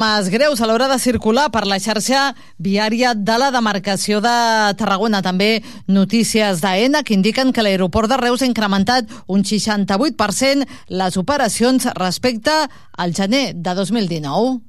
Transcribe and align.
Mas 0.00 0.30
greus 0.30 0.62
a 0.62 0.66
l'hora 0.66 0.88
de 0.88 0.96
circular 0.98 1.50
per 1.52 1.66
la 1.68 1.76
xarxa 1.76 2.30
viària 2.56 3.12
de 3.12 3.34
la 3.36 3.50
demarcació 3.52 4.22
de 4.24 4.32
Tarragona. 4.80 5.20
També 5.20 5.60
notícies 5.92 6.62
d'AENA 6.64 7.02
que 7.04 7.12
indiquen 7.12 7.52
que 7.52 7.60
l'aeroport 7.60 8.08
de 8.08 8.16
Reus 8.16 8.40
ha 8.40 8.48
incrementat 8.48 9.04
un 9.28 9.44
68% 9.44 10.64
les 10.88 11.20
operacions 11.20 11.84
respecte 12.00 12.54
al 12.96 13.12
gener 13.12 13.52
de 13.52 13.76
2019. 13.76 14.64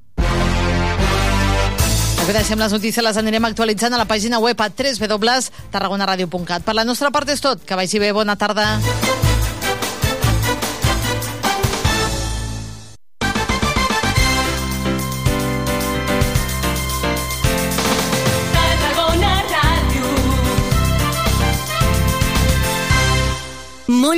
Avui 2.20 2.36
deixem 2.36 2.60
les 2.60 2.76
notícies, 2.76 3.00
les 3.00 3.16
anirem 3.16 3.48
actualitzant 3.48 3.96
a 3.96 4.04
la 4.04 4.04
pàgina 4.04 4.36
web 4.36 4.60
a 4.60 4.68
www.tarragonaradio.cat. 4.68 6.60
Per 6.60 6.76
la 6.76 6.84
nostra 6.84 7.08
part 7.08 7.32
és 7.32 7.40
tot. 7.40 7.64
Que 7.64 7.72
vagi 7.72 8.04
bé. 8.04 8.12
Bona 8.12 8.36
tarda. 8.36 9.21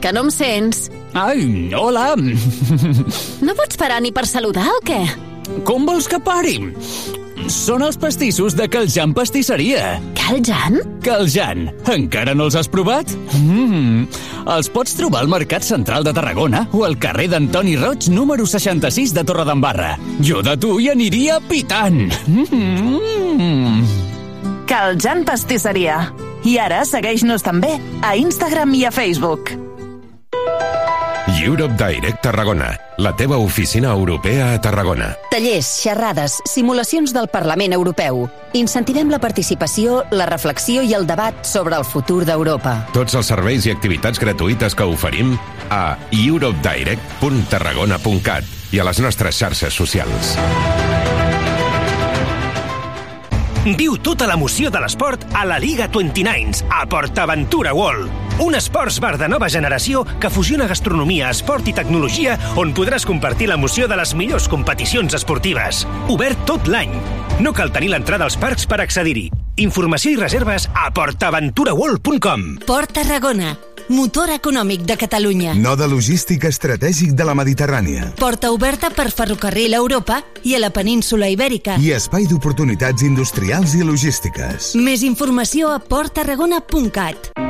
Que 0.00 0.12
no 0.16 0.24
em 0.26 0.30
sents? 0.32 0.88
Ai, 1.14 1.72
hola! 1.76 2.14
No 3.46 3.54
pots 3.56 3.76
parar 3.80 4.00
ni 4.04 4.12
per 4.12 4.26
saludar 4.28 4.68
o 4.78 4.80
què? 4.84 5.00
Com 5.66 5.86
vols 5.88 6.06
que 6.08 6.20
pari? 6.22 6.58
Són 7.50 7.82
els 7.82 7.96
pastissos 7.98 8.54
de 8.54 8.66
Caljan 8.70 9.14
Pastisseria. 9.16 9.94
Caljan? 10.18 10.76
Caljan. 11.02 11.70
Encara 11.90 12.34
no 12.36 12.46
els 12.46 12.56
has 12.60 12.68
provat? 12.70 13.10
Mm. 13.40 14.04
Els 14.54 14.68
pots 14.72 14.94
trobar 14.98 15.24
al 15.24 15.30
Mercat 15.32 15.64
Central 15.66 16.04
de 16.06 16.12
Tarragona 16.16 16.66
o 16.76 16.84
al 16.86 16.98
carrer 17.00 17.30
d'Antoni 17.32 17.74
Roig, 17.80 18.10
número 18.12 18.46
66 18.46 19.14
de 19.16 19.24
Torredembarra. 19.26 19.96
Jo 20.20 20.44
de 20.46 20.54
tu 20.60 20.76
hi 20.78 20.90
aniria 20.92 21.40
pitant. 21.48 22.04
Mm. 22.28 23.82
Caljan 24.70 25.24
Pastisseria. 25.26 26.04
I 26.46 26.54
ara 26.60 26.84
segueix-nos 26.88 27.42
també 27.44 27.74
a 28.06 28.14
Instagram 28.20 28.76
i 28.78 28.86
a 28.88 28.94
Facebook. 28.94 29.50
Europe 31.40 31.74
Direct 31.78 32.20
Tarragona, 32.22 32.78
la 32.98 33.16
teva 33.16 33.38
oficina 33.38 33.92
europea 33.92 34.52
a 34.52 34.60
Tarragona. 34.60 35.16
Tallers, 35.30 35.66
xerrades, 35.82 36.42
simulacions 36.44 37.14
del 37.16 37.28
Parlament 37.28 37.72
Europeu. 37.72 38.28
Incentivem 38.52 39.10
la 39.10 39.18
participació, 39.22 40.04
la 40.10 40.26
reflexió 40.26 40.82
i 40.82 40.94
el 40.94 41.06
debat 41.06 41.46
sobre 41.46 41.76
el 41.76 41.84
futur 41.84 42.24
d'Europa. 42.28 42.86
Tots 42.92 43.14
els 43.16 43.26
serveis 43.32 43.66
i 43.66 43.70
activitats 43.72 44.20
gratuïtes 44.20 44.74
que 44.76 44.84
oferim 44.84 45.38
a 45.70 45.96
europedirect.tarragona.cat 46.10 48.44
i 48.72 48.78
a 48.78 48.84
les 48.86 49.00
nostres 49.00 49.34
xarxes 49.40 49.74
socials. 49.74 50.36
Viu 53.60 53.98
tota 54.00 54.24
l'emoció 54.24 54.70
de 54.72 54.80
l'esport 54.80 55.26
a 55.36 55.42
la 55.44 55.58
Liga 55.60 55.84
29 55.92 56.64
a 56.72 56.86
PortAventura 56.88 57.74
World. 57.76 58.08
Un 58.40 58.54
esports 58.56 58.96
bar 59.04 59.18
de 59.20 59.28
nova 59.28 59.50
generació 59.52 60.06
que 60.18 60.30
fusiona 60.32 60.64
gastronomia, 60.66 61.28
esport 61.28 61.68
i 61.68 61.74
tecnologia 61.76 62.38
on 62.56 62.72
podràs 62.72 63.04
compartir 63.04 63.50
l'emoció 63.50 63.84
de 63.84 64.00
les 64.00 64.14
millors 64.16 64.48
competicions 64.48 65.12
esportives. 65.12 65.84
Obert 66.08 66.40
tot 66.48 66.72
l'any. 66.72 66.94
No 67.44 67.52
cal 67.52 67.68
tenir 67.68 67.92
l'entrada 67.92 68.24
als 68.24 68.38
parcs 68.40 68.64
per 68.64 68.80
accedir-hi. 68.80 69.28
Informació 69.60 70.14
i 70.14 70.16
reserves 70.16 70.64
a 70.72 70.88
portaventuraworld.com 70.96 72.46
Port 72.64 72.96
Tarragona, 72.96 73.58
motor 73.90 74.30
econòmic 74.30 74.86
de 74.86 74.96
Catalunya. 74.96 75.54
Node 75.58 75.88
logístic 75.90 76.46
estratègic 76.46 77.12
de 77.18 77.26
la 77.26 77.34
Mediterrània. 77.34 78.12
Porta 78.20 78.52
oberta 78.54 78.92
per 78.94 79.10
ferrocarril 79.10 79.74
a 79.74 79.82
Europa 79.82 80.22
i 80.46 80.54
a 80.54 80.62
la 80.62 80.70
península 80.70 81.28
Ibèrica. 81.28 81.76
I 81.82 81.92
espai 81.98 82.30
d'oportunitats 82.30 83.02
industrials 83.02 83.74
i 83.74 83.84
logístiques. 83.84 84.72
Més 84.78 85.02
informació 85.02 85.74
a 85.74 85.82
porttarragona.cat. 85.82 87.49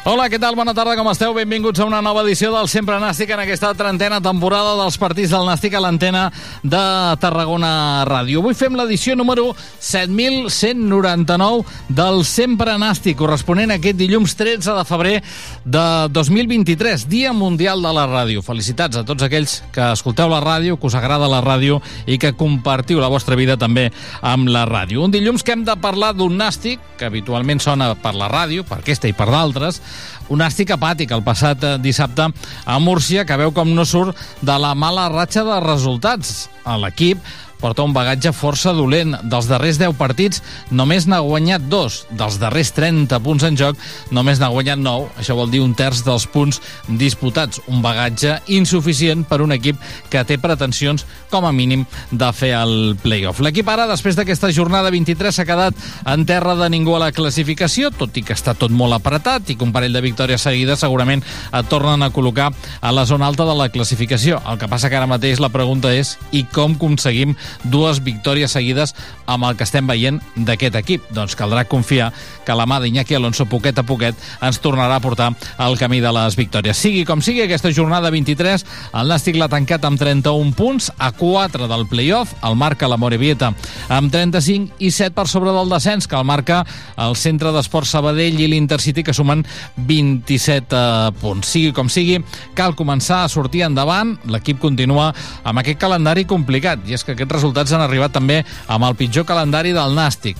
Hola, 0.00 0.30
què 0.32 0.38
tal? 0.40 0.54
Bona 0.56 0.72
tarda, 0.72 0.94
com 0.96 1.10
esteu? 1.10 1.34
Benvinguts 1.36 1.82
a 1.82 1.84
una 1.84 1.98
nova 2.00 2.22
edició 2.24 2.48
del 2.54 2.70
Sempre 2.72 2.96
Nàstic 3.02 3.34
en 3.34 3.40
aquesta 3.42 3.74
trentena 3.76 4.16
temporada 4.24 4.70
dels 4.78 4.94
partits 4.96 5.28
del 5.34 5.44
Nàstic 5.44 5.74
a 5.76 5.82
l'antena 5.84 6.22
de 6.64 6.80
Tarragona 7.20 8.00
Ràdio. 8.08 8.40
Avui 8.40 8.56
fem 8.56 8.72
l'edició 8.78 9.12
número 9.12 9.50
7199 9.76 11.92
del 11.92 12.24
Sempre 12.24 12.78
Nàstic, 12.80 13.18
corresponent 13.20 13.74
a 13.74 13.76
aquest 13.76 14.00
dilluns 14.00 14.32
13 14.40 14.72
de 14.78 14.86
febrer 14.88 15.20
de 15.68 15.84
2023, 16.16 17.04
Dia 17.12 17.34
Mundial 17.36 17.84
de 17.84 17.92
la 17.92 18.06
Ràdio. 18.08 18.40
Felicitats 18.40 18.96
a 18.96 19.04
tots 19.04 19.28
aquells 19.28 19.60
que 19.76 19.92
escolteu 19.98 20.32
la 20.32 20.40
ràdio, 20.40 20.80
que 20.80 20.88
us 20.88 20.96
agrada 20.96 21.28
la 21.28 21.44
ràdio 21.44 21.76
i 22.08 22.16
que 22.16 22.32
compartiu 22.32 23.04
la 23.04 23.12
vostra 23.12 23.36
vida 23.36 23.60
també 23.60 23.92
amb 24.24 24.48
la 24.48 24.64
ràdio. 24.64 25.04
Un 25.04 25.12
dilluns 25.12 25.44
que 25.44 25.52
hem 25.52 25.68
de 25.68 25.76
parlar 25.76 26.16
d'un 26.16 26.40
nàstic, 26.40 26.80
que 26.96 27.12
habitualment 27.12 27.60
sona 27.60 27.92
per 28.00 28.16
la 28.16 28.32
ràdio, 28.32 28.64
per 28.64 28.80
aquesta 28.80 29.04
i 29.04 29.12
per 29.12 29.28
d'altres, 29.28 29.84
un 30.30 30.40
nàstic 30.42 30.72
apàtic 30.76 31.12
el 31.16 31.24
passat 31.26 31.64
eh, 31.64 31.76
dissabte 31.82 32.30
a 32.64 32.78
Múrcia, 32.82 33.26
que 33.26 33.38
veu 33.40 33.52
com 33.54 33.74
no 33.74 33.84
surt 33.88 34.16
de 34.42 34.56
la 34.60 34.74
mala 34.78 35.08
ratxa 35.12 35.44
de 35.46 35.60
resultats. 35.64 36.48
L'equip 36.80 37.18
porta 37.60 37.84
un 37.86 37.92
bagatge 37.94 38.32
força 38.34 38.72
dolent. 38.74 39.14
Dels 39.30 39.46
darrers 39.50 39.78
10 39.78 39.94
partits 39.98 40.42
només 40.74 41.06
n'ha 41.06 41.20
guanyat 41.24 41.68
dos. 41.70 42.04
Dels 42.10 42.40
darrers 42.40 42.72
30 42.76 43.20
punts 43.24 43.46
en 43.46 43.58
joc 43.60 43.78
només 44.10 44.40
n'ha 44.40 44.50
guanyat 44.50 44.80
9. 44.82 45.12
Això 45.20 45.36
vol 45.38 45.52
dir 45.52 45.62
un 45.62 45.74
terç 45.78 46.02
dels 46.06 46.26
punts 46.26 46.60
disputats. 46.88 47.60
Un 47.70 47.84
bagatge 47.84 48.38
insuficient 48.50 49.22
per 49.28 49.40
un 49.44 49.54
equip 49.54 49.78
que 50.10 50.24
té 50.26 50.38
pretensions, 50.40 51.06
com 51.30 51.46
a 51.46 51.52
mínim, 51.52 51.86
de 52.10 52.32
fer 52.34 52.52
el 52.58 52.96
play-off. 53.02 53.42
L'equip 53.44 53.68
ara, 53.70 53.86
després 53.90 54.18
d'aquesta 54.18 54.50
jornada 54.52 54.90
23, 54.90 55.34
s'ha 55.34 55.46
quedat 55.48 55.76
en 56.10 56.26
terra 56.26 56.56
de 56.58 56.70
ningú 56.72 56.96
a 56.96 57.04
la 57.04 57.12
classificació, 57.14 57.92
tot 57.94 58.16
i 58.18 58.24
que 58.26 58.34
està 58.34 58.56
tot 58.58 58.74
molt 58.74 58.96
apretat 58.98 59.50
i 59.50 59.56
que 59.56 59.66
un 59.66 59.72
parell 59.76 59.94
de 59.94 60.02
victòries 60.04 60.42
seguides 60.42 60.82
segurament 60.82 61.22
et 61.22 61.70
tornen 61.70 62.02
a 62.02 62.10
col·locar 62.10 62.50
a 62.80 62.92
la 62.92 63.06
zona 63.06 63.28
alta 63.30 63.46
de 63.46 63.54
la 63.56 63.70
classificació. 63.70 64.40
El 64.50 64.58
que 64.58 64.68
passa 64.70 64.90
que 64.90 64.98
ara 64.98 65.10
mateix 65.10 65.40
la 65.40 65.52
pregunta 65.52 65.92
és 65.94 66.16
i 66.32 66.42
com 66.50 66.74
aconseguim 66.80 67.34
dues 67.64 68.02
victòries 68.04 68.52
seguides 68.56 68.94
amb 69.26 69.46
el 69.46 69.56
que 69.56 69.66
estem 69.66 69.86
veient 69.86 70.20
d'aquest 70.36 70.76
equip. 70.80 71.06
Doncs 71.14 71.36
caldrà 71.38 71.64
confiar 71.68 72.10
que 72.46 72.56
la 72.56 72.66
mà 72.66 72.80
d'Iñaki 72.82 73.14
Alonso, 73.14 73.46
poquet 73.46 73.78
a 73.78 73.84
poquet, 73.86 74.16
ens 74.42 74.60
tornarà 74.62 74.98
a 74.98 75.04
portar 75.04 75.30
al 75.58 75.78
camí 75.78 76.00
de 76.00 76.12
les 76.12 76.36
victòries. 76.38 76.76
Sigui 76.76 77.04
com 77.08 77.22
sigui, 77.22 77.44
aquesta 77.44 77.72
jornada 77.74 78.10
23, 78.10 78.64
el 79.00 79.10
Nàstic 79.12 79.38
l'ha 79.38 79.50
tancat 79.52 79.84
amb 79.86 80.00
31 80.00 80.54
punts, 80.58 80.90
a 80.98 81.12
4 81.16 81.68
del 81.70 81.86
play-off, 81.90 82.34
el 82.46 82.56
marca 82.58 82.88
la 82.88 82.98
Morevieta 83.00 83.52
amb 83.88 84.12
35 84.12 84.80
i 84.82 84.90
7 84.90 85.14
per 85.16 85.26
sobre 85.28 85.54
del 85.54 85.70
descens, 85.70 86.08
que 86.08 86.18
el 86.18 86.26
marca 86.26 86.64
el 87.00 87.16
Centre 87.16 87.52
d'Esport 87.54 87.88
Sabadell 87.88 88.40
i 88.40 88.48
l'Intercity, 88.50 89.04
que 89.06 89.14
sumen 89.16 89.44
27 89.76 90.76
eh, 90.76 91.12
punts. 91.20 91.50
Sigui 91.50 91.74
com 91.76 91.90
sigui, 91.92 92.20
cal 92.58 92.76
començar 92.78 93.22
a 93.24 93.30
sortir 93.32 93.64
endavant. 93.66 94.16
L'equip 94.30 94.60
continua 94.62 95.10
amb 95.44 95.62
aquest 95.62 95.80
calendari 95.80 96.26
complicat, 96.28 96.82
i 96.88 96.96
és 96.96 97.04
que 97.04 97.14
aquests 97.16 97.39
resultats 97.40 97.72
han 97.72 97.84
arribat 97.84 98.12
també 98.12 98.42
amb 98.68 98.84
el 98.84 98.96
pitjor 99.00 99.24
calendari 99.28 99.72
del 99.76 99.96
Nàstic 99.96 100.36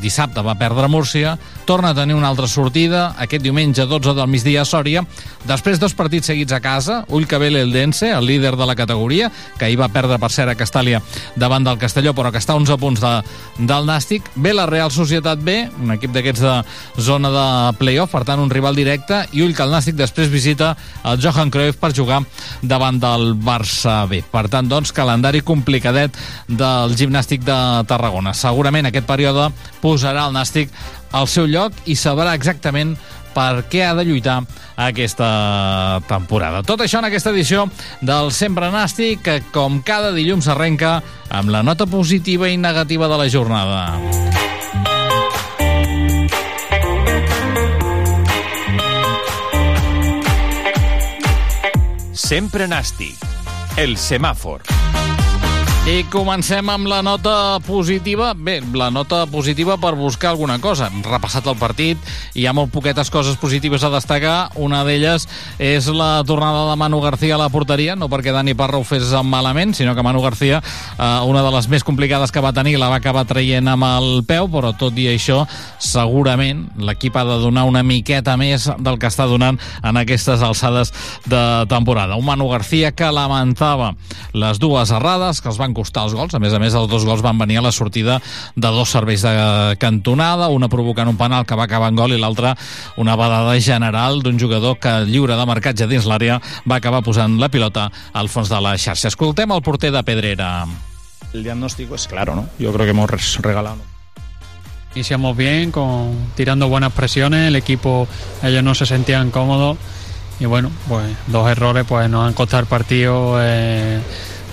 dissabte 0.00 0.42
va 0.44 0.56
perdre 0.60 0.88
Múrcia, 0.88 1.38
torna 1.64 1.90
a 1.90 1.94
tenir 1.96 2.14
una 2.14 2.28
altra 2.28 2.46
sortida, 2.48 3.14
aquest 3.18 3.42
diumenge 3.42 3.86
12 3.88 4.14
del 4.16 4.28
migdia 4.28 4.62
a 4.62 4.68
Sòria, 4.68 5.04
després 5.48 5.80
dos 5.80 5.94
partits 5.96 6.28
seguits 6.28 6.52
a 6.52 6.60
casa, 6.60 7.02
Ull 7.08 7.26
que 7.28 7.38
ve 7.40 7.50
l'Eldense, 7.52 8.10
el 8.12 8.26
líder 8.28 8.54
de 8.56 8.66
la 8.68 8.76
categoria, 8.76 9.30
que 9.58 9.66
ahir 9.66 9.78
va 9.80 9.88
perdre 9.92 10.18
per 10.20 10.30
cert 10.32 10.52
a 10.52 10.58
Castàlia 10.58 11.00
davant 11.40 11.64
del 11.64 11.80
Castelló, 11.80 12.14
però 12.14 12.32
que 12.32 12.42
està 12.42 12.52
a 12.54 12.60
11 12.60 12.78
punts 12.80 13.00
de, 13.00 13.14
del 13.58 13.88
Nàstic, 13.88 14.28
ve 14.36 14.54
la 14.54 14.66
Real 14.68 14.92
Societat 14.92 15.40
B, 15.44 15.56
un 15.82 15.94
equip 15.96 16.12
d'aquests 16.14 16.44
de 16.44 16.54
zona 17.02 17.32
de 17.32 17.46
playoff, 17.80 18.12
per 18.12 18.24
tant 18.28 18.42
un 18.42 18.52
rival 18.52 18.76
directe, 18.76 19.24
i 19.32 19.44
Ull 19.44 19.56
que 19.56 19.64
el 19.64 19.72
Nàstic 19.72 19.96
després 19.98 20.32
visita 20.32 20.74
el 21.04 21.20
Johan 21.22 21.52
Cruyff 21.54 21.80
per 21.80 21.94
jugar 21.96 22.22
davant 22.62 23.00
del 23.00 23.32
Barça 23.40 24.02
B. 24.10 24.20
Per 24.30 24.46
tant, 24.52 24.68
doncs, 24.68 24.92
calendari 24.92 25.40
complicadet 25.44 26.16
del 26.48 26.96
gimnàstic 26.98 27.44
de 27.46 27.56
Tarragona. 27.88 28.34
Segurament 28.36 28.90
aquest 28.90 29.08
període 29.08 29.50
posarà 29.84 30.28
el 30.28 30.34
Nàstic 30.34 30.72
al 31.12 31.28
seu 31.28 31.46
lloc 31.50 31.76
i 31.84 31.98
sabrà 31.98 32.32
exactament 32.34 32.96
per 33.34 33.66
què 33.68 33.82
ha 33.84 33.94
de 33.98 34.04
lluitar 34.06 34.38
aquesta 34.80 36.00
temporada. 36.08 36.62
Tot 36.62 36.84
això 36.84 37.02
en 37.02 37.08
aquesta 37.10 37.34
edició 37.34 37.66
del 38.00 38.30
Sempre 38.32 38.70
Nàstic, 38.72 39.24
que 39.26 39.40
com 39.52 39.82
cada 39.86 40.14
dilluns 40.14 40.48
arrenca 40.48 41.00
amb 41.28 41.50
la 41.50 41.64
nota 41.66 41.86
positiva 41.90 42.48
i 42.48 42.56
negativa 42.56 43.10
de 43.10 43.20
la 43.20 43.28
jornada. 43.28 43.82
Sempre 52.14 52.70
Nàstic. 52.70 53.18
El 53.76 53.98
semàfor. 53.98 54.62
I 55.84 56.00
comencem 56.08 56.64
amb 56.72 56.88
la 56.88 57.02
nota 57.04 57.58
positiva. 57.60 58.30
Bé, 58.32 58.54
la 58.72 58.86
nota 58.88 59.26
positiva 59.28 59.74
per 59.76 59.90
buscar 59.98 60.30
alguna 60.30 60.56
cosa. 60.56 60.86
Hem 60.88 61.02
repassat 61.04 61.44
el 61.44 61.58
partit, 61.60 61.98
hi 62.32 62.46
ha 62.48 62.54
molt 62.56 62.70
poquetes 62.72 63.10
coses 63.12 63.36
positives 63.36 63.84
a 63.84 63.90
destacar. 63.92 64.48
Una 64.56 64.80
d'elles 64.88 65.26
és 65.60 65.90
la 65.92 66.22
tornada 66.24 66.62
de 66.70 66.78
Manu 66.80 67.02
García 67.04 67.34
a 67.36 67.40
la 67.42 67.50
porteria, 67.52 67.98
no 68.00 68.08
perquè 68.08 68.32
Dani 68.32 68.54
Parra 68.56 68.80
ho 68.80 68.86
fes 68.88 69.12
malament, 69.28 69.74
sinó 69.76 69.92
que 69.94 70.02
Manu 70.02 70.22
García, 70.24 70.62
eh, 70.96 71.20
una 71.28 71.42
de 71.44 71.50
les 71.52 71.68
més 71.68 71.84
complicades 71.84 72.32
que 72.32 72.40
va 72.40 72.54
tenir, 72.56 72.78
la 72.80 72.88
va 72.88 72.96
acabar 73.02 73.26
traient 73.28 73.68
amb 73.68 73.84
el 73.84 74.24
peu, 74.24 74.48
però 74.48 74.72
tot 74.72 74.96
i 74.96 75.10
això, 75.12 75.42
segurament 75.76 76.64
l'equip 76.80 77.20
ha 77.20 77.26
de 77.28 77.36
donar 77.44 77.66
una 77.68 77.84
miqueta 77.84 78.38
més 78.40 78.70
del 78.80 78.96
que 78.96 79.12
està 79.12 79.28
donant 79.28 79.60
en 79.82 80.00
aquestes 80.00 80.40
alçades 80.40 80.96
de 81.28 81.44
temporada. 81.68 82.16
Un 82.16 82.24
Manu 82.24 82.48
García 82.48 82.96
que 82.96 83.12
lamentava 83.12 83.92
les 84.32 84.58
dues 84.58 84.88
errades 84.88 85.44
que 85.44 85.52
els 85.52 85.60
van 85.60 85.73
costar 85.74 86.04
els 86.06 86.14
gols. 86.14 86.34
A 86.34 86.40
més 86.42 86.54
a 86.54 86.60
més, 86.62 86.74
els 86.74 86.90
dos 86.90 87.04
gols 87.04 87.22
van 87.24 87.38
venir 87.38 87.58
a 87.58 87.64
la 87.66 87.72
sortida 87.72 88.20
de 88.54 88.68
dos 88.68 88.90
serveis 88.90 89.22
de 89.22 89.76
cantonada, 89.82 90.48
una 90.48 90.70
provocant 90.72 91.10
un 91.10 91.18
penal 91.20 91.46
que 91.46 91.58
va 91.58 91.66
acabar 91.68 91.90
en 91.92 92.00
gol 92.00 92.14
i 92.14 92.20
l'altra 92.20 92.54
una 92.96 93.16
badada 93.16 93.58
general 93.60 94.22
d'un 94.22 94.38
jugador 94.40 94.78
que 94.78 94.92
lliure 95.08 95.36
de 95.36 95.46
marcatge 95.46 95.88
dins 95.90 96.06
l'àrea 96.08 96.40
va 96.70 96.78
acabar 96.80 97.02
posant 97.04 97.38
la 97.40 97.50
pilota 97.50 97.90
al 98.12 98.28
fons 98.28 98.48
de 98.48 98.60
la 98.60 98.76
xarxa. 98.78 99.10
Escoltem 99.12 99.52
el 99.52 99.62
porter 99.62 99.92
de 99.92 100.02
Pedrera. 100.02 100.52
El 101.32 101.42
diagnóstico 101.42 101.96
es 101.96 102.06
claro, 102.06 102.36
¿no? 102.36 102.48
Yo 102.58 102.72
creo 102.72 102.86
que 102.86 102.90
hemos 102.90 103.10
regalado 103.42 103.94
Iniciamos 104.94 105.36
bien, 105.36 105.72
con, 105.72 106.14
tirando 106.36 106.68
buenas 106.68 106.92
presiones, 106.92 107.48
el 107.48 107.56
equipo, 107.56 108.06
ellos 108.44 108.62
no 108.62 108.76
se 108.76 108.86
sentían 108.86 109.32
cómodos 109.32 109.76
y 110.38 110.46
bueno, 110.46 110.70
pues 110.88 111.04
dos 111.26 111.48
errores 111.50 111.84
pues 111.88 112.08
nos 112.08 112.26
han 112.26 112.32
costado 112.32 112.60
el 112.60 112.66
partido. 112.66 113.36
Eh, 113.40 114.00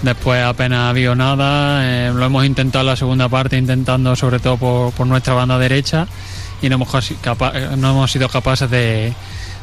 Después 0.01 0.43
apenas 0.43 0.79
ha 0.79 0.89
habido 0.89 1.15
nada, 1.15 1.81
eh, 1.83 2.11
lo 2.11 2.25
hemos 2.25 2.45
intentado 2.45 2.81
en 2.81 2.87
la 2.87 2.95
segunda 2.95 3.29
parte, 3.29 3.57
intentando 3.57 4.15
sobre 4.15 4.39
todo 4.39 4.57
por, 4.57 4.93
por 4.93 5.05
nuestra 5.05 5.35
banda 5.35 5.59
derecha 5.59 6.07
y 6.61 6.69
no 6.69 6.75
hemos, 6.75 7.13
no 7.77 7.89
hemos 7.91 8.11
sido 8.11 8.27
capaces 8.27 8.69
de, 8.69 9.13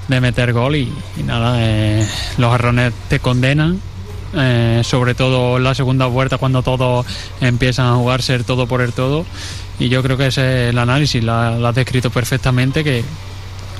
de 0.09 0.21
meter 0.21 0.53
gol 0.53 0.77
y, 0.77 0.93
nada, 1.25 1.57
eh, 1.59 2.07
los 2.39 2.55
errores 2.55 2.93
te 3.09 3.21
condenan, 3.21 3.81
eh, 4.35 4.81
sobre 4.85 5.15
todo 5.15 5.59
en 5.59 5.65
la 5.65 5.75
segunda 5.75 6.07
vuelta 6.07 6.39
cuando 6.39 6.63
todos 6.63 7.07
empiezan 7.41 7.87
a 7.87 7.95
jugar 7.95 8.23
ser 8.23 8.45
todo 8.45 8.67
por 8.67 8.81
el 8.81 8.93
todo 8.93 9.25
y 9.79 9.89
yo 9.89 10.03
creo 10.03 10.17
que 10.17 10.29
ese 10.29 10.67
es 10.67 10.71
el 10.71 10.79
análisis, 10.79 11.23
lo 11.23 11.33
has 11.35 11.75
descrito 11.75 12.11
perfectamente, 12.11 12.83
que 12.83 13.05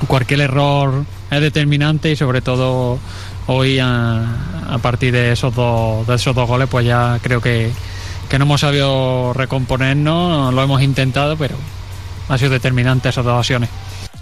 cualquier 0.07 0.41
error 0.41 1.03
es 1.29 1.41
determinante 1.41 2.11
y 2.11 2.15
sobre 2.15 2.41
todo 2.41 2.99
hoy 3.49 3.79
a, 3.79 4.23
a 4.69 4.77
partir 4.77 5.11
de 5.11 5.31
esos, 5.31 5.53
dos, 5.53 6.07
de 6.07 6.15
esos 6.15 6.35
dos 6.35 6.47
goles 6.47 6.69
pues 6.69 6.85
ya 6.85 7.19
creo 7.21 7.41
que, 7.41 7.71
que 8.29 8.37
no 8.39 8.45
hemos 8.45 8.61
sabido 8.61 9.33
recomponernos, 9.33 10.53
lo 10.53 10.63
hemos 10.63 10.81
intentado, 10.81 11.35
pero 11.35 11.55
ha 12.29 12.37
sido 12.37 12.51
determinante 12.51 13.09
esas 13.09 13.25
dos 13.25 13.37
acciones. 13.37 13.69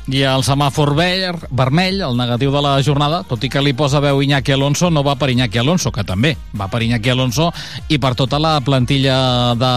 I 0.08 0.22
el 0.24 0.44
semàfor 0.48 0.94
ver, 0.96 1.36
vermell, 1.52 2.00
el 2.00 2.16
negatiu 2.16 2.54
de 2.54 2.62
la 2.64 2.78
jornada, 2.80 3.26
tot 3.28 3.44
i 3.44 3.50
que 3.52 3.60
li 3.60 3.74
posa 3.76 4.00
veu 4.00 4.22
Iñaki 4.24 4.54
Alonso, 4.56 4.88
no 4.88 5.04
va 5.04 5.18
per 5.20 5.34
Iñaki 5.34 5.60
Alonso, 5.60 5.92
que 5.92 6.06
també 6.08 6.32
va 6.56 6.70
per 6.72 6.80
Iñaki 6.86 7.12
Alonso 7.12 7.50
i 7.92 8.00
per 8.00 8.14
tota 8.16 8.40
la 8.40 8.54
plantilla 8.64 9.18
de, 9.60 9.72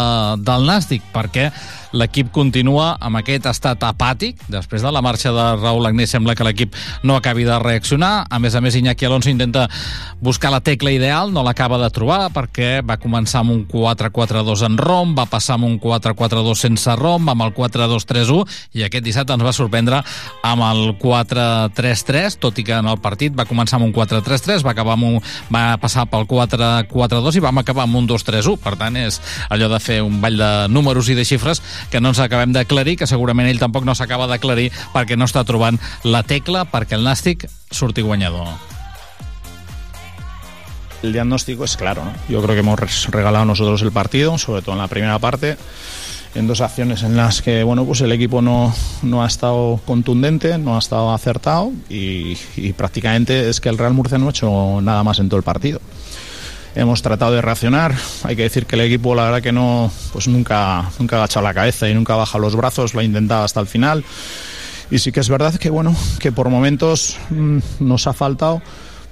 del 0.46 0.68
Nàstic, 0.70 1.02
perquè 1.10 1.48
l'equip 1.92 2.30
continua 2.34 2.94
amb 3.00 3.20
aquest 3.20 3.46
estat 3.50 3.82
apàtic. 3.86 4.40
Després 4.50 4.82
de 4.82 4.92
la 4.92 5.02
marxa 5.02 5.32
de 5.34 5.46
Raúl 5.58 5.88
Agnès 5.88 6.14
sembla 6.14 6.36
que 6.38 6.46
l'equip 6.46 6.76
no 7.02 7.16
acabi 7.16 7.44
de 7.44 7.58
reaccionar. 7.58 8.26
A 8.30 8.38
més 8.38 8.54
a 8.54 8.60
més, 8.60 8.76
Iñaki 8.76 9.06
Alonso 9.06 9.30
intenta 9.30 9.68
buscar 10.20 10.50
la 10.52 10.60
tecla 10.60 10.92
ideal, 10.92 11.32
no 11.32 11.42
l'acaba 11.42 11.78
de 11.80 11.90
trobar 11.90 12.30
perquè 12.34 12.80
va 12.86 12.98
començar 13.00 13.40
amb 13.40 13.54
un 13.54 13.62
4-4-2 13.68 14.64
en 14.68 14.78
rom, 14.78 15.14
va 15.16 15.26
passar 15.30 15.56
amb 15.56 15.66
un 15.68 15.78
4-4-2 15.80 16.64
sense 16.66 16.96
rom, 16.98 17.28
amb 17.32 17.46
el 17.46 17.54
4-2-3-1 17.56 18.76
i 18.76 18.84
aquest 18.84 19.04
dissabte 19.06 19.34
ens 19.34 19.46
va 19.46 19.54
sorprendre 19.56 20.02
amb 20.46 20.66
el 20.68 20.94
4-3-3, 21.00 22.38
tot 22.42 22.58
i 22.60 22.66
que 22.66 22.76
en 22.76 22.90
el 22.90 23.00
partit 23.02 23.34
va 23.36 23.48
començar 23.48 23.78
amb 23.78 23.88
un 23.88 23.94
4-3-3, 23.96 24.64
va 24.66 24.74
acabar 24.74 24.98
amb 24.98 25.08
un, 25.08 25.18
va 25.52 25.64
passar 25.80 26.06
pel 26.10 26.28
4-4-2 26.30 27.38
i 27.38 27.44
vam 27.44 27.62
acabar 27.62 27.86
amb 27.88 28.00
un 28.02 28.08
2-3-1. 28.10 28.58
Per 28.60 28.76
tant, 28.80 28.96
és 29.00 29.20
allò 29.48 29.70
de 29.72 29.80
fer 29.82 30.00
un 30.04 30.20
ball 30.20 30.36
de 30.40 30.50
números 30.72 31.08
i 31.08 31.16
de 31.16 31.24
xifres 31.26 31.62
que 31.90 32.00
no 32.00 32.12
ens 32.12 32.20
acabem 32.20 32.52
d'aclarir, 32.52 32.96
que 32.98 33.08
segurament 33.08 33.48
ell 33.48 33.62
tampoc 33.62 33.86
no 33.88 33.94
s'acaba 33.94 34.28
d'aclarir 34.30 34.70
perquè 34.94 35.16
no 35.16 35.28
està 35.28 35.44
trobant 35.48 35.80
la 36.04 36.22
tecla 36.22 36.66
perquè 36.68 36.98
el 36.98 37.06
Nàstic 37.06 37.46
surti 37.70 38.02
guanyador. 38.02 38.48
El 41.02 41.14
diagnóstico 41.14 41.64
es 41.64 41.78
claro, 41.78 42.04
¿no? 42.04 42.12
Yo 42.28 42.42
creo 42.42 42.54
que 42.54 42.60
hemos 42.60 43.08
regalado 43.08 43.46
nosotros 43.46 43.80
el 43.80 43.90
partido, 43.90 44.36
sobre 44.36 44.60
todo 44.60 44.74
en 44.74 44.82
la 44.82 44.88
primera 44.88 45.18
parte, 45.18 45.56
en 46.34 46.46
dos 46.46 46.60
acciones 46.60 47.02
en 47.02 47.16
las 47.16 47.42
que 47.42 47.64
bueno 47.64 47.84
pues 47.84 48.00
el 48.02 48.12
equipo 48.12 48.40
no, 48.42 48.74
no 49.02 49.24
ha 49.24 49.26
estado 49.26 49.80
contundente, 49.86 50.58
no 50.58 50.76
ha 50.76 50.78
estado 50.78 51.12
acertado 51.12 51.72
y, 51.88 52.36
y 52.56 52.72
prácticamente 52.72 53.48
es 53.48 53.60
que 53.60 53.68
el 53.68 53.78
Real 53.78 53.94
Murcia 53.94 54.18
no 54.18 54.28
ha 54.28 54.30
hecho 54.30 54.80
nada 54.80 55.02
más 55.02 55.18
en 55.18 55.28
todo 55.28 55.38
el 55.38 55.42
partido 55.42 55.80
hemos 56.74 57.02
tratado 57.02 57.32
de 57.32 57.42
reaccionar. 57.42 57.94
Hay 58.24 58.36
que 58.36 58.42
decir 58.42 58.66
que 58.66 58.76
el 58.76 58.82
equipo, 58.82 59.14
la 59.14 59.24
verdad 59.24 59.42
que 59.42 59.52
no, 59.52 59.90
pues 60.12 60.28
nunca, 60.28 60.90
nunca 60.98 61.16
ha 61.16 61.18
agachado 61.20 61.44
la 61.44 61.54
cabeza 61.54 61.88
y 61.88 61.94
nunca 61.94 62.14
ha 62.14 62.16
bajado 62.16 62.40
los 62.40 62.56
brazos, 62.56 62.94
lo 62.94 63.00
ha 63.00 63.04
intentado 63.04 63.44
hasta 63.44 63.60
el 63.60 63.66
final. 63.66 64.04
Y 64.90 64.98
sí 64.98 65.12
que 65.12 65.20
es 65.20 65.28
verdad 65.28 65.54
que 65.54 65.70
bueno, 65.70 65.94
que 66.18 66.32
por 66.32 66.48
momentos 66.48 67.16
mmm, 67.30 67.58
nos 67.80 68.06
ha 68.06 68.12
faltado 68.12 68.60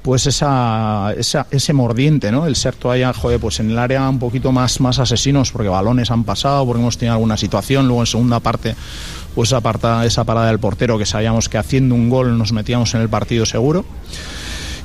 pues 0.03 0.27
esa, 0.27 1.13
esa, 1.17 1.47
ese 1.51 1.73
mordiente, 1.73 2.33
¿no? 2.33 2.47
El 2.47 2.57
ser 2.57 2.75
todavía, 2.75 3.13
joder, 3.13 3.41
pues 3.41 3.61
en 3.61 3.71
el 3.71 3.79
área 3.79 4.09
un 4.09 4.19
poquito 4.19 4.53
más, 4.53 4.81
más 4.81 4.99
asesinos, 4.99 5.53
porque 5.53 5.69
balones 5.69 6.11
han 6.11 6.25
pasado, 6.25 6.65
porque 6.65 6.81
hemos 6.81 6.97
tenido 6.97 7.15
alguna 7.15 7.37
situación, 7.37 7.87
luego 7.87 8.03
en 8.03 8.07
segunda 8.07 8.41
parte, 8.41 8.75
pues 9.35 9.53
esa, 9.53 10.05
esa 10.05 10.25
parada 10.25 10.47
del 10.47 10.59
portero 10.59 10.99
que 10.99 11.05
sabíamos 11.05 11.49
que 11.49 11.59
haciendo 11.59 11.95
un 11.95 12.09
gol 12.09 12.39
nos 12.39 12.53
metíamos 12.53 12.95
en 12.95 13.03
el 13.03 13.09
partido 13.09 13.45
seguro 13.45 13.85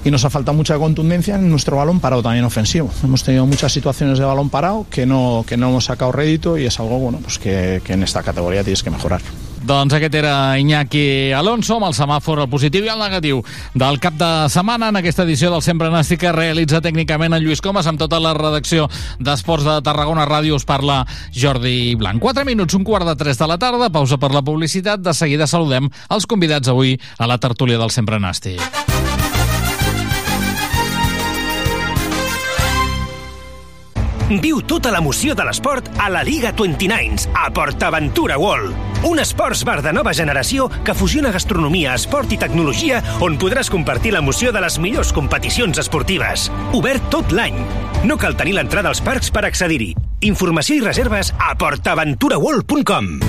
y 0.04 0.12
nos 0.12 0.26
ha 0.26 0.30
faltado 0.30 0.56
mucha 0.56 0.78
contundencia 0.78 1.36
en 1.36 1.50
nuestro 1.50 1.78
balón 1.78 2.00
parado 2.00 2.22
también 2.24 2.46
ofensivo. 2.46 2.90
Hemos 3.04 3.24
tenido 3.24 3.46
muchas 3.46 3.72
situaciones 3.72 4.20
de 4.20 4.26
balón 4.26 4.50
parado 4.50 4.86
que 4.90 5.06
no, 5.06 5.46
que 5.48 5.58
no 5.58 5.70
hemos 5.70 5.86
sacado 5.86 6.12
rédito 6.12 6.58
y 6.58 6.66
es 6.66 6.80
algo 6.80 7.00
bueno, 7.00 7.20
pues 7.22 7.40
que, 7.40 7.82
que 7.84 7.94
en 7.94 8.04
esta 8.04 8.24
categoría 8.24 8.64
tienes 8.64 8.84
que 8.84 8.90
mejorar. 8.90 9.22
Doncs 9.64 9.94
aquest 9.96 10.16
era 10.20 10.60
Iñaki 10.60 11.32
Alonso 11.32 11.78
amb 11.78 11.88
el 11.88 11.94
semàfor 11.96 12.42
el 12.44 12.50
positiu 12.52 12.84
i 12.84 12.92
el 12.92 13.00
negatiu 13.00 13.40
del 13.80 14.00
cap 14.04 14.18
de 14.20 14.32
setmana 14.52 14.90
en 14.92 15.00
aquesta 15.00 15.24
edició 15.24 15.54
del 15.54 15.64
Sempre 15.64 15.88
que 16.20 16.32
realitza 16.36 16.82
tècnicament 16.82 17.34
en 17.34 17.42
Lluís 17.42 17.62
Comas 17.62 17.88
amb 17.88 17.98
tota 17.98 18.20
la 18.20 18.34
redacció 18.34 18.90
d'Esports 19.20 19.64
de 19.64 19.80
Tarragona 19.82 20.28
Ràdio 20.28 20.56
us 20.56 20.66
parla 20.66 21.06
Jordi 21.32 21.96
Blanc. 21.96 22.20
4 22.20 22.44
minuts, 22.44 22.74
un 22.74 22.84
quart 22.84 23.08
de 23.08 23.16
3 23.16 23.38
de 23.38 23.48
la 23.48 23.58
tarda, 23.58 23.90
pausa 23.90 24.18
per 24.18 24.34
la 24.34 24.44
publicitat. 24.44 25.00
De 25.00 25.14
seguida 25.14 25.48
saludem 25.48 25.88
els 26.10 26.28
convidats 26.28 26.68
avui 26.68 27.00
a 27.18 27.28
la 27.28 27.40
tertúlia 27.40 27.80
del 27.80 27.90
Sempre 27.92 28.20
Nàstic. 28.20 28.83
Viu 34.30 34.62
tota 34.64 34.92
l'emoció 34.94 35.36
de 35.36 35.44
l'esport 35.44 35.90
a 36.00 36.08
la 36.10 36.22
Liga 36.24 36.54
29 36.56 37.28
a 37.36 37.50
PortAventura 37.52 38.38
World. 38.40 38.76
Un 39.04 39.20
esports 39.20 39.66
bar 39.68 39.82
de 39.84 39.92
nova 39.92 40.14
generació 40.16 40.70
que 40.86 40.96
fusiona 40.96 41.32
gastronomia, 41.32 41.94
esport 42.00 42.32
i 42.32 42.40
tecnologia 42.40 43.02
on 43.22 43.36
podràs 43.38 43.70
compartir 43.70 44.14
l'emoció 44.16 44.54
de 44.56 44.62
les 44.64 44.80
millors 44.80 45.12
competicions 45.12 45.78
esportives. 45.78 46.48
Obert 46.72 47.10
tot 47.12 47.36
l'any. 47.36 47.60
No 48.08 48.18
cal 48.18 48.38
tenir 48.40 48.56
l'entrada 48.56 48.90
als 48.94 49.04
parcs 49.04 49.30
per 49.30 49.44
accedir-hi. 49.50 49.92
Informació 50.24 50.80
i 50.80 50.86
reserves 50.86 51.34
a 51.38 51.52
portaventuraworld.com. 51.60 53.20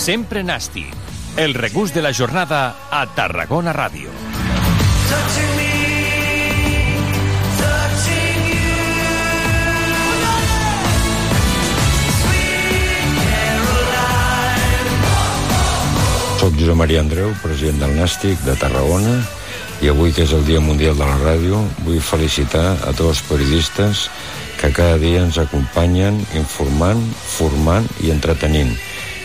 Sempre 0.00 0.42
Nasti. 0.42 1.09
El 1.40 1.54
regús 1.54 1.94
de 1.94 2.02
la 2.02 2.12
jornada 2.12 2.90
a 2.92 3.06
Tarragona 3.16 3.72
Ràdio. 3.72 4.10
Soc 16.42 16.60
Josep 16.60 16.76
Maria 16.76 17.00
Andreu, 17.00 17.32
president 17.40 17.80
del 17.86 17.96
Nàstic 17.96 18.44
de 18.44 18.58
Tarragona, 18.60 19.16
i 19.80 19.88
avui, 19.88 20.12
que 20.12 20.28
és 20.28 20.36
el 20.36 20.44
Dia 20.44 20.60
Mundial 20.60 21.00
de 21.00 21.08
la 21.08 21.16
Ràdio, 21.24 21.64
vull 21.88 22.04
felicitar 22.04 22.74
a 22.84 22.92
tots 22.92 23.14
els 23.14 23.24
periodistes 23.32 24.10
que 24.60 24.74
cada 24.76 25.00
dia 25.00 25.24
ens 25.24 25.40
acompanyen 25.40 26.20
informant, 26.36 27.00
formant 27.32 27.88
i 28.04 28.12
entretenint 28.12 28.76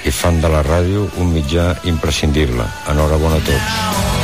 i 0.06 0.14
fan 0.14 0.42
de 0.42 0.52
la 0.54 0.62
ràdio 0.66 1.08
un 1.22 1.34
mitjà 1.34 1.72
imprescindible. 1.92 2.70
Enhorabona 2.94 3.42
a 3.42 3.48
tots. 3.50 4.15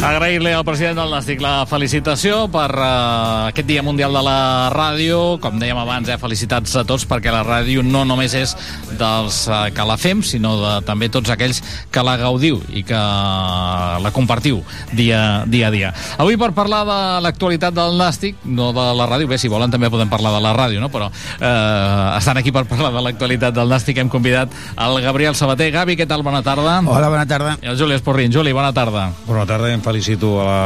Agrair-li 0.00 0.48
al 0.56 0.62
president 0.64 0.96
del 0.96 1.10
Nàstic 1.12 1.42
la 1.44 1.66
felicitació 1.68 2.46
per 2.48 2.70
uh, 2.72 3.50
aquest 3.50 3.66
Dia 3.68 3.82
Mundial 3.84 4.14
de 4.16 4.22
la 4.24 4.70
Ràdio. 4.72 5.36
Com 5.44 5.58
dèiem 5.60 5.76
abans, 5.76 6.08
eh, 6.08 6.16
felicitats 6.16 6.72
a 6.80 6.86
tots 6.88 7.04
perquè 7.04 7.28
la 7.28 7.42
ràdio 7.44 7.82
no 7.84 8.06
només 8.08 8.32
és 8.32 8.54
dels 8.96 9.42
uh, 9.50 9.66
que 9.76 9.84
la 9.84 9.98
fem, 10.00 10.22
sinó 10.24 10.54
de 10.56 10.70
també 10.88 11.10
tots 11.12 11.28
aquells 11.28 11.60
que 11.92 12.04
la 12.06 12.14
gaudiu 12.16 12.62
i 12.72 12.80
que 12.88 12.96
la 12.96 14.12
compartiu 14.16 14.62
dia, 14.96 15.44
dia 15.52 15.68
a 15.68 15.74
dia. 15.74 15.92
Avui 16.16 16.40
per 16.40 16.54
parlar 16.56 16.80
de 16.88 16.98
l'actualitat 17.26 17.76
del 17.76 18.00
Nàstic, 18.00 18.40
no 18.48 18.70
de 18.72 18.86
la 18.96 19.10
ràdio, 19.10 19.28
bé, 19.28 19.36
si 19.36 19.52
volen 19.52 19.68
també 19.68 19.92
podem 19.92 20.08
parlar 20.08 20.32
de 20.38 20.40
la 20.46 20.54
ràdio, 20.56 20.80
no? 20.80 20.88
però 20.88 21.10
uh, 21.12 22.16
estan 22.16 22.40
aquí 22.40 22.56
per 22.56 22.64
parlar 22.72 22.88
de 22.96 23.04
l'actualitat 23.04 23.52
del 23.60 23.68
Nàstic 23.68 24.00
hem 24.00 24.08
convidat 24.08 24.48
el 24.80 24.96
Gabriel 25.04 25.36
Sabater. 25.36 25.68
Gavi, 25.76 26.00
què 26.00 26.08
tal? 26.08 26.24
Bona 26.24 26.40
tarda. 26.40 26.80
Hola, 26.88 27.12
bona 27.12 27.28
tarda. 27.28 27.58
I 27.60 27.74
el 27.74 27.76
Juli 27.76 28.00
Esporrin. 28.00 28.32
Juli, 28.32 28.56
bona 28.56 28.72
tarda. 28.72 29.10
Bona 29.28 29.44
tarda, 29.44 29.68
felicito 29.90 30.38
a 30.40 30.46
la, 30.46 30.64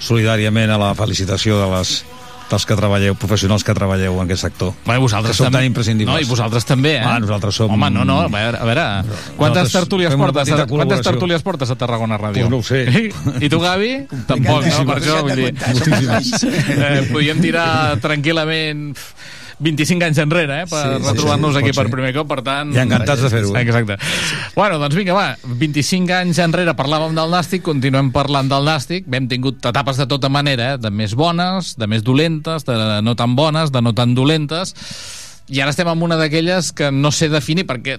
solidàriament 0.00 0.72
a 0.72 0.80
la 0.80 0.92
felicitació 0.98 1.60
de 1.60 1.70
les 1.76 2.00
dels 2.44 2.66
que 2.68 2.76
treballeu, 2.76 3.14
professionals 3.18 3.64
que 3.64 3.74
treballeu 3.76 4.18
en 4.20 4.28
aquest 4.28 4.44
sector. 4.44 4.74
Bé, 4.84 4.96
vosaltres 5.00 5.32
que 5.32 5.38
som 5.38 5.48
també. 5.48 5.62
tan 5.62 5.68
imprescindibles. 5.70 6.12
No, 6.12 6.20
i 6.20 6.28
vosaltres 6.28 6.66
també, 6.68 6.96
eh? 6.98 7.04
Ah, 7.04 7.16
nosaltres 7.22 7.56
som... 7.56 7.72
Home, 7.72 7.88
no, 7.94 8.04
no, 8.08 8.18
a 8.26 8.28
veure, 8.30 8.60
a 8.60 8.68
veure 8.68 8.84
quantes 9.38 9.72
tertúlies 9.72 10.14
portes, 10.20 10.52
a, 10.52 10.66
quantes 10.70 11.04
tertúlies 11.06 11.44
portes 11.46 11.72
a 11.72 11.78
Tarragona 11.80 12.18
Ràdio? 12.20 12.44
Pues 12.44 12.52
no 12.52 12.60
ho 12.60 12.66
sé. 12.66 12.84
I 13.44 13.50
tu, 13.50 13.60
Gavi? 13.64 13.92
Tampoc, 14.28 14.68
no? 14.68 14.84
Per 14.90 14.98
això, 15.00 15.22
vull 15.24 15.40
dir... 15.40 15.50
Eh, 16.74 17.00
podíem 17.10 17.40
tirar 17.42 17.68
tranquil·lament 18.04 18.92
25 19.62 20.04
anys 20.06 20.18
enrere, 20.18 20.62
eh, 20.62 20.66
per 20.70 20.82
Sí, 20.82 20.98
sí, 20.98 21.08
retrobar-nos 21.10 21.54
sí, 21.54 21.60
aquí 21.60 21.70
pot 21.72 21.76
per 21.76 21.86
ser. 21.86 21.94
primer 21.94 22.12
cop, 22.16 22.28
per 22.30 22.40
tant... 22.46 22.72
I 22.74 22.80
encantats 22.82 23.22
de 23.22 23.30
fer-ho. 23.32 23.52
Exacte. 23.60 23.98
Bueno, 24.56 24.78
doncs 24.82 24.96
vinga, 24.98 25.14
va, 25.16 25.26
25 25.62 26.16
anys 26.20 26.40
enrere 26.42 26.74
parlàvem 26.78 27.14
del 27.16 27.30
Nàstic, 27.34 27.62
continuem 27.66 28.10
parlant 28.14 28.50
del 28.50 28.66
Nàstic, 28.66 29.06
hem 29.12 29.28
tingut 29.30 29.64
etapes 29.70 30.00
de 30.00 30.08
tota 30.10 30.30
manera, 30.32 30.74
eh, 30.74 30.80
de 30.82 30.90
més 30.90 31.14
bones, 31.18 31.74
de 31.78 31.90
més 31.90 32.02
dolentes, 32.06 32.66
de 32.66 32.78
no 33.04 33.14
tan 33.18 33.36
bones, 33.38 33.70
de 33.74 33.82
no 33.84 33.94
tan 33.94 34.14
dolentes, 34.18 34.74
i 35.52 35.60
ara 35.60 35.74
estem 35.74 35.88
en 35.90 36.02
una 36.02 36.16
d'aquelles 36.16 36.70
que 36.72 36.88
no 36.88 37.10
sé 37.12 37.28
definir 37.28 37.66
perquè 37.68 37.98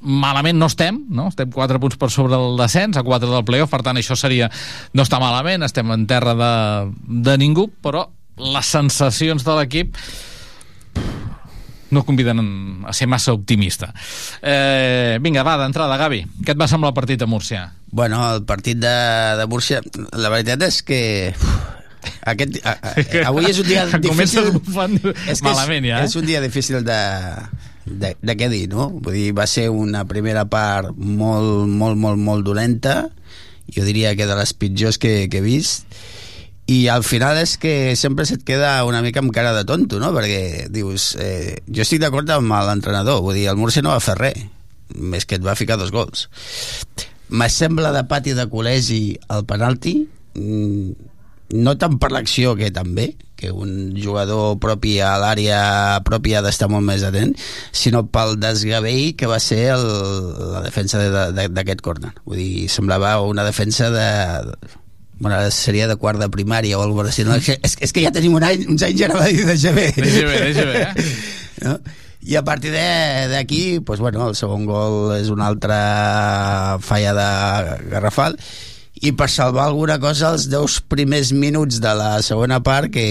malament 0.00 0.58
no 0.58 0.68
estem, 0.70 1.00
no? 1.10 1.26
estem 1.32 1.50
4 1.50 1.80
punts 1.82 1.98
per 1.98 2.10
sobre 2.14 2.36
del 2.36 2.56
descens, 2.60 2.96
a 2.96 3.02
4 3.02 3.30
del 3.32 3.44
playoff, 3.46 3.72
per 3.72 3.82
tant 3.82 3.98
això 3.98 4.14
seria 4.18 4.48
no 4.94 5.02
està 5.02 5.18
malament, 5.22 5.66
estem 5.66 5.90
en 5.90 6.06
terra 6.06 6.36
de, 6.38 6.52
de 7.26 7.38
ningú, 7.42 7.66
però 7.82 8.06
les 8.38 8.70
sensacions 8.78 9.42
de 9.44 9.56
l'equip 9.58 9.98
no 11.92 12.04
conviden 12.08 12.40
a 12.88 12.94
ser 12.96 13.06
massa 13.06 13.34
optimista. 13.36 13.92
Eh, 14.40 15.18
vinga, 15.22 15.44
va, 15.46 15.58
d'entrada, 15.60 15.98
Gavi, 16.00 16.24
què 16.42 16.56
et 16.56 16.60
va 16.60 16.70
semblar 16.70 16.92
el 16.92 16.98
partit 16.98 17.22
a 17.22 17.28
Múrcia? 17.30 17.66
Bueno, 17.92 18.22
el 18.32 18.46
partit 18.48 18.80
de, 18.80 18.96
de 19.38 19.46
Múrcia, 19.52 19.82
la 20.16 20.32
veritat 20.32 20.68
és 20.68 20.82
que... 20.86 21.02
uf, 21.36 21.78
Aquest, 22.26 22.56
a, 22.66 22.72
a, 22.82 22.92
avui 23.30 23.46
és 23.46 23.58
un 23.62 23.68
dia 23.68 23.84
difícil... 23.86 24.48
és 25.30 25.38
que 25.38 25.46
malament, 25.46 25.86
ja, 25.86 26.00
eh? 26.00 26.08
És 26.08 26.16
un 26.18 26.26
dia 26.26 26.40
difícil 26.42 26.80
de, 26.86 26.98
de, 27.86 28.14
de 28.18 28.36
què 28.38 28.48
dir, 28.50 28.64
no? 28.72 28.88
Vull 29.02 29.18
dir, 29.18 29.28
va 29.36 29.46
ser 29.50 29.68
una 29.70 30.04
primera 30.08 30.44
part 30.50 30.90
molt, 30.96 31.68
molt, 31.70 31.98
molt, 31.98 32.18
molt 32.18 32.46
dolenta, 32.46 32.96
jo 33.72 33.86
diria 33.86 34.16
que 34.18 34.26
de 34.26 34.38
les 34.38 34.54
pitjors 34.54 34.98
que, 35.02 35.28
que 35.30 35.40
he 35.40 35.44
vist, 35.44 35.86
i 36.66 36.86
al 36.88 37.02
final 37.04 37.36
és 37.42 37.56
que 37.58 37.94
sempre 37.98 38.24
se't 38.24 38.44
queda 38.46 38.84
una 38.86 39.02
mica 39.02 39.20
amb 39.20 39.32
cara 39.34 39.52
de 39.56 39.64
tonto, 39.68 39.98
no? 40.00 40.12
Perquè 40.14 40.68
dius, 40.70 41.16
eh, 41.20 41.58
jo 41.66 41.82
estic 41.82 42.00
d'acord 42.00 42.30
amb 42.30 42.52
l'entrenador, 42.52 43.20
vull 43.24 43.34
dir, 43.34 43.48
el 43.50 43.56
Murcia 43.58 43.82
no 43.82 43.90
va 43.94 44.00
fer 44.00 44.14
res, 44.20 44.44
més 44.94 45.26
que 45.26 45.36
et 45.40 45.44
va 45.44 45.56
ficar 45.58 45.76
dos 45.80 45.90
gols. 45.90 46.28
M'assembla 47.32 47.92
de 47.96 48.04
pati 48.08 48.34
de 48.36 48.44
col·legi 48.50 49.16
el 49.32 49.44
penalti, 49.48 49.94
mm, 50.36 50.90
no 51.64 51.74
tant 51.80 51.98
per 52.00 52.10
l'acció 52.12 52.54
que 52.56 52.70
també, 52.70 53.14
que 53.36 53.50
un 53.50 53.96
jugador 53.98 54.58
propi 54.62 55.00
a 55.02 55.16
l'àrea 55.18 55.98
pròpia 56.06 56.38
ha 56.38 56.42
d'estar 56.46 56.68
molt 56.70 56.84
més 56.86 57.02
atent, 57.02 57.32
sinó 57.72 58.04
pel 58.06 58.36
desgavell 58.38 59.16
que 59.18 59.26
va 59.26 59.40
ser 59.42 59.72
el, 59.74 59.82
la 60.52 60.60
defensa 60.62 61.00
de- 61.02 61.32
de- 61.34 61.48
d'aquest 61.48 61.80
córner. 61.82 62.12
Vull 62.24 62.38
dir, 62.38 62.68
semblava 62.70 63.20
una 63.26 63.42
defensa 63.44 63.90
de, 63.90 64.06
bueno, 65.22 65.38
seria 65.54 65.86
de 65.86 65.94
quart 65.96 66.18
de 66.20 66.26
primària 66.34 66.76
o 66.78 66.82
alguna 66.82 67.04
cosa 67.06 67.14
així. 67.14 67.24
No? 67.28 67.36
És, 67.38 67.46
que- 67.46 67.58
és, 67.86 67.92
que 67.94 68.02
ja 68.02 68.10
tenim 68.12 68.34
un 68.34 68.42
any, 68.44 68.66
uns 68.68 68.82
anys 68.82 69.04
ara 69.06 69.20
de 69.22 69.32
GB. 69.32 69.44
Deixa 70.02 70.26
bé, 70.26 70.38
deixa 70.50 70.64
bé, 70.66 70.82
eh? 70.82 71.10
no? 71.68 71.76
I 72.22 72.36
a 72.38 72.42
partir 72.46 72.70
de- 72.74 73.28
d'aquí, 73.32 73.80
pues, 73.86 73.98
bueno, 74.02 74.28
el 74.28 74.36
segon 74.38 74.66
gol 74.66 75.14
és 75.16 75.30
una 75.30 75.46
altra 75.50 75.78
falla 76.82 77.14
de 77.18 77.88
Garrafal 77.90 78.36
i 79.02 79.10
per 79.18 79.26
salvar 79.32 79.64
alguna 79.66 79.96
cosa 79.98 80.28
els 80.30 80.44
10 80.52 80.80
primers 80.92 81.32
minuts 81.34 81.80
de 81.82 81.94
la 81.98 82.12
segona 82.22 82.60
part 82.62 82.92
que 82.94 83.06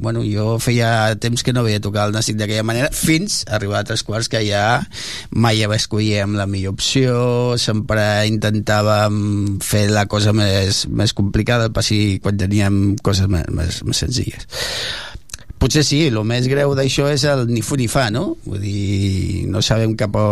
bueno, 0.00 0.22
jo 0.24 0.56
feia 0.62 1.14
temps 1.20 1.44
que 1.44 1.52
no 1.52 1.62
veia 1.66 1.82
tocar 1.84 2.08
el 2.08 2.14
Nàstic 2.16 2.38
d'aquella 2.40 2.64
manera 2.66 2.88
fins 2.96 3.42
a 3.46 3.58
arribar 3.58 3.82
a 3.82 3.88
tres 3.90 4.02
quarts 4.06 4.30
que 4.32 4.40
ja 4.46 4.80
mai 5.30 5.60
escollíem 5.60 6.34
la 6.38 6.48
millor 6.48 6.74
opció 6.78 7.58
sempre 7.60 8.24
intentàvem 8.30 9.60
fer 9.60 9.86
la 9.92 10.06
cosa 10.08 10.32
més, 10.32 10.86
més 10.88 11.12
complicada 11.12 11.68
el 11.68 11.76
passi 11.76 12.18
quan 12.24 12.40
teníem 12.40 12.96
coses 13.04 13.28
més, 13.28 13.46
més, 13.52 13.82
més 13.84 14.02
senzilles 14.06 14.48
potser 15.60 15.82
sí, 15.84 16.06
el 16.08 16.16
més 16.24 16.48
greu 16.48 16.72
d'això 16.74 17.10
és 17.12 17.26
el 17.28 17.44
ni 17.52 17.60
fu 17.60 17.76
ni 17.76 17.86
fa, 17.92 18.06
no? 18.08 18.38
Vull 18.46 18.62
dir, 18.64 19.44
no 19.52 19.60
sabem 19.60 19.92
cap 20.00 20.16
a, 20.16 20.24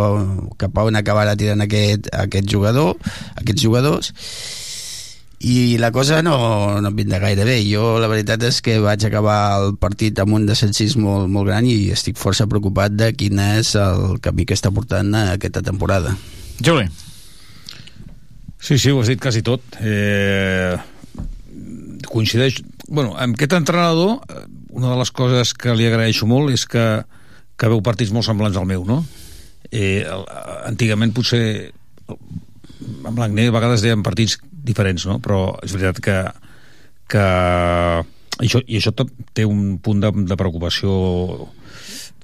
cap 0.57 0.73
a 0.81 0.87
on 0.89 0.97
acabarà 0.97 1.35
tirant 1.37 1.61
aquest, 1.61 2.09
aquest 2.17 2.49
jugador, 2.49 2.97
aquests 3.37 3.61
jugadors, 3.61 4.09
i 5.39 5.77
la 5.79 5.91
cosa 5.95 6.19
no, 6.21 6.35
no 6.83 6.91
vindrà 6.91 7.21
gaire 7.23 7.45
bé. 7.47 7.61
Jo 7.63 7.97
la 8.01 8.09
veritat 8.11 8.43
és 8.43 8.59
que 8.63 8.75
vaig 8.83 9.05
acabar 9.07 9.39
el 9.61 9.77
partit 9.79 10.19
amb 10.19 10.35
un 10.35 10.47
descensís 10.49 10.97
molt, 10.99 11.29
molt 11.31 11.47
gran 11.47 11.67
i 11.67 11.91
estic 11.95 12.19
força 12.19 12.47
preocupat 12.51 12.97
de 12.97 13.13
quin 13.15 13.39
és 13.39 13.71
el 13.79 14.19
camí 14.23 14.43
que 14.45 14.57
està 14.57 14.71
portant 14.75 15.15
aquesta 15.21 15.63
temporada. 15.63 16.15
Juli. 16.59 16.89
Sí, 18.59 18.75
sí, 18.75 18.91
ho 18.91 18.99
has 18.99 19.07
dit 19.07 19.21
quasi 19.21 19.41
tot. 19.41 19.63
Eh, 19.79 20.75
coincideix... 22.11 22.59
Bueno, 22.89 23.13
amb 23.15 23.37
aquest 23.37 23.55
entrenador, 23.55 24.17
eh, 24.27 24.43
una 24.75 24.91
de 24.91 24.99
les 24.99 25.11
coses 25.15 25.53
que 25.55 25.71
li 25.77 25.87
agraeixo 25.87 26.27
molt 26.27 26.51
és 26.51 26.65
que, 26.67 26.85
que 27.55 27.71
veu 27.71 27.79
partits 27.85 28.11
molt 28.11 28.27
semblants 28.27 28.59
al 28.59 28.67
meu, 28.67 28.83
no? 28.83 29.05
Eh, 29.71 30.03
antigament 30.67 31.15
potser 31.15 31.71
amb 32.09 33.15
l'Agné 33.19 33.47
a 33.47 33.55
vegades 33.55 33.85
deien 33.85 34.03
partits 34.03 34.39
diferents, 34.65 35.05
no? 35.09 35.19
però 35.23 35.41
és 35.65 35.73
veritat 35.75 36.01
que, 36.03 36.17
que 37.11 37.25
això, 38.39 38.61
i 38.65 38.79
això 38.79 38.93
té 38.95 39.45
un 39.47 39.77
punt 39.83 40.03
de, 40.03 40.11
de 40.29 40.39
preocupació 40.39 40.91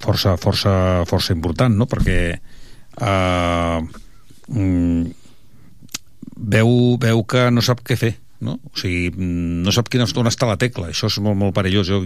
força, 0.01 0.35
força, 0.41 0.75
força 1.09 1.33
important, 1.35 1.75
no? 1.75 1.87
perquè 1.89 2.19
eh, 2.35 3.79
mm, 4.47 5.01
veu, 6.35 6.71
veu 7.01 7.25
que 7.29 7.49
no 7.51 7.63
sap 7.65 7.83
què 7.85 7.99
fer 7.99 8.15
no? 8.45 8.59
O 8.67 8.77
sigui, 8.77 9.09
no 9.17 9.73
sap 9.73 9.89
quina, 9.91 10.05
on 10.05 10.29
està 10.29 10.47
la 10.49 10.59
tecla, 10.61 10.89
això 10.91 11.09
és 11.09 11.17
molt, 11.23 11.37
molt 11.39 11.55
perillós. 11.55 11.87
Jo, 11.89 12.01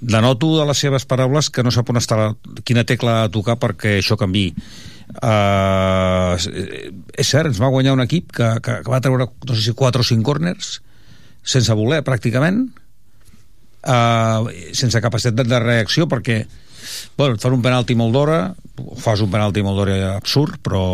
denoto 0.00 0.52
de 0.58 0.66
les 0.68 0.84
seves 0.84 1.06
paraules 1.08 1.50
que 1.50 1.64
no 1.64 1.72
sap 1.74 1.90
on 1.90 2.00
està 2.00 2.18
la, 2.18 2.28
quina 2.66 2.86
tecla 2.88 3.20
tocar 3.32 3.58
perquè 3.60 3.98
això 3.98 4.18
canvi. 4.20 4.50
Uh, 5.08 6.36
és 7.16 7.28
cert, 7.28 7.48
ens 7.48 7.60
va 7.62 7.70
guanyar 7.72 7.94
un 7.96 8.04
equip 8.04 8.32
que, 8.36 8.50
que, 8.64 8.80
que 8.84 8.92
va 8.92 9.00
treure, 9.04 9.26
no 9.48 9.56
sé 9.56 9.64
si 9.64 9.74
4 9.76 10.04
o 10.04 10.06
5 10.06 10.26
corners, 10.26 10.74
sense 11.42 11.76
voler, 11.78 12.02
pràcticament, 12.06 12.66
uh, 13.88 14.50
sense 14.76 15.00
capacitat 15.00 15.48
de 15.48 15.62
reacció, 15.64 16.06
perquè 16.10 16.42
bueno, 17.16 17.34
et 17.34 17.42
fan 17.42 17.56
un 17.56 17.64
penalti 17.64 17.96
molt 17.98 18.14
d'hora, 18.14 18.42
fas 19.00 19.24
un 19.24 19.32
penalti 19.32 19.64
molt 19.64 19.80
d'hora 19.80 20.12
absurd, 20.12 20.60
però, 20.64 20.84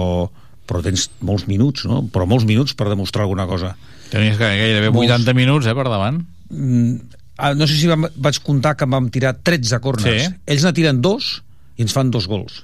però 0.64 0.80
tens 0.84 1.08
molts 1.26 1.48
minuts, 1.50 1.84
no? 1.90 2.04
però 2.06 2.26
molts 2.30 2.46
minuts 2.48 2.78
per 2.78 2.88
demostrar 2.92 3.26
alguna 3.26 3.48
cosa 3.50 3.74
Tenies 4.14 4.38
gairebé 4.38 4.92
80 4.92 4.94
Molts... 4.94 5.34
minuts, 5.34 5.66
eh, 5.66 5.74
per 5.74 5.88
davant. 5.88 6.20
Mm, 6.52 7.18
ah, 7.42 7.54
no 7.58 7.66
sé 7.66 7.78
si 7.78 7.88
vam, 7.90 8.06
vaig 8.14 8.38
comptar 8.46 8.76
que 8.78 8.86
vam 8.90 9.08
tirar 9.14 9.34
13 9.42 9.80
corners. 9.82 10.28
Sí. 10.28 10.42
Ells 10.54 10.66
ne 10.66 10.72
tiren 10.76 11.00
dos 11.02 11.38
i 11.74 11.86
ens 11.86 11.94
fan 11.96 12.12
dos 12.14 12.28
gols. 12.30 12.62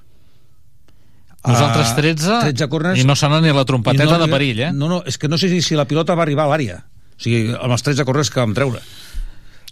Nosaltres 1.47 1.95
13, 1.97 2.27
uh, 2.29 2.41
13 2.51 2.69
corners, 2.69 3.01
i 3.01 3.07
no 3.09 3.17
sona 3.17 3.41
ni 3.41 3.53
la 3.55 3.65
trompeteta 3.65 4.19
no, 4.19 4.25
de 4.25 4.33
perill, 4.33 4.65
eh? 4.67 4.73
No, 4.77 4.91
no, 4.93 5.03
és 5.09 5.17
que 5.17 5.29
no 5.31 5.39
sé 5.41 5.49
si, 5.49 5.63
si 5.65 5.79
la 5.79 5.87
pilota 5.89 6.17
va 6.19 6.27
arribar 6.27 6.45
a 6.45 6.53
l'àrea. 6.53 6.83
O 7.17 7.23
sigui, 7.23 7.55
amb 7.57 7.73
els 7.77 7.87
13 7.87 8.05
corners 8.09 8.33
que 8.33 8.43
vam 8.43 8.53
treure. 8.57 8.83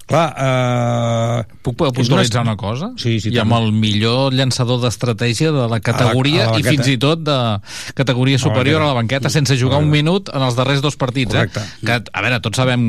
Clar, 0.08 0.24
eh... 0.40 1.56
Puc 1.60 1.76
puntualitzar 1.92 2.40
una 2.40 2.56
cosa? 2.56 2.94
Sí, 2.96 3.18
sí. 3.20 3.28
I 3.34 3.42
amb 3.42 3.52
el 3.58 3.68
millor 3.76 4.32
llançador 4.32 4.80
d'estratègia 4.80 5.52
de 5.52 5.66
la 5.68 5.82
categoria 5.84 6.46
a 6.46 6.48
la, 6.48 6.54
a 6.54 6.56
la 6.56 6.62
i 6.62 6.64
fins 6.64 6.88
i 6.88 6.96
tot 7.00 7.20
de 7.26 7.36
categoria 7.98 8.40
superior 8.40 8.80
a 8.80 8.88
la 8.88 8.96
banqueta, 8.96 9.28
sense 9.28 9.58
jugar 9.60 9.82
un 9.84 9.92
minut 9.92 10.32
en 10.32 10.46
els 10.46 10.56
darrers 10.56 10.80
dos 10.80 10.96
partits. 10.96 11.36
Eh? 11.36 11.44
Correcte. 11.44 11.60
Eh? 11.60 11.84
Que, 11.84 12.00
a 12.08 12.24
veure, 12.24 12.40
tots 12.40 12.56
sabem 12.56 12.88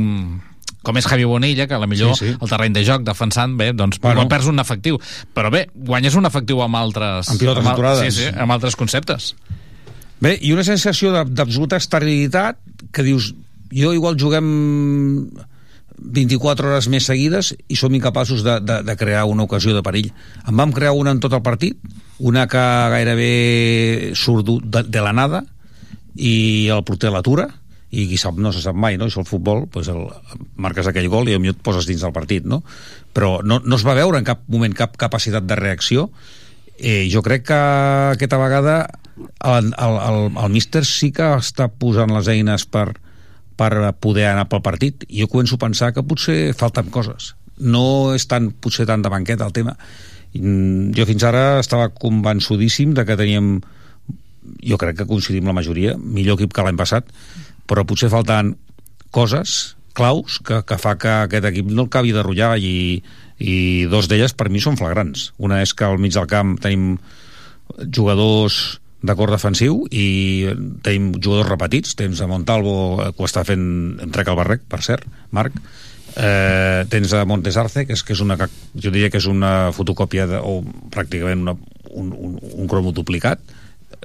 com 0.83 0.97
és 0.99 1.07
Javi 1.07 1.25
Bonilla, 1.27 1.67
que 1.67 1.75
a 1.75 1.81
la 1.81 1.87
millor 1.91 2.15
sí, 2.15 2.29
sí. 2.29 2.37
el 2.39 2.51
terreny 2.51 2.75
de 2.75 2.83
joc 2.87 3.03
defensant, 3.07 3.57
bé, 3.59 3.71
doncs 3.75 3.99
bueno. 4.03 4.27
perds 4.31 4.47
un 4.51 4.63
efectiu. 4.63 4.99
Però 5.35 5.51
bé, 5.51 5.65
guanyes 5.75 6.15
un 6.15 6.29
efectiu 6.29 6.63
amb 6.63 6.79
altres... 6.79 7.31
Amb 7.33 7.41
pilotes 7.41 7.65
amb, 7.65 7.73
aturades. 7.73 8.15
Sí, 8.15 8.23
sí, 8.23 8.31
amb 8.31 8.55
altres 8.55 8.79
conceptes. 8.79 9.33
Bé, 10.23 10.35
i 10.39 10.53
una 10.55 10.65
sensació 10.67 11.11
d'absoluta 11.27 11.79
esterilitat 11.79 12.59
que 12.95 13.03
dius, 13.03 13.33
jo 13.75 13.93
igual 13.95 14.17
juguem 14.19 14.47
24 15.99 16.71
hores 16.71 16.87
més 16.91 17.07
seguides 17.11 17.53
i 17.67 17.77
som 17.79 17.93
incapaços 17.95 18.43
de, 18.45 18.59
de, 18.63 18.81
de 18.87 18.95
crear 18.99 19.25
una 19.27 19.43
ocasió 19.43 19.75
de 19.75 19.83
perill. 19.83 20.11
En 20.47 20.55
vam 20.59 20.71
crear 20.75 20.95
una 20.95 21.11
en 21.11 21.19
tot 21.23 21.35
el 21.35 21.43
partit, 21.43 21.79
una 22.19 22.47
que 22.51 22.65
gairebé 22.95 24.11
surt 24.15 24.47
de, 24.63 24.83
de 24.87 25.03
la 25.03 25.15
nada 25.15 25.43
i 26.15 26.67
el 26.71 26.83
porter 26.87 27.11
l'atura 27.13 27.49
i 27.89 28.05
qui 28.05 28.19
sap 28.21 28.37
no 28.37 28.51
se 28.53 28.61
sap 28.61 28.77
mai, 28.77 28.97
no? 28.97 29.07
Això 29.09 29.23
el 29.23 29.29
futbol, 29.29 29.65
pues 29.71 29.89
el, 29.89 30.03
marques 30.61 30.87
aquell 30.89 31.09
gol 31.09 31.29
i 31.29 31.37
potser 31.37 31.55
et 31.55 31.63
poses 31.65 31.89
dins 31.89 32.03
del 32.05 32.13
partit, 32.13 32.45
no? 32.45 32.61
Però 33.13 33.39
no, 33.41 33.59
no 33.65 33.79
es 33.79 33.85
va 33.85 33.97
veure 33.97 34.19
en 34.19 34.27
cap 34.27 34.43
moment 34.47 34.75
cap 34.77 34.97
capacitat 34.97 35.47
de 35.49 35.57
reacció. 35.57 36.09
Eh, 36.77 37.09
jo 37.11 37.23
crec 37.25 37.47
que 37.49 37.59
aquesta 38.13 38.37
vegada 38.39 38.75
el, 39.17 39.73
el, 39.73 39.97
el, 39.97 40.19
el 40.37 40.53
míster 40.53 40.85
sí 40.85 41.09
que 41.11 41.33
està 41.39 41.67
posant 41.67 42.13
les 42.13 42.29
eines 42.31 42.67
per, 42.69 42.93
per 43.59 43.71
poder 43.99 44.29
anar 44.29 44.47
pel 44.51 44.63
partit. 44.63 45.03
Jo 45.09 45.27
començo 45.31 45.57
a 45.57 45.65
pensar 45.65 45.91
que 45.95 46.05
potser 46.05 46.53
falten 46.57 46.93
coses. 46.93 47.33
No 47.59 48.13
és 48.15 48.29
tant, 48.29 48.53
potser 48.53 48.85
tant 48.87 49.01
de 49.03 49.11
banqueta 49.11 49.49
el 49.49 49.55
tema. 49.55 49.75
Mm, 50.37 50.93
jo 50.93 51.09
fins 51.09 51.25
ara 51.25 51.59
estava 51.59 51.89
convençudíssim 51.89 52.93
de 52.93 53.05
que 53.05 53.17
teníem 53.17 53.57
jo 54.65 54.77
crec 54.81 55.01
que 55.01 55.07
coincidim 55.09 55.47
la 55.49 55.55
majoria 55.57 55.95
millor 55.97 56.37
equip 56.39 56.53
que 56.53 56.63
l'any 56.65 56.77
passat 56.77 57.09
però 57.69 57.85
potser 57.85 58.09
falten 58.11 58.55
coses 59.13 59.75
claus 59.93 60.39
que, 60.45 60.61
que 60.65 60.77
fa 60.81 60.95
que 60.99 61.13
aquest 61.25 61.47
equip 61.49 61.71
no 61.71 61.85
el 61.85 61.93
cabi 61.93 62.13
de 62.15 62.23
rullar 62.25 62.55
i, 62.57 63.01
i 63.39 63.55
dos 63.91 64.09
d'elles 64.09 64.35
per 64.37 64.49
mi 64.49 64.61
són 64.63 64.77
flagrants. 64.79 65.31
Una 65.37 65.61
és 65.63 65.73
que 65.73 65.87
al 65.87 65.99
mig 66.01 66.15
del 66.15 66.29
camp 66.29 66.57
tenim 66.63 66.93
jugadors 67.95 68.79
d'acord 69.05 69.31
defensiu 69.31 69.85
i 69.91 70.49
tenim 70.83 71.13
jugadors 71.17 71.49
repetits. 71.49 71.95
Tens 71.99 72.21
a 72.21 72.27
Montalvo 72.31 72.73
eh, 72.99 73.11
que 73.13 73.23
ho 73.23 73.29
està 73.29 73.45
fent 73.47 74.09
trec 74.15 74.31
el 74.31 74.39
barrec, 74.39 74.65
per 74.71 74.81
cert, 74.85 75.07
Marc. 75.35 75.55
Eh, 76.19 76.85
tens 76.89 77.13
a 77.13 77.23
Montes 77.29 77.57
Arce 77.61 77.85
que 77.85 77.95
és, 77.95 78.03
que 78.03 78.15
és 78.15 78.21
una, 78.23 78.35
jo 78.73 78.91
diria 78.91 79.11
que 79.13 79.21
és 79.21 79.27
una 79.29 79.69
fotocòpia 79.75 80.25
de, 80.27 80.39
o 80.41 80.59
pràcticament 80.91 81.45
una, 81.45 81.53
un, 81.91 82.09
un, 82.11 82.39
un 82.41 82.71
cromo 82.71 82.91
duplicat 82.95 83.43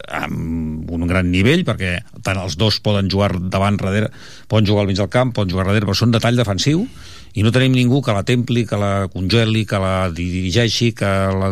amb 0.08 0.90
un 0.90 1.06
gran 1.06 1.30
nivell 1.30 1.64
perquè 1.66 1.96
tant 2.26 2.40
els 2.40 2.56
dos 2.58 2.80
poden 2.84 3.10
jugar 3.10 3.32
davant 3.38 3.76
darrere 3.78 4.10
poden 4.50 4.66
jugar 4.66 4.82
al 4.82 4.90
mig 4.90 4.98
del 4.98 5.10
camp, 5.12 5.34
poden 5.36 5.52
jugar 5.54 5.68
darrere 5.68 5.86
però 5.86 5.96
són 5.98 6.14
detall 6.14 6.40
defensiu 6.40 6.86
i 7.34 7.42
no 7.42 7.50
tenim 7.50 7.74
ningú 7.74 7.98
que 8.02 8.14
la 8.14 8.22
templi, 8.22 8.62
que 8.62 8.78
la 8.78 9.08
congeli, 9.10 9.64
que 9.66 9.78
la 9.82 10.08
dirigeixi, 10.14 10.92
que 10.94 11.08
la 11.34 11.48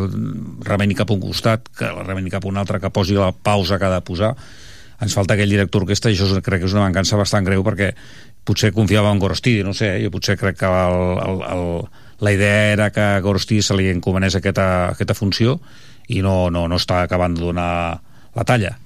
remeni 0.68 0.94
cap 0.94 1.10
a 1.10 1.16
un 1.16 1.22
costat, 1.24 1.66
que 1.74 1.88
la 1.90 2.04
remeni 2.06 2.30
cap 2.30 2.46
a 2.46 2.50
un 2.52 2.60
altre, 2.60 2.78
que 2.78 2.90
posi 2.94 3.18
la 3.18 3.32
pausa 3.34 3.80
que 3.82 3.88
ha 3.88 3.96
de 3.96 4.04
posar. 4.06 4.30
Ens 5.02 5.16
falta 5.18 5.34
aquell 5.34 5.50
director 5.50 5.82
orquestra 5.82 6.12
i 6.12 6.14
això 6.14 6.38
crec 6.38 6.62
que 6.62 6.70
és 6.70 6.76
una 6.76 6.84
mancança 6.84 7.18
bastant 7.18 7.42
greu 7.48 7.66
perquè 7.66 7.90
potser 8.46 8.70
confiava 8.74 9.10
en 9.10 9.18
Gorostidi, 9.18 9.64
no 9.66 9.74
sé, 9.74 9.96
eh? 9.96 10.04
jo 10.04 10.12
potser 10.14 10.38
crec 10.38 10.60
que 10.62 10.70
el, 10.70 11.18
el, 11.26 11.42
el, 11.50 11.66
la 12.22 12.32
idea 12.38 12.62
era 12.76 12.90
que 12.94 13.02
a 13.02 13.20
Gorostidi 13.20 13.66
se 13.66 13.74
li 13.74 13.90
encomanés 13.90 14.38
aquesta, 14.38 14.68
aquesta 14.94 15.18
funció 15.18 15.58
i 16.14 16.22
no, 16.22 16.46
no, 16.54 16.68
no 16.70 16.78
està 16.78 17.02
acabant 17.02 17.34
de 17.34 17.42
donar 17.42 17.72
la 18.36 18.44
talla. 18.48 18.76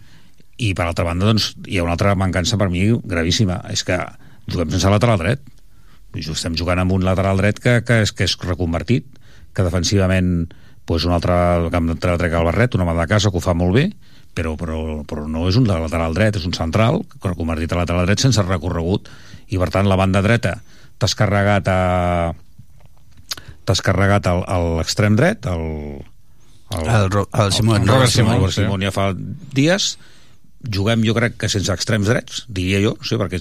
I 0.56 0.72
per 0.76 0.86
altra 0.86 1.04
banda, 1.04 1.28
doncs, 1.28 1.52
hi 1.68 1.78
ha 1.78 1.84
una 1.84 1.96
altra 1.96 2.14
mancança 2.16 2.56
per 2.56 2.70
mi 2.72 2.86
gravíssima, 3.04 3.60
és 3.72 3.84
que 3.84 3.98
juguem 4.48 4.72
sense 4.72 4.92
lateral 4.92 5.20
dret. 5.20 5.42
Estem 6.16 6.56
jugant 6.56 6.80
amb 6.80 6.94
un 6.96 7.04
lateral 7.04 7.36
dret 7.36 7.60
que, 7.60 7.80
que, 7.84 8.00
és, 8.06 8.12
que 8.16 8.24
és 8.24 8.36
reconvertit, 8.46 9.08
que 9.52 9.64
defensivament 9.66 10.48
pues, 10.88 11.04
un 11.04 11.12
altre 11.12 11.34
camp 11.72 11.90
d'entrada 11.90 12.30
al 12.38 12.48
barret, 12.48 12.76
un 12.76 12.86
home 12.86 12.96
de 12.96 13.08
casa 13.10 13.32
que 13.32 13.36
ho 13.36 13.44
fa 13.44 13.56
molt 13.58 13.76
bé, 13.76 13.90
però, 14.36 14.54
però, 14.60 15.02
però 15.08 15.26
no 15.28 15.46
és 15.50 15.56
un 15.60 15.68
lateral 15.68 16.16
dret, 16.16 16.36
és 16.36 16.46
un 16.48 16.56
central 16.56 17.02
reconvertit 17.24 17.72
a 17.72 17.80
lateral 17.80 18.08
dret 18.08 18.22
sense 18.22 18.42
recorregut. 18.44 19.08
I 19.52 19.60
per 19.60 19.70
tant 19.74 19.88
la 19.88 19.98
banda 19.98 20.22
dreta 20.24 20.58
t'has 20.96 21.14
carregat 21.16 21.68
a 21.68 21.80
t'has 23.66 23.82
carregat 23.82 24.28
a 24.30 24.58
l'extrem 24.78 25.16
dret 25.18 25.48
el, 25.50 25.64
el, 26.70 26.88
el, 26.88 27.26
el 27.46 27.52
Simón, 27.52 27.82
el, 27.88 28.02
el, 28.02 28.08
Simón, 28.08 28.34
Simón, 28.34 28.52
Simón 28.52 28.82
ja 28.82 28.90
fa 28.92 29.12
dies 29.54 29.96
juguem 30.66 31.04
jo 31.06 31.12
crec 31.14 31.36
que 31.38 31.46
sense 31.52 31.70
extrems 31.70 32.08
drets 32.08 32.40
diria 32.50 32.80
jo, 32.82 32.96
sé, 33.06 33.14
perquè 33.20 33.38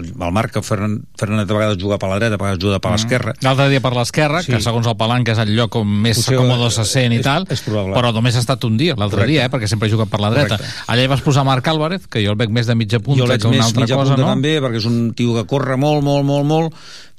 el 0.00 0.08
Marc 0.34 0.56
Fernan, 0.64 1.04
Fernández 1.14 1.46
a 1.52 1.54
vegades 1.54 1.78
juga 1.78 1.98
per 2.02 2.08
la 2.10 2.16
dreta 2.18 2.34
a 2.34 2.40
vegades 2.40 2.58
juga 2.58 2.80
per 2.80 2.90
Mm. 2.90 2.94
l'esquerra 2.96 3.34
L'altre 3.42 3.68
dia 3.68 3.80
per 3.84 3.92
l'esquerra, 3.94 4.42
Sí. 4.42 4.50
que 4.50 4.60
segons 4.60 4.86
el 4.88 4.96
Palanca 4.96 5.32
és 5.32 5.38
el 5.38 5.54
lloc 5.54 5.76
on 5.76 5.86
més 5.86 6.16
Potser, 6.18 6.36
còmode 6.40 6.70
se 6.72 6.84
sent 6.84 7.12
i 7.12 7.16
és- 7.20 7.22
tal, 7.22 7.46
és 7.48 7.60
probable. 7.60 7.94
però 7.94 8.12
només 8.12 8.34
ha 8.34 8.40
estat 8.40 8.64
un 8.64 8.76
dia, 8.76 8.96
l'altre 8.96 9.24
dia, 9.26 9.44
eh, 9.44 9.50
perquè 9.50 9.68
sempre 9.68 9.86
he 9.86 9.92
jugat 9.92 10.08
per 10.08 10.18
la 10.20 10.30
dreta. 10.30 10.56
Correcte. 10.58 10.74
Allà 10.88 11.02
hi 11.04 11.06
vas 11.06 11.20
posar 11.22 11.44
Marc 11.44 11.68
Álvarez, 11.68 12.08
que 12.08 12.24
jo 12.24 12.30
el 12.32 12.36
veig 12.36 12.50
més 12.50 12.66
de 12.66 12.74
mitja 12.74 12.98
punta 12.98 13.22
jo 13.22 13.28
que 13.38 13.46
una 13.46 13.56
més 13.58 13.66
altra 13.66 13.80
mitja 13.82 13.94
cosa, 13.94 14.14
punta 14.16 14.22
no? 14.26 14.28
també 14.34 14.60
perquè 14.60 14.76
és 14.76 14.84
un 14.86 15.14
tio 15.14 15.34
que 15.34 15.46
corre 15.46 15.76
molt, 15.76 16.02
molt, 16.02 16.24
molt, 16.24 16.44
molt 16.44 16.74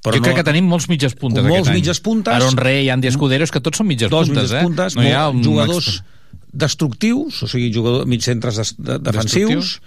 però 0.06 0.20
jo 0.20 0.22
no... 0.22 0.28
crec 0.30 0.42
que 0.44 0.48
tenim 0.48 0.68
molts 0.70 0.86
mitges 0.92 1.16
puntes 1.18 1.42
Molts 1.42 1.66
aquest 1.66 1.72
any. 1.74 1.80
mitges 1.82 2.02
puntes. 2.06 2.36
Aaron 2.36 2.60
Rey 2.62 2.92
Andy 2.94 3.10
Escudero, 3.10 3.48
és 3.48 3.54
que 3.54 3.64
tots 3.66 3.82
són 3.82 3.90
mitges 3.90 4.12
dos 4.14 4.30
puntes, 4.30 4.52
mitges 4.52 4.60
eh? 4.60 4.66
puntes, 4.68 4.98
no 5.00 5.08
hi 5.08 5.16
ha 5.16 5.30
un 5.34 5.42
jugadors 5.46 5.96
destructius, 6.56 7.42
o 7.44 7.50
sigui, 7.52 7.72
jugadors, 7.74 8.06
mig 8.10 8.22
centres 8.24 8.62
de, 8.62 8.68
de, 8.78 9.00
defensius. 9.10 9.80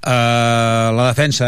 Uh, 0.00 0.88
la 0.96 1.10
defensa 1.10 1.46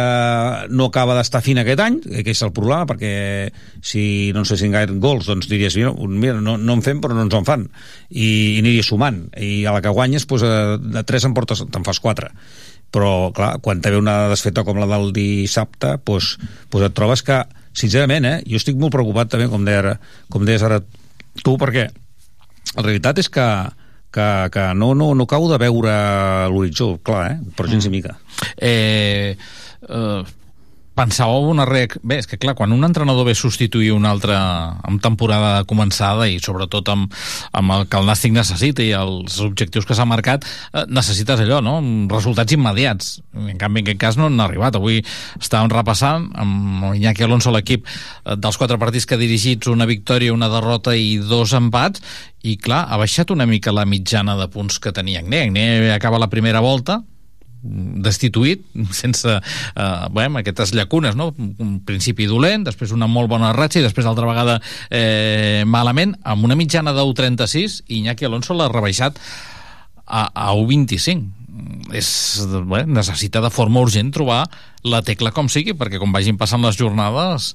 no 0.69 0.91
acaba 0.91 1.15
d'estar 1.17 1.41
fina 1.41 1.63
aquest 1.65 1.81
any, 1.81 1.95
que 2.05 2.35
és 2.35 2.43
el 2.45 2.53
problema, 2.53 2.85
perquè 2.91 3.49
si 3.81 4.03
no 4.37 4.43
ens 4.43 4.53
fessin 4.53 4.75
gaire 4.77 4.93
gols, 5.01 5.25
doncs 5.31 5.49
diries, 5.49 5.79
mira, 5.81 5.95
mira 5.97 6.43
no, 6.45 6.59
no 6.61 6.77
en 6.77 6.85
fem 6.85 7.01
però 7.01 7.17
no 7.17 7.25
ens 7.25 7.39
en 7.39 7.49
fan, 7.49 7.65
i, 8.11 8.27
i 8.27 8.61
aniries 8.61 8.93
sumant, 8.93 9.23
i 9.41 9.65
a 9.65 9.73
la 9.73 9.81
que 9.81 9.95
guanyes, 9.97 10.29
doncs, 10.29 10.45
eh, 10.45 10.77
de 10.99 11.05
3 11.09 11.31
en 11.31 11.39
portes, 11.39 11.65
te'n 11.73 11.89
fas 11.89 12.03
4 12.05 12.29
però 12.93 13.33
clar, 13.33 13.55
quan 13.65 13.81
te 13.81 13.89
ve 13.89 13.97
una 13.97 14.29
desfeta 14.29 14.67
com 14.69 14.77
la 14.77 14.85
del 14.91 15.15
dissabte 15.17 15.95
doncs, 16.05 16.35
doncs 16.69 16.91
et 16.91 16.97
trobes 16.99 17.25
que, 17.25 17.39
sincerament 17.73 18.27
eh, 18.29 18.37
jo 18.49 18.59
estic 18.61 18.77
molt 18.81 18.93
preocupat 18.95 19.31
també, 19.33 19.49
com, 19.53 19.65
deia, 19.65 19.79
ara- 19.85 19.99
com 20.31 20.45
deies 20.45 20.63
ara 20.67 20.81
tu, 21.43 21.57
perquè 21.61 21.87
la 22.77 22.83
realitat 22.85 23.19
és 23.23 23.29
que, 23.33 23.47
que, 24.13 24.27
que 24.53 24.67
no, 24.75 24.93
no, 24.95 25.13
no 25.17 25.25
acabo 25.29 25.49
de 25.53 25.59
veure 25.63 25.95
l'horitzó, 26.53 26.95
clar, 27.05 27.25
eh? 27.33 27.39
però 27.57 27.69
gens 27.71 27.89
ni 27.89 27.95
mica. 27.99 28.17
eh, 28.57 29.37
eh, 29.89 30.23
pensàveu 30.99 31.49
una 31.51 31.65
reac... 31.69 31.97
Bé, 32.05 32.19
és 32.23 32.29
que 32.29 32.39
clar, 32.41 32.55
quan 32.59 32.73
un 32.75 32.85
entrenador 32.85 33.27
ve 33.29 33.35
substituir 33.39 33.93
un 33.95 34.07
altre 34.09 34.37
amb 34.37 35.01
temporada 35.03 35.65
començada 35.69 36.29
i 36.29 36.39
sobretot 36.43 36.89
amb, 36.93 37.13
amb 37.57 37.75
el 37.77 37.87
que 37.89 38.01
el 38.01 38.09
Nàstic 38.09 38.35
necessita 38.37 38.85
i 38.85 38.93
els 38.97 39.39
objectius 39.45 39.89
que 39.89 39.97
s'ha 39.97 40.07
marcat, 40.09 40.47
eh, 40.73 40.85
necessites 40.93 41.41
allò, 41.45 41.63
no? 41.65 41.79
Resultats 42.13 42.57
immediats. 42.57 43.15
En 43.33 43.61
canvi, 43.61 43.83
en 43.83 43.89
aquest 43.89 44.03
cas 44.03 44.21
no 44.21 44.29
han 44.29 44.41
arribat. 44.45 44.77
Avui 44.77 45.01
estàvem 45.41 45.73
repassant 45.73 46.29
amb 46.39 46.91
Iñaki 46.93 47.25
Alonso 47.27 47.55
l'equip 47.55 47.87
eh, 47.89 48.37
dels 48.37 48.61
quatre 48.61 48.81
partits 48.83 49.09
que 49.09 49.17
ha 49.17 49.23
dirigits, 49.23 49.71
una 49.73 49.89
victòria, 49.89 50.35
una 50.35 50.51
derrota 50.53 50.97
i 50.97 51.17
dos 51.19 51.57
empats, 51.57 52.03
i 52.43 52.57
clar, 52.59 52.85
ha 52.91 52.99
baixat 52.99 53.31
una 53.31 53.47
mica 53.47 53.73
la 53.73 53.87
mitjana 53.87 54.35
de 54.37 54.49
punts 54.51 54.81
que 54.83 54.93
tenia 54.93 55.23
Agné. 55.23 55.47
Agné 55.47 55.93
acaba 55.95 56.19
la 56.19 56.29
primera 56.29 56.61
volta, 56.61 57.01
destituït, 57.63 58.65
sense 59.03 59.29
eh, 59.29 60.07
bé, 60.15 60.27
aquestes 60.43 60.75
llacunes, 60.75 61.17
no? 61.19 61.31
un 61.39 61.77
principi 61.87 62.27
dolent, 62.31 62.67
després 62.67 62.95
una 62.95 63.09
molt 63.11 63.31
bona 63.31 63.53
ratxa 63.57 63.81
i 63.81 63.87
després 63.87 64.09
altra 64.09 64.29
vegada 64.29 64.59
eh, 64.91 65.63
malament, 65.67 66.17
amb 66.25 66.49
una 66.49 66.59
mitjana 66.59 66.95
de 66.97 67.05
1,36 67.07 67.83
i 67.89 68.03
Iñaki 68.03 68.27
Alonso 68.27 68.57
l'ha 68.59 68.71
rebaixat 68.73 69.21
a, 70.07 70.27
a 70.27 70.51
1,25 70.59 71.43
és, 71.93 72.09
bé, 72.69 72.85
necessita 72.89 73.43
de 73.45 73.51
forma 73.53 73.83
urgent 73.85 74.11
trobar 74.15 74.47
la 74.89 75.03
tecla 75.05 75.33
com 75.37 75.51
sigui, 75.53 75.77
perquè 75.77 76.01
com 76.01 76.15
vagin 76.15 76.39
passant 76.41 76.65
les 76.65 76.79
jornades 76.81 77.53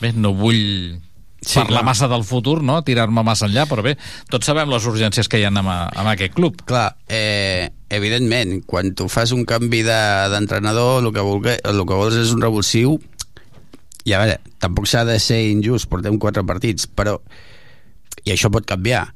bé, 0.00 0.14
no 0.14 0.32
vull 0.38 1.00
Sí, 1.40 1.54
parlar 1.56 1.80
clar. 1.80 1.84
massa 1.88 2.08
del 2.08 2.24
futur, 2.28 2.58
no? 2.62 2.82
tirar-me 2.84 3.22
massa 3.24 3.46
enllà, 3.48 3.64
però 3.66 3.82
bé, 3.82 3.94
tots 4.28 4.46
sabem 4.46 4.68
les 4.68 4.84
urgències 4.86 5.28
que 5.28 5.40
hi 5.40 5.44
ha 5.48 5.52
amb, 5.52 5.68
amb 5.70 6.10
aquest 6.12 6.34
club. 6.36 6.60
Clar, 6.68 6.96
eh, 7.08 7.70
evidentment, 7.88 8.60
quan 8.68 8.92
tu 8.94 9.08
fas 9.08 9.32
un 9.32 9.46
canvi 9.48 9.82
de- 9.82 10.28
d'entrenador, 10.34 11.02
el, 11.02 11.12
que 11.16 11.24
vulgue, 11.24 11.56
el 11.64 11.80
que 11.86 11.96
vols 11.96 12.14
és 12.20 12.34
un 12.36 12.42
revulsiu, 12.44 12.98
i 14.04 14.12
a 14.12 14.20
veure, 14.20 14.38
tampoc 14.60 14.86
s'ha 14.88 15.04
de 15.08 15.18
ser 15.20 15.40
injust, 15.50 15.88
portem 15.88 16.18
quatre 16.18 16.44
partits, 16.44 16.86
però 16.86 17.18
i 18.24 18.32
això 18.34 18.50
pot 18.52 18.66
canviar, 18.68 19.06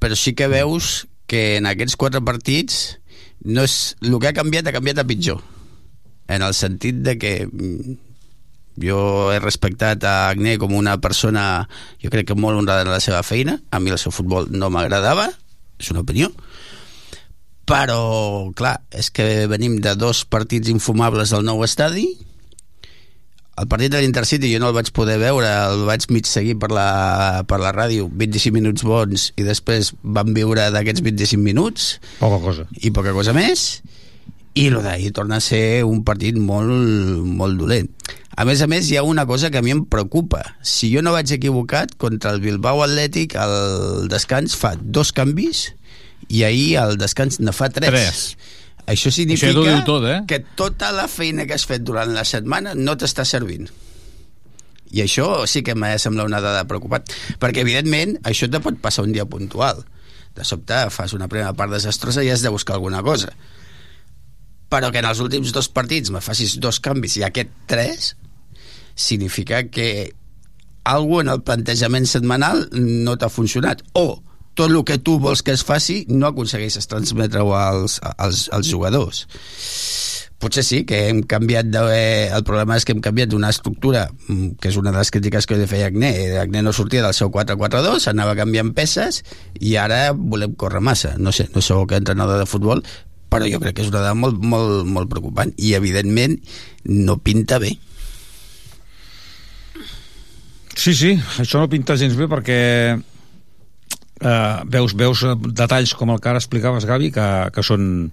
però 0.00 0.16
sí 0.16 0.34
que 0.36 0.48
veus 0.48 1.06
que 1.28 1.56
en 1.58 1.66
aquests 1.66 1.96
quatre 2.00 2.20
partits 2.24 2.98
no 3.44 3.64
és, 3.64 3.96
el 4.00 4.16
que 4.20 4.28
ha 4.28 4.36
canviat 4.36 4.68
ha 4.68 4.72
canviat 4.76 5.00
a 5.00 5.04
pitjor 5.08 5.40
en 6.28 6.42
el 6.44 6.54
sentit 6.56 7.02
de 7.04 7.16
que 7.20 7.32
mm, 7.46 7.96
jo 8.80 9.30
he 9.32 9.38
respectat 9.38 10.04
a 10.04 10.30
Agné 10.30 10.56
com 10.58 10.74
una 10.74 10.98
persona 11.02 11.68
jo 12.02 12.10
crec 12.10 12.30
que 12.30 12.38
molt 12.38 12.58
honrada 12.58 12.86
en 12.86 12.92
la 12.92 13.02
seva 13.02 13.22
feina. 13.22 13.58
A 13.70 13.80
mi 13.80 13.94
el 13.94 14.00
seu 14.02 14.14
futbol 14.14 14.50
no 14.50 14.70
m'agradava 14.72 15.30
és 15.78 15.90
una 15.94 16.04
opinió. 16.04 16.30
Però 17.64 18.52
clar, 18.56 18.76
és 18.92 19.08
que 19.14 19.46
venim 19.48 19.78
de 19.80 19.94
dos 19.96 20.24
partits 20.28 20.68
infumables 20.68 21.32
del 21.32 21.46
nou 21.46 21.64
estadi. 21.64 22.06
El 23.54 23.68
partit 23.70 23.92
de 23.92 24.00
l'Intercity 24.02 24.50
jo 24.50 24.58
no 24.60 24.68
el 24.72 24.76
vaig 24.76 24.90
poder 24.92 25.14
veure, 25.22 25.48
el 25.70 25.84
vaig 25.86 26.08
mig 26.10 26.26
seguir 26.26 26.56
per 26.60 26.72
la, 26.74 27.44
per 27.46 27.60
la 27.62 27.70
ràdio, 27.72 28.08
25 28.10 28.52
minuts 28.56 28.82
bons 28.84 29.28
i 29.38 29.46
després 29.46 29.92
vam 30.02 30.34
viure 30.34 30.66
d'aquests 30.74 31.04
25 31.06 31.40
minuts. 31.40 31.92
Poca 32.18 32.42
cosa. 32.42 32.66
i 32.82 32.90
poca 32.90 33.14
cosa 33.14 33.32
més. 33.36 33.78
I 34.54 34.68
el 34.70 34.82
d'ahir 34.82 35.14
torna 35.14 35.38
a 35.40 35.42
ser 35.42 35.82
un 35.86 36.02
partit 36.06 36.36
molt, 36.38 37.22
molt 37.26 37.58
dolent. 37.58 37.88
A 38.34 38.44
més 38.48 38.62
a 38.64 38.66
més, 38.66 38.88
hi 38.90 38.96
ha 38.98 39.04
una 39.06 39.26
cosa 39.30 39.50
que 39.50 39.60
a 39.60 39.62
mi 39.62 39.70
em 39.70 39.84
preocupa. 39.86 40.42
Si 40.66 40.90
jo 40.90 41.02
no 41.06 41.12
vaig 41.14 41.30
equivocat, 41.36 41.94
contra 42.00 42.32
el 42.34 42.42
Bilbao 42.42 42.82
Atlètic, 42.82 43.36
el 43.38 44.08
descans 44.10 44.56
fa 44.58 44.74
dos 44.80 45.12
canvis 45.14 45.68
i 46.32 46.42
ahir 46.42 46.74
el 46.82 46.98
descans 46.98 47.38
ne 47.38 47.54
fa 47.54 47.70
tres. 47.70 47.94
Tres. 47.94 48.24
Això 48.90 49.12
significa 49.14 49.52
Això 49.54 49.84
tot, 49.86 50.04
eh? 50.10 50.18
que 50.28 50.42
tota 50.58 50.90
la 50.92 51.06
feina 51.08 51.46
que 51.46 51.54
has 51.56 51.64
fet 51.68 51.86
durant 51.86 52.10
la 52.12 52.26
setmana 52.28 52.74
no 52.74 52.98
t'està 53.00 53.24
servint. 53.24 53.70
I 54.94 55.00
això 55.06 55.46
sí 55.50 55.62
que 55.66 55.74
m'ha 55.78 55.94
de 55.94 56.02
semblar 56.02 56.26
una 56.26 56.42
dada 56.44 56.66
preocupant. 56.68 57.06
Perquè, 57.40 57.62
evidentment, 57.62 58.18
això 58.28 58.50
te 58.50 58.60
pot 58.62 58.76
passar 58.82 59.06
un 59.06 59.14
dia 59.14 59.24
puntual. 59.30 59.86
De 60.34 60.44
sobte 60.44 60.76
fas 60.90 61.14
una 61.14 61.30
primera 61.30 61.54
part 61.54 61.72
desastrosa 61.72 62.26
i 62.26 62.30
has 62.34 62.42
de 62.42 62.50
buscar 62.50 62.76
alguna 62.76 63.02
cosa 63.06 63.30
però 64.72 64.90
que 64.90 65.00
en 65.02 65.08
els 65.08 65.20
últims 65.22 65.52
dos 65.54 65.68
partits 65.68 66.10
me 66.10 66.22
facis 66.24 66.58
dos 66.60 66.80
canvis 66.82 67.18
i 67.18 67.24
aquest 67.26 67.50
tres 67.70 68.14
significa 68.94 69.64
que 69.68 70.12
algú 70.84 71.20
en 71.20 71.32
el 71.32 71.42
plantejament 71.42 72.06
setmanal 72.06 72.68
no 72.72 73.16
t'ha 73.16 73.32
funcionat. 73.32 73.82
O 73.94 74.22
tot 74.54 74.70
el 74.70 74.84
que 74.86 75.00
tu 75.02 75.18
vols 75.18 75.42
que 75.42 75.54
es 75.56 75.64
faci 75.66 76.04
no 76.08 76.28
aconsegueixes 76.28 76.86
transmetre-ho 76.90 77.54
als, 77.58 77.98
als, 78.16 78.46
als 78.54 78.70
jugadors. 78.70 79.24
Potser 80.38 80.64
sí 80.66 80.82
que 80.84 80.98
hem 81.08 81.22
canviat 81.30 81.70
de, 81.72 81.80
eh, 81.94 82.28
el 82.34 82.44
problema 82.44 82.76
és 82.76 82.84
que 82.84 82.92
hem 82.92 83.00
canviat 83.02 83.30
d'una 83.32 83.48
estructura 83.54 84.04
mm, 84.10 84.58
que 84.60 84.68
és 84.68 84.76
una 84.76 84.92
de 84.92 85.00
les 85.00 85.10
crítiques 85.14 85.46
que 85.48 85.56
li 85.56 85.66
feia 85.70 85.88
Agné. 85.88 86.12
Agné 86.42 86.62
no 86.62 86.74
sortia 86.76 87.02
del 87.02 87.16
seu 87.16 87.32
4-4-2 87.32 88.10
anava 88.12 88.36
canviant 88.36 88.74
peces 88.76 89.22
i 89.60 89.76
ara 89.80 90.12
volem 90.12 90.54
córrer 90.54 90.82
massa. 90.84 91.14
No 91.18 91.32
sé, 91.32 91.48
no 91.54 91.86
que 91.86 91.96
entrenador 91.96 92.38
de 92.38 92.46
futbol 92.50 92.84
però 93.34 93.50
jo 93.50 93.58
crec 93.62 93.74
que 93.78 93.82
és 93.82 93.90
una 93.90 94.04
dada 94.04 94.14
molt, 94.14 94.38
molt, 94.38 94.86
molt 94.86 95.10
preocupant 95.10 95.50
i 95.58 95.74
evidentment 95.74 96.38
no 96.86 97.18
pinta 97.18 97.58
bé 97.62 97.74
Sí, 100.74 100.90
sí, 100.92 101.12
això 101.38 101.60
no 101.62 101.70
pinta 101.70 101.94
gens 101.96 102.16
bé 102.18 102.26
perquè 102.28 102.58
eh, 104.20 104.56
veus, 104.74 104.94
veus 104.98 105.22
eh, 105.22 105.36
detalls 105.54 105.94
com 105.94 106.10
el 106.10 106.18
que 106.20 106.32
ara 106.32 106.40
explicaves, 106.42 106.86
Gavi, 106.88 107.12
que, 107.14 107.26
que 107.54 107.62
són 107.62 108.10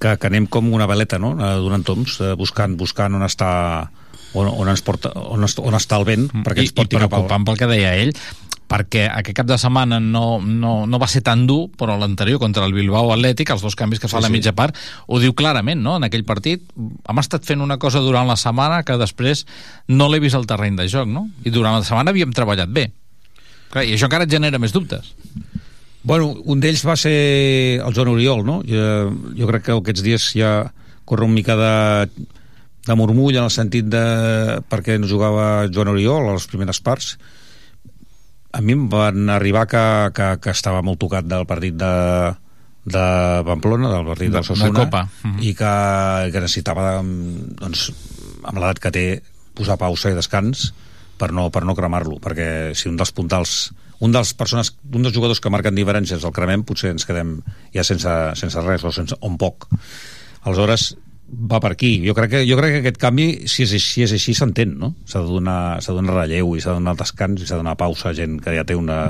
que, 0.00 0.12
que 0.16 0.28
anem 0.28 0.46
com 0.48 0.68
una 0.76 0.88
veleta, 0.90 1.18
no?, 1.20 1.32
eh, 1.38 1.54
donant 1.64 1.84
toms, 1.86 2.18
eh, 2.20 2.34
buscant, 2.38 2.76
buscant 2.80 3.16
on 3.16 3.24
està 3.26 3.50
on, 4.34 4.46
on, 4.46 4.68
ens 4.70 4.84
porta, 4.86 5.12
on, 5.16 5.44
on 5.44 5.78
està 5.78 5.98
el 5.98 6.06
vent 6.08 6.28
perquè 6.44 6.62
I, 6.62 6.68
ens 6.68 6.76
porti 6.76 6.96
i 6.96 7.00
cap 7.00 7.08
al... 7.08 7.16
preocupant 7.16 7.48
pel 7.48 7.58
que 7.60 7.70
deia 7.72 7.96
ell 8.04 8.14
perquè 8.70 9.08
aquest 9.10 9.34
cap 9.34 9.48
de 9.50 9.56
setmana 9.58 9.98
no, 9.98 10.38
no, 10.40 10.84
no 10.86 10.98
va 11.02 11.08
ser 11.10 11.24
tan 11.26 11.42
dur, 11.48 11.64
però 11.74 11.96
l'anterior 11.98 12.38
contra 12.38 12.62
el 12.68 12.74
Bilbao 12.76 13.10
Atlètic, 13.10 13.50
els 13.50 13.64
dos 13.66 13.74
canvis 13.74 13.98
que 13.98 14.06
fa 14.06 14.18
Sí, 14.18 14.20
a 14.20 14.24
la 14.26 14.30
sí. 14.30 14.36
mitja 14.36 14.52
part, 14.54 14.76
ho 15.10 15.18
diu 15.18 15.34
clarament, 15.34 15.82
no? 15.82 15.96
En 15.98 16.06
aquell 16.06 16.22
partit 16.28 16.62
hem 16.78 17.22
estat 17.22 17.44
fent 17.48 17.64
una 17.64 17.80
cosa 17.82 17.98
durant 18.04 18.30
la 18.30 18.38
setmana 18.38 18.84
que 18.86 18.94
després 19.00 19.42
no 19.90 20.06
l'he 20.08 20.20
vist 20.22 20.38
al 20.38 20.46
terreny 20.46 20.78
de 20.78 20.86
joc, 20.92 21.10
no? 21.10 21.26
I 21.42 21.50
durant 21.50 21.80
la 21.80 21.82
setmana 21.86 22.14
havíem 22.14 22.30
treballat 22.36 22.70
bé. 22.70 22.92
Clar, 23.74 23.84
I 23.86 23.96
això 23.96 24.06
encara 24.06 24.26
et 24.26 24.30
genera 24.30 24.58
més 24.62 24.72
dubtes. 24.74 25.10
Bueno, 26.02 26.30
un 26.48 26.62
d'ells 26.62 26.84
va 26.86 26.94
ser 26.96 27.16
el 27.84 27.94
Joan 27.96 28.14
Oriol, 28.14 28.44
no? 28.46 28.60
Jo, 28.64 29.10
jo 29.36 29.50
crec 29.50 29.66
que 29.66 29.74
aquests 29.76 30.06
dies 30.06 30.30
ja 30.38 30.52
corre 31.04 31.26
una 31.26 31.34
mica 31.34 31.58
de, 31.58 31.74
de 32.86 32.96
murmull 32.96 33.34
en 33.36 33.44
el 33.44 33.52
sentit 33.52 33.90
de 33.90 34.04
per 34.70 34.80
què 34.86 34.96
no 35.02 35.10
jugava 35.10 35.66
Joan 35.74 35.90
Oriol 35.92 36.30
a 36.30 36.38
les 36.38 36.46
primeres 36.48 36.80
parts. 36.80 37.16
A 38.52 38.60
mi 38.60 38.74
em 38.74 38.88
van 38.90 39.28
arribar 39.30 39.66
que, 39.70 39.82
que, 40.16 40.28
que 40.42 40.50
estava 40.54 40.82
molt 40.82 40.98
tocat 41.02 41.26
del 41.30 41.44
partit 41.46 41.76
de, 41.78 41.90
de 42.90 43.04
Pamplona, 43.46 43.90
del 43.92 44.06
partit 44.08 44.30
De- 44.32 44.38
del 44.40 44.46
Sosuna, 44.48 44.72
de 44.74 44.84
Copa. 44.84 45.04
Mhm. 45.22 45.42
i 45.46 45.52
que, 45.54 45.74
que 46.34 46.42
necessitava, 46.42 46.96
doncs, 47.02 47.90
amb 48.42 48.58
l'edat 48.58 48.80
que 48.82 48.90
té, 48.94 49.04
posar 49.54 49.76
pausa 49.78 50.10
i 50.10 50.16
descans 50.16 50.70
per 51.20 51.30
no, 51.36 51.50
per 51.52 51.62
no 51.68 51.74
cremar-lo, 51.76 52.16
perquè 52.22 52.72
si 52.74 52.88
un 52.88 52.96
dels 52.96 53.12
puntals 53.12 53.70
un 54.00 54.14
dels, 54.14 54.30
persones, 54.32 54.70
un 54.96 55.02
dels 55.04 55.12
jugadors 55.12 55.42
que 55.44 55.50
marquen 55.52 55.76
diferències 55.76 56.22
el 56.24 56.32
cremem, 56.32 56.62
potser 56.64 56.94
ens 56.94 57.04
quedem 57.04 57.34
ja 57.74 57.82
sense, 57.84 58.08
sense 58.40 58.62
res 58.64 58.86
o, 58.88 58.92
sense, 58.96 59.12
o 59.20 59.28
amb 59.28 59.36
poc 59.42 59.66
aleshores 60.40 60.94
va 61.30 61.60
per 61.62 61.72
aquí. 61.74 61.92
Jo 62.06 62.14
crec 62.16 62.32
que, 62.34 62.40
jo 62.48 62.56
crec 62.58 62.74
que 62.74 62.80
aquest 62.84 62.98
canvi, 63.00 63.28
si 63.50 63.64
és, 63.66 63.74
si 63.78 64.04
és 64.04 64.14
així, 64.16 64.34
s'entén, 64.34 64.74
no? 64.80 64.92
S'ha 65.06 65.22
de, 65.22 65.30
donar, 65.30 65.78
de 65.84 65.94
donar 65.94 66.16
relleu 66.22 66.56
i 66.56 66.62
s'ha 66.62 66.74
de 66.74 66.80
donar 66.80 66.96
descans 66.98 67.42
i 67.42 67.46
s'ha 67.46 67.58
de 67.58 67.62
donar 67.64 67.76
pausa 67.80 68.10
a 68.10 68.16
gent 68.16 68.40
que 68.42 68.54
ja 68.56 68.66
té 68.66 68.76
una, 68.78 69.04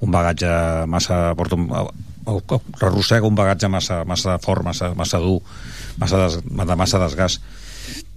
un 0.00 0.14
bagatge 0.14 0.52
massa... 0.90 1.34
Porta 1.38 1.58
un, 1.58 1.68
arrossega 2.28 3.26
un 3.26 3.36
bagatge 3.38 3.70
massa, 3.72 4.02
massa 4.04 4.36
fort, 4.42 4.62
massa, 4.64 4.92
massa 4.94 5.20
dur, 5.22 5.38
massa, 5.98 6.26
des, 6.26 6.42
de 6.44 6.76
massa 6.76 7.00
desgast. 7.02 7.46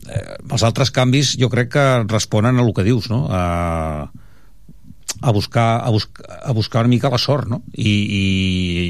Eh, 0.09 0.25
els 0.51 0.65
altres 0.67 0.91
canvis 0.91 1.37
jo 1.39 1.49
crec 1.49 1.71
que 1.77 1.85
responen 2.09 2.59
a 2.59 2.65
el 2.65 2.73
que 2.75 2.85
dius, 2.85 3.09
no? 3.09 3.23
A, 3.31 4.11
a 5.21 5.31
buscar, 5.31 5.81
a, 5.85 5.89
buscar, 5.89 6.41
a 6.43 6.51
buscar 6.57 6.83
una 6.83 6.91
mica 6.91 7.13
la 7.13 7.21
sort, 7.21 7.47
no? 7.47 7.61
I, 7.73 7.89
i, 7.89 8.25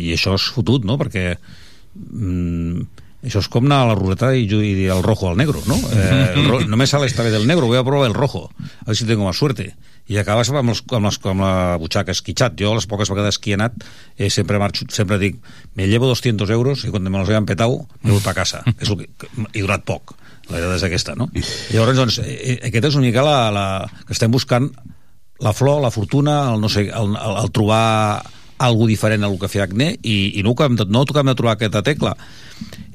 i 0.10 0.16
això 0.16 0.34
és 0.40 0.50
fotut, 0.56 0.88
no? 0.88 0.98
Perquè 0.98 1.36
mm, 1.36 2.88
això 3.22 3.42
és 3.44 3.50
com 3.54 3.68
anar 3.68 3.84
a 3.84 3.88
la 3.92 3.96
ruleta 3.98 4.32
i, 4.34 4.48
i 4.50 4.74
dir 4.76 4.90
el 4.94 5.04
rojo 5.06 5.30
al 5.30 5.38
negro, 5.38 5.62
¿no? 5.70 5.78
Eh, 5.94 6.34
el 6.34 6.48
ro 6.50 6.60
només 6.66 6.90
sale 6.90 7.06
esta 7.06 7.24
vez 7.24 7.34
del 7.34 7.48
negro, 7.48 7.68
voy 7.68 7.78
a 7.78 7.84
probar 7.84 8.08
el 8.10 8.16
rojo, 8.18 8.50
a 8.58 8.86
ver 8.88 8.96
si 8.96 9.06
tengo 9.06 9.26
más 9.26 9.38
suerte. 9.38 9.76
I 10.12 10.18
acabes 10.18 10.50
amb, 10.50 10.74
els, 10.74 10.82
amb, 10.92 11.06
les, 11.06 11.20
amb 11.30 11.44
la 11.46 11.78
butxaca 11.80 12.12
esquitxat. 12.12 12.58
Jo, 12.60 12.74
les 12.76 12.88
poques 12.90 13.08
vegades 13.14 13.38
que 13.40 13.54
he 13.54 13.56
anat, 13.56 13.78
eh, 14.18 14.32
sempre, 14.34 14.60
marxo, 14.60 14.88
sempre 14.90 15.20
dic, 15.22 15.38
me 15.78 15.88
llevo 15.88 16.10
200 16.10 16.50
euros 16.50 16.84
i 16.84 16.92
quan 16.92 17.06
me 17.06 17.18
los 17.18 17.30
hayan 17.30 17.46
petado, 17.46 17.86
me 18.02 18.12
voy 18.12 18.20
para 18.20 18.42
casa. 18.42 18.64
és 18.82 18.90
el 18.90 18.98
que, 18.98 19.30
he 19.54 19.62
durat 19.62 19.86
poc. 19.86 20.18
La 20.50 20.58
veritat 20.58 20.82
és 20.82 20.88
aquesta, 20.90 21.16
no? 21.16 21.30
I 21.32 21.46
llavors, 21.78 21.96
doncs, 21.96 22.20
eh, 22.26 22.58
aquest 22.68 22.90
és 22.90 22.98
una 22.98 23.08
mica 23.08 23.24
la, 23.24 23.38
la, 23.54 23.66
que 24.08 24.18
estem 24.18 24.34
buscant 24.34 24.72
la 25.42 25.54
flor, 25.54 25.80
la 25.86 25.94
fortuna, 25.94 26.42
el, 26.52 26.62
no 26.62 26.70
sé, 26.70 26.90
el, 26.90 27.16
el, 27.16 27.38
el 27.46 27.52
trobar 27.54 28.26
algo 28.62 28.86
diferent 28.90 29.24
a 29.24 29.30
el 29.30 29.40
que 29.42 29.50
feia 29.50 29.66
Acné 29.66 29.96
i, 30.02 30.38
i 30.38 30.44
no, 30.46 30.54
ho 30.54 30.70
de, 30.78 30.86
no 30.86 31.06
toquem 31.10 31.32
de 31.32 31.38
trobar 31.38 31.56
aquesta 31.58 31.82
tecla 31.86 32.14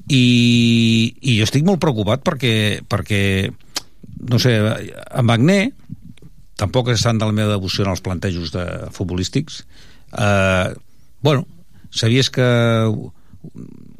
i, 0.08 1.16
i 1.20 1.36
jo 1.38 1.46
estic 1.46 1.66
molt 1.66 1.82
preocupat 1.82 2.22
perquè, 2.26 2.82
perquè 2.86 3.22
no 4.30 4.38
sé, 4.42 4.56
amb 5.10 5.34
Agné 5.34 5.60
tampoc 6.56 6.92
estan 6.94 7.18
de 7.20 7.28
la 7.28 7.36
meva 7.36 7.56
devoció 7.56 7.84
en 7.84 7.92
els 7.92 8.04
plantejos 8.04 8.52
de 8.54 8.66
futbolístics 8.94 9.64
eh, 10.16 10.74
bueno, 11.20 11.46
sabies 11.90 12.30
que 12.30 12.46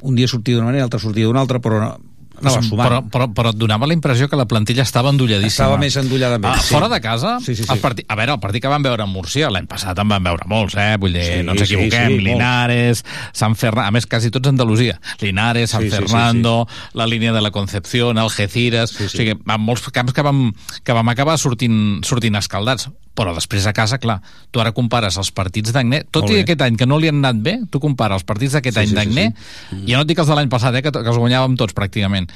un 0.01 0.15
dia 0.15 0.27
sortia 0.27 0.55
d'una 0.55 0.69
manera, 0.69 0.85
l'altre 0.85 1.01
sortia 1.01 1.27
d'una 1.27 1.41
altra, 1.43 1.59
però 1.63 1.95
anava 2.41 2.61
sumant. 2.65 2.87
Però, 2.87 3.01
però, 3.13 3.27
però 3.33 3.51
et 3.53 3.59
donava 3.59 3.87
la 3.89 3.95
impressió 3.97 4.27
que 4.29 4.39
la 4.39 4.45
plantilla 4.49 4.85
estava 4.85 5.11
endolladíssima. 5.13 5.51
Estava 5.51 5.79
més 5.81 5.97
endollada 5.99 6.39
ah, 6.43 6.57
sí. 6.61 6.73
Fora 6.75 6.89
de 6.91 6.99
casa, 7.03 7.37
sí, 7.43 7.55
sí, 7.55 7.63
sí. 7.63 7.71
El 7.73 7.81
partit, 7.83 8.05
a 8.07 8.17
veure, 8.19 8.35
el 8.37 8.43
partit 8.43 8.63
que 8.63 8.71
vam 8.71 8.85
veure 8.85 9.05
a 9.05 9.09
Múrcia, 9.09 9.49
l'any 9.53 9.69
passat 9.69 9.97
en 10.03 10.11
van 10.11 10.27
veure 10.27 10.49
molts, 10.49 10.77
eh? 10.79 10.93
Vull 11.01 11.17
dir, 11.17 11.25
sí, 11.25 11.39
no 11.47 11.55
ens 11.55 11.65
equivoquem, 11.65 12.13
sí, 12.13 12.19
sí, 12.19 12.27
Linares, 12.27 13.03
Sant 13.37 13.57
Fernando, 13.59 13.87
a 13.87 13.95
més, 13.95 14.07
quasi 14.09 14.31
tots 14.33 14.51
Andalusia. 14.51 14.99
Linares, 15.23 15.73
Sant 15.73 15.87
sí, 15.87 15.91
Fernando, 15.93 16.59
sí, 16.67 16.75
sí, 16.75 16.91
sí. 16.91 17.01
la 17.01 17.09
línia 17.09 17.33
de 17.33 17.43
la 17.43 17.51
Concepción, 17.51 18.21
Algeciras... 18.21 18.93
Sí, 18.93 19.07
sí. 19.07 19.13
O 19.17 19.17
sigui, 19.17 19.33
en 19.37 19.61
molts 19.63 19.87
camps 19.93 20.13
que 20.13 20.25
vam, 20.25 20.47
que 20.85 20.95
vam 20.95 21.13
acabar 21.13 21.39
sortint, 21.41 22.03
sortint 22.05 22.37
escaldats 22.37 22.89
però 23.17 23.33
després 23.33 23.65
a 23.65 23.73
casa, 23.73 23.97
clar, 23.97 24.19
tu 24.53 24.61
ara 24.61 24.73
compares 24.77 25.17
els 25.17 25.31
partits 25.33 25.73
d'Agné, 25.73 26.03
tot 26.13 26.29
i 26.29 26.43
aquest 26.43 26.61
any 26.61 26.77
que 26.77 26.85
no 26.85 26.99
li 27.01 27.09
han 27.09 27.23
anat 27.23 27.39
bé, 27.41 27.55
tu 27.73 27.81
compares 27.81 28.21
els 28.21 28.27
partits 28.27 28.53
d'aquest 28.57 28.77
sí, 28.77 28.83
any 28.83 28.91
sí, 28.91 28.97
d'Agné, 28.99 29.25
sí, 29.31 29.63
sí. 29.71 29.79
i 29.87 29.95
ja 29.95 29.97
no 29.97 30.05
et 30.05 30.11
dic 30.11 30.21
els 30.21 30.29
de 30.29 30.37
l'any 30.37 30.51
passat, 30.53 30.77
eh, 30.77 30.83
que, 30.85 30.93
que 30.93 31.01
els 31.01 31.17
guanyàvem 31.17 31.57
tots 31.57 31.73
pràcticament, 31.77 32.29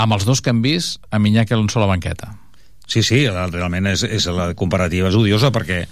amb 0.00 0.16
els 0.16 0.24
dos 0.24 0.40
que 0.40 0.54
hem 0.54 0.64
vist, 0.64 1.02
amb 1.14 1.28
Iñaki 1.28 1.54
Alonso 1.54 1.78
a 1.78 1.84
la 1.84 1.92
banqueta. 1.92 2.32
Sí, 2.88 3.04
sí, 3.04 3.22
realment 3.28 3.88
és, 3.92 4.04
és 4.04 4.26
la 4.32 4.50
comparativa 4.58 5.08
és 5.08 5.16
odiosa 5.16 5.52
perquè, 5.52 5.84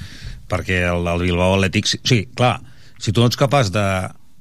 perquè 0.51 0.83
el, 0.89 1.07
el 1.09 1.29
Bilbao 1.29 1.57
Atlètic... 1.57 1.89
Sí, 1.93 2.25
clar, 2.37 2.57
si 3.01 3.13
tu 3.13 3.23
no 3.23 3.31
ets 3.31 3.39
capaç 3.41 3.73
de, 3.73 3.85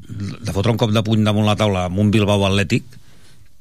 de 0.08 0.56
fotre 0.56 0.74
un 0.74 0.80
cop 0.80 0.92
de 0.96 1.04
puny 1.06 1.24
damunt 1.28 1.48
la 1.48 1.56
taula 1.60 1.86
amb 1.88 2.00
un 2.04 2.12
Bilbao 2.14 2.44
Atlètic, 2.48 2.88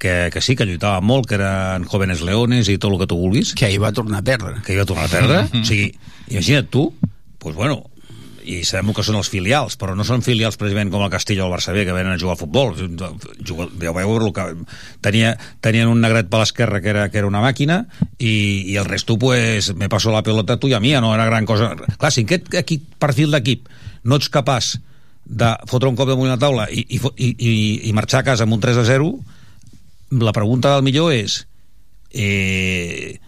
que, 0.01 0.31
que 0.33 0.41
sí, 0.41 0.57
que 0.57 0.67
lluitava 0.67 1.05
molt, 1.05 1.29
que 1.29 1.37
eren 1.37 1.85
jóvenes 1.87 2.25
leones 2.27 2.73
i 2.73 2.79
tot 2.81 2.95
el 2.95 2.99
que 3.03 3.11
tu 3.11 3.21
vulguis. 3.21 3.53
Que 3.55 3.69
ahir 3.69 3.79
va 3.83 3.93
tornar 3.95 4.25
a 4.25 4.27
perdre. 4.27 4.57
Que 4.65 4.73
ahir 4.73 4.83
va 4.83 4.89
tornar 4.89 5.07
a 5.07 5.13
perdre. 5.13 5.45
o 5.61 5.65
sigui, 5.69 5.93
imagina't 6.33 6.73
tu, 6.73 6.89
pues 7.39 7.55
bueno, 7.55 7.85
i 8.41 8.63
sabem 8.65 8.95
que 8.97 9.05
són 9.05 9.19
els 9.21 9.29
filials, 9.31 9.77
però 9.79 9.93
no 9.97 10.05
són 10.07 10.25
filials 10.25 10.57
precisament 10.59 10.91
com 10.93 11.05
el 11.05 11.13
Castillo 11.13 11.45
o 11.45 11.49
el 11.51 11.55
Barça 11.55 11.75
B, 11.77 11.85
que 11.85 11.95
venen 11.95 12.15
a 12.15 12.19
jugar 12.19 12.35
al 12.35 12.41
futbol. 12.41 12.73
Jugar, 13.47 13.69
ja 13.83 13.93
veieu 13.97 14.31
que 14.35 14.47
tenia, 15.05 15.35
tenien 15.61 15.91
un 15.93 16.01
negret 16.03 16.31
per 16.33 16.41
l'esquerra 16.43 16.81
que 16.81 16.93
era, 16.93 17.09
que 17.13 17.21
era 17.21 17.29
una 17.29 17.43
màquina 17.45 17.83
i, 18.17 18.33
i 18.73 18.79
el 18.81 18.89
resto, 18.89 19.19
pues, 19.21 19.75
me 19.77 19.91
passo 19.93 20.15
la 20.15 20.25
pelota 20.27 20.59
tu 20.61 20.71
i 20.73 20.75
a 20.75 20.81
mi, 20.81 20.95
no 20.97 21.13
era 21.15 21.29
gran 21.29 21.47
cosa. 21.47 21.75
Clar, 21.77 22.13
si 22.15 22.25
aquest 22.25 22.55
equip, 22.63 22.89
perfil 23.03 23.37
d'equip 23.37 23.69
no 24.09 24.17
ets 24.17 24.33
capaç 24.33 24.79
de 25.31 25.53
fotre 25.71 25.91
un 25.91 25.99
cop 25.99 26.09
damunt 26.09 26.33
la 26.33 26.41
taula 26.41 26.65
i, 26.73 26.83
i, 26.89 26.99
i, 27.29 27.53
i 27.87 27.93
marxar 27.95 28.25
a 28.25 28.31
casa 28.33 28.49
amb 28.49 28.57
un 28.57 28.63
3 28.65 28.81
a 28.81 28.87
0, 28.89 29.13
la 30.11 30.35
pregunta 30.35 30.75
del 30.75 30.87
millor 30.87 31.13
és 31.15 31.45
eh, 32.11 33.21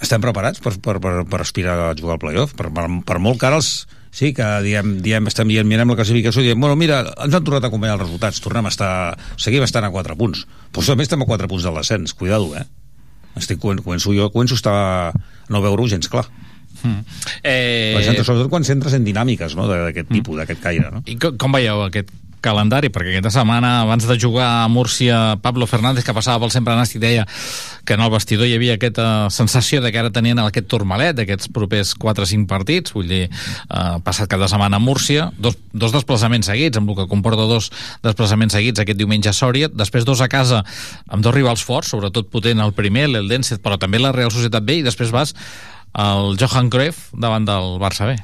estem 0.00 0.20
preparats 0.22 0.60
per, 0.64 0.74
per, 0.80 0.98
per, 1.00 1.14
per 1.28 1.40
aspirar 1.40 1.76
a 1.90 1.94
jugar 1.96 2.16
al 2.16 2.22
playoff? 2.22 2.54
Per, 2.56 2.68
per, 2.72 2.86
per 3.06 3.18
molt 3.22 3.40
que 3.40 3.48
ara 3.48 3.60
els, 3.60 3.86
sí, 4.10 4.32
que 4.36 4.46
diem, 4.64 4.96
diem, 5.04 5.28
estem 5.30 5.48
dient, 5.50 5.68
mirem 5.68 5.92
la 5.92 5.98
classificació 5.98 6.44
i 6.44 6.50
diem, 6.50 6.60
bueno, 6.60 6.76
mira, 6.80 7.02
ens 7.24 7.36
han 7.36 7.46
tornat 7.46 7.66
a 7.66 7.70
acompanyar 7.70 7.98
els 7.98 8.06
resultats, 8.06 8.42
tornem 8.44 8.68
a 8.68 8.72
estar, 8.72 8.92
seguim 9.40 9.64
estant 9.66 9.86
a 9.86 9.92
4 9.92 10.16
punts. 10.20 10.46
Però 10.72 10.84
també 10.86 11.06
estem 11.06 11.24
a 11.24 11.28
4 11.28 11.50
punts 11.52 11.66
del 11.66 11.80
descens, 11.80 12.16
cuidado, 12.16 12.52
eh? 12.56 12.64
Estic, 13.38 13.60
començo, 13.62 14.12
jo 14.16 14.30
començo 14.34 14.56
a 14.56 14.60
estar, 14.60 14.78
no 15.52 15.62
veure-ho 15.62 15.88
gens 15.88 16.08
clar. 16.10 16.26
Mm. 16.80 17.04
Eh... 17.44 18.22
Sobretot 18.24 18.48
quan 18.50 18.64
s'entres 18.64 18.94
en 18.96 19.04
dinàmiques 19.04 19.54
no, 19.58 19.68
d'aquest 19.68 20.08
mm. 20.08 20.16
tipus, 20.16 20.40
d'aquest 20.40 20.64
caire. 20.64 20.88
No? 20.94 21.04
I 21.04 21.18
com, 21.20 21.36
com 21.40 21.54
veieu 21.54 21.84
aquest 21.84 22.10
calendari, 22.42 22.90
perquè 22.92 23.14
aquesta 23.14 23.32
setmana, 23.40 23.80
abans 23.84 24.06
de 24.08 24.16
jugar 24.20 24.48
a 24.64 24.68
Múrcia, 24.68 25.38
Pablo 25.42 25.66
Fernández, 25.70 26.04
que 26.04 26.14
passava 26.16 26.40
pel 26.42 26.52
sempre 26.54 26.74
nàstic, 26.76 27.00
deia 27.02 27.26
que 27.84 27.96
en 27.96 28.04
el 28.04 28.10
vestidor 28.12 28.48
hi 28.48 28.54
havia 28.56 28.76
aquesta 28.78 29.30
sensació 29.34 29.80
de 29.80 29.92
que 29.92 30.00
ara 30.00 30.12
tenien 30.14 30.38
aquest 30.42 30.68
turmalet 30.70 31.16
d'aquests 31.18 31.50
propers 31.54 31.94
4 31.94 32.26
o 32.26 32.30
5 32.32 32.48
partits, 32.50 32.94
vull 32.96 33.08
dir, 33.10 33.24
eh, 33.30 33.96
passat 34.04 34.28
cada 34.30 34.48
setmana 34.48 34.80
a 34.80 34.82
Múrcia, 34.82 35.30
dos, 35.38 35.58
dos 35.72 35.92
desplaçaments 35.96 36.50
seguits, 36.50 36.78
amb 36.80 36.90
el 36.90 37.00
que 37.02 37.08
comporta 37.10 37.48
dos 37.50 37.70
desplaçaments 38.02 38.56
seguits 38.56 38.80
aquest 38.80 38.98
diumenge 38.98 39.30
a 39.30 39.36
Sòria, 39.36 39.68
després 39.72 40.06
dos 40.08 40.20
a 40.20 40.28
casa 40.28 40.64
amb 41.08 41.24
dos 41.24 41.34
rivals 41.34 41.64
forts, 41.64 41.92
sobretot 41.92 42.30
potent 42.30 42.60
el 42.60 42.72
primer, 42.76 43.08
l'Eldense, 43.08 43.58
però 43.62 43.78
també 43.80 44.00
la 44.00 44.12
Real 44.16 44.32
Societat 44.32 44.64
B, 44.64 44.80
i 44.80 44.86
després 44.86 45.12
vas 45.14 45.34
al 45.92 46.36
Johan 46.38 46.70
Cruyff 46.70 47.10
davant 47.12 47.46
del 47.48 47.78
Barça 47.82 48.06
B. 48.06 48.16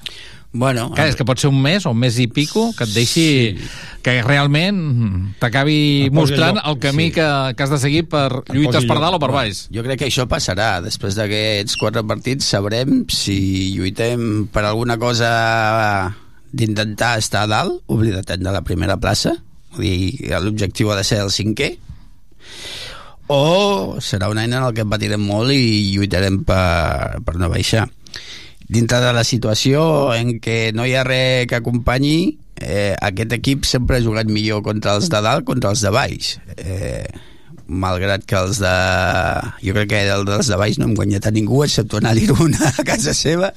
Bueno, 0.53 0.89
Clar, 0.95 1.09
és 1.11 1.17
que 1.19 1.25
pot 1.29 1.41
ser 1.41 1.51
un 1.51 1.59
mes 1.61 1.85
o 1.85 1.93
un 1.93 1.99
mes 2.01 2.17
i 2.23 2.27
pico 2.33 2.71
que 2.77 2.87
et 2.87 2.93
deixi 2.95 3.25
sí. 3.53 3.67
que 4.05 4.15
realment 4.25 4.79
t'acabi 5.41 6.09
mostrant 6.15 6.61
el 6.63 6.79
camí 6.81 7.11
sí. 7.11 7.17
que, 7.19 7.27
que 7.57 7.67
has 7.67 7.73
de 7.75 7.81
seguir 7.83 8.07
per 8.09 8.29
lluites 8.49 8.87
per 8.89 8.97
dalt 9.03 9.19
o 9.19 9.21
per 9.21 9.33
baix. 9.35 9.67
Jo 9.75 9.85
crec 9.85 10.01
que 10.01 10.09
això 10.09 10.25
passarà. 10.31 10.79
Després 10.85 11.19
d'aquests 11.19 11.77
quatre 11.81 12.05
partits 12.09 12.49
sabrem 12.55 13.03
si 13.13 13.75
lluitem 13.75 14.47
per 14.53 14.65
alguna 14.65 14.97
cosa 14.97 15.33
d'intentar 16.57 17.17
estar 17.21 17.45
a 17.45 17.51
dalt, 17.51 17.83
oblida't 17.93 18.39
de 18.41 18.55
la 18.55 18.65
primera 18.65 18.97
plaça, 18.97 19.35
vull 19.77 19.85
dir, 19.85 20.33
l'objectiu 20.41 20.89
ha 20.93 20.97
de 20.97 21.05
ser 21.05 21.21
el 21.21 21.35
cinquè, 21.35 21.75
o 23.29 23.99
serà 24.01 24.31
un 24.31 24.39
any 24.39 24.55
en 24.55 24.63
el 24.63 24.73
que 24.73 24.87
patirem 24.89 25.21
molt 25.21 25.51
i 25.53 25.93
lluitarem 25.93 26.45
per, 26.47 27.19
per 27.27 27.35
no 27.37 27.51
baixar 27.53 27.89
dintre 28.69 29.01
de 29.01 29.13
la 29.15 29.25
situació 29.25 30.13
en 30.17 30.37
què 30.43 30.73
no 30.75 30.87
hi 30.87 30.97
ha 30.99 31.05
res 31.07 31.47
que 31.51 31.59
acompanyi 31.61 32.37
eh, 32.61 32.95
aquest 33.01 33.37
equip 33.37 33.65
sempre 33.69 33.99
ha 33.99 34.05
jugat 34.05 34.31
millor 34.33 34.65
contra 34.67 34.97
els 34.97 35.11
de 35.13 35.21
dalt 35.23 35.47
contra 35.47 35.71
els 35.71 35.85
de 35.85 35.93
baix. 35.95 36.37
Eh, 36.57 37.07
malgrat 37.67 38.25
que 38.27 38.39
els 38.39 38.61
de... 38.63 38.75
jo 39.63 39.75
crec 39.75 39.91
que 39.91 40.03
el 40.11 40.27
dels 40.27 40.51
de 40.51 40.59
baix 40.59 40.79
no 40.79 40.87
hem 40.89 40.97
guanyat 40.99 41.27
a 41.27 41.35
ningú 41.35 41.65
excepte 41.65 41.99
anar 41.99 42.15
a 42.15 42.71
a 42.81 42.85
casa 42.85 43.15
seva. 43.15 43.53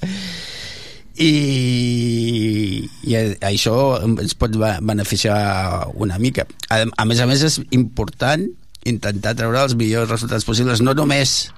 I, 1.20 2.88
i 3.04 3.16
això 3.44 3.76
ens 4.06 4.38
pot 4.40 4.56
beneficiar 4.56 5.90
una 5.96 6.18
mica. 6.18 6.48
A, 6.70 6.86
a 6.86 7.06
més 7.06 7.20
a 7.20 7.28
més 7.28 7.44
és 7.44 7.60
important 7.72 8.48
intentar 8.88 9.36
treure 9.36 9.60
els 9.66 9.76
millors 9.76 10.10
resultats 10.10 10.48
possibles 10.48 10.80
no 10.82 10.94
només 10.96 11.52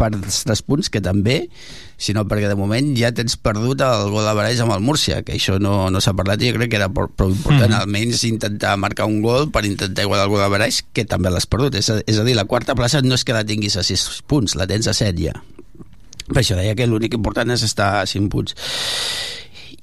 per 0.00 0.10
tres 0.16 0.62
punts, 0.64 0.88
que 0.92 1.02
també, 1.04 1.42
sinó 2.00 2.24
perquè 2.28 2.48
de 2.48 2.56
moment 2.56 2.94
ja 2.96 3.10
tens 3.12 3.36
perdut 3.36 3.82
el 3.84 4.08
gol 4.12 4.24
de 4.24 4.32
Baralls 4.36 4.62
amb 4.64 4.72
el 4.72 4.84
Múrcia, 4.84 5.20
que 5.26 5.34
això 5.36 5.58
no, 5.60 5.74
no 5.92 6.00
s'ha 6.00 6.14
parlat 6.16 6.40
i 6.40 6.48
jo 6.48 6.56
crec 6.56 6.72
que 6.72 6.78
era 6.80 6.88
prou 6.88 7.32
important, 7.32 7.68
mm. 7.68 7.80
almenys 7.82 8.24
intentar 8.28 8.76
marcar 8.80 9.08
un 9.10 9.20
gol 9.24 9.50
per 9.52 9.66
intentar 9.68 10.06
igualar 10.06 10.24
el 10.28 10.32
gol 10.32 10.44
de 10.44 10.50
Baralls, 10.54 10.82
que 10.96 11.04
també 11.08 11.32
l'has 11.32 11.48
perdut. 11.50 11.76
És 11.80 11.90
a, 11.92 12.00
és 12.08 12.20
a 12.20 12.24
dir, 12.26 12.36
la 12.38 12.48
quarta 12.48 12.76
plaça 12.78 13.02
no 13.04 13.18
és 13.18 13.26
que 13.26 13.36
la 13.36 13.44
tinguis 13.44 13.76
a 13.76 13.84
6 13.86 14.22
punts, 14.30 14.56
la 14.56 14.68
tens 14.70 14.88
a 14.88 14.96
7 14.96 15.20
ja. 15.20 15.36
Per 16.30 16.40
això 16.40 16.56
deia 16.56 16.76
que 16.78 16.86
l'únic 16.86 17.16
important 17.18 17.52
és 17.52 17.66
estar 17.66 17.92
a 18.00 18.06
5 18.08 18.30
punts. 18.32 18.56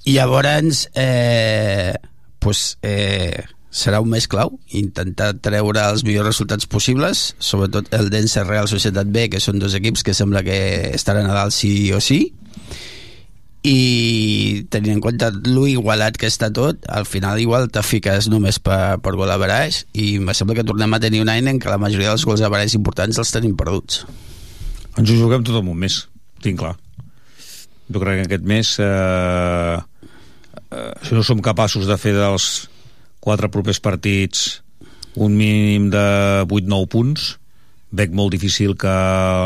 I 0.08 0.16
llavors, 0.16 0.88
eh, 0.96 1.94
pues, 2.40 2.78
eh, 2.82 3.44
serà 3.78 4.02
un 4.02 4.10
mes 4.10 4.26
clau 4.32 4.56
intentar 4.80 5.36
treure 5.46 5.84
els 5.92 6.04
millors 6.08 6.32
resultats 6.32 6.66
possibles 6.70 7.30
sobretot 7.38 7.92
el 7.94 8.10
Dense 8.14 8.42
Real 8.48 8.70
Societat 8.72 9.12
B 9.14 9.28
que 9.30 9.42
són 9.44 9.62
dos 9.62 9.78
equips 9.78 10.04
que 10.08 10.18
sembla 10.18 10.42
que 10.46 10.58
estaran 10.98 11.30
a 11.30 11.38
dalt 11.38 11.54
sí 11.54 11.92
o 11.94 12.02
sí 12.02 12.24
i 13.68 14.64
tenint 14.72 14.98
en 14.98 15.02
compte 15.04 15.28
lo 15.50 15.66
igualat 15.68 16.18
que 16.20 16.30
està 16.30 16.50
tot, 16.54 16.86
al 16.88 17.08
final 17.10 17.40
igual 17.42 17.68
te 17.74 17.84
fiques 17.84 18.30
només 18.32 18.62
per, 18.64 18.98
per 19.04 19.14
gol 19.20 19.32
a 19.34 19.38
baraix 19.42 19.84
i 19.98 20.18
me 20.24 20.36
sembla 20.38 20.56
que 20.60 20.66
tornem 20.68 20.94
a 20.94 21.02
tenir 21.04 21.24
un 21.24 21.32
any 21.34 21.50
en 21.52 21.60
què 21.60 21.72
la 21.72 21.82
majoria 21.82 22.14
dels 22.14 22.26
gols 22.28 22.44
a 22.46 22.52
baraix 22.54 22.78
importants 22.78 23.20
els 23.20 23.34
tenim 23.34 23.58
perduts. 23.60 24.06
Ens 24.98 25.12
ho 25.12 25.18
juguem 25.20 25.44
tot 25.46 25.60
el 25.60 25.68
un 25.68 25.82
mes, 25.84 26.00
tinc 26.44 26.62
clar. 26.62 26.76
Jo 27.92 28.02
crec 28.04 28.22
que 28.22 28.28
aquest 28.30 28.48
mes, 28.48 28.74
eh, 28.84 29.78
eh, 30.72 30.94
si 31.04 31.18
no 31.18 31.26
som 31.26 31.44
capaços 31.44 31.90
de 31.90 32.00
fer 32.00 32.16
dels 32.16 32.68
quatre 33.28 33.52
propers 33.52 33.84
partits 33.84 34.48
un 35.18 35.36
mínim 35.36 35.90
de 35.92 36.46
8-9 36.46 36.88
punts, 36.94 37.36
veig 37.98 38.12
molt 38.14 38.34
difícil 38.36 38.76
que 38.78 38.92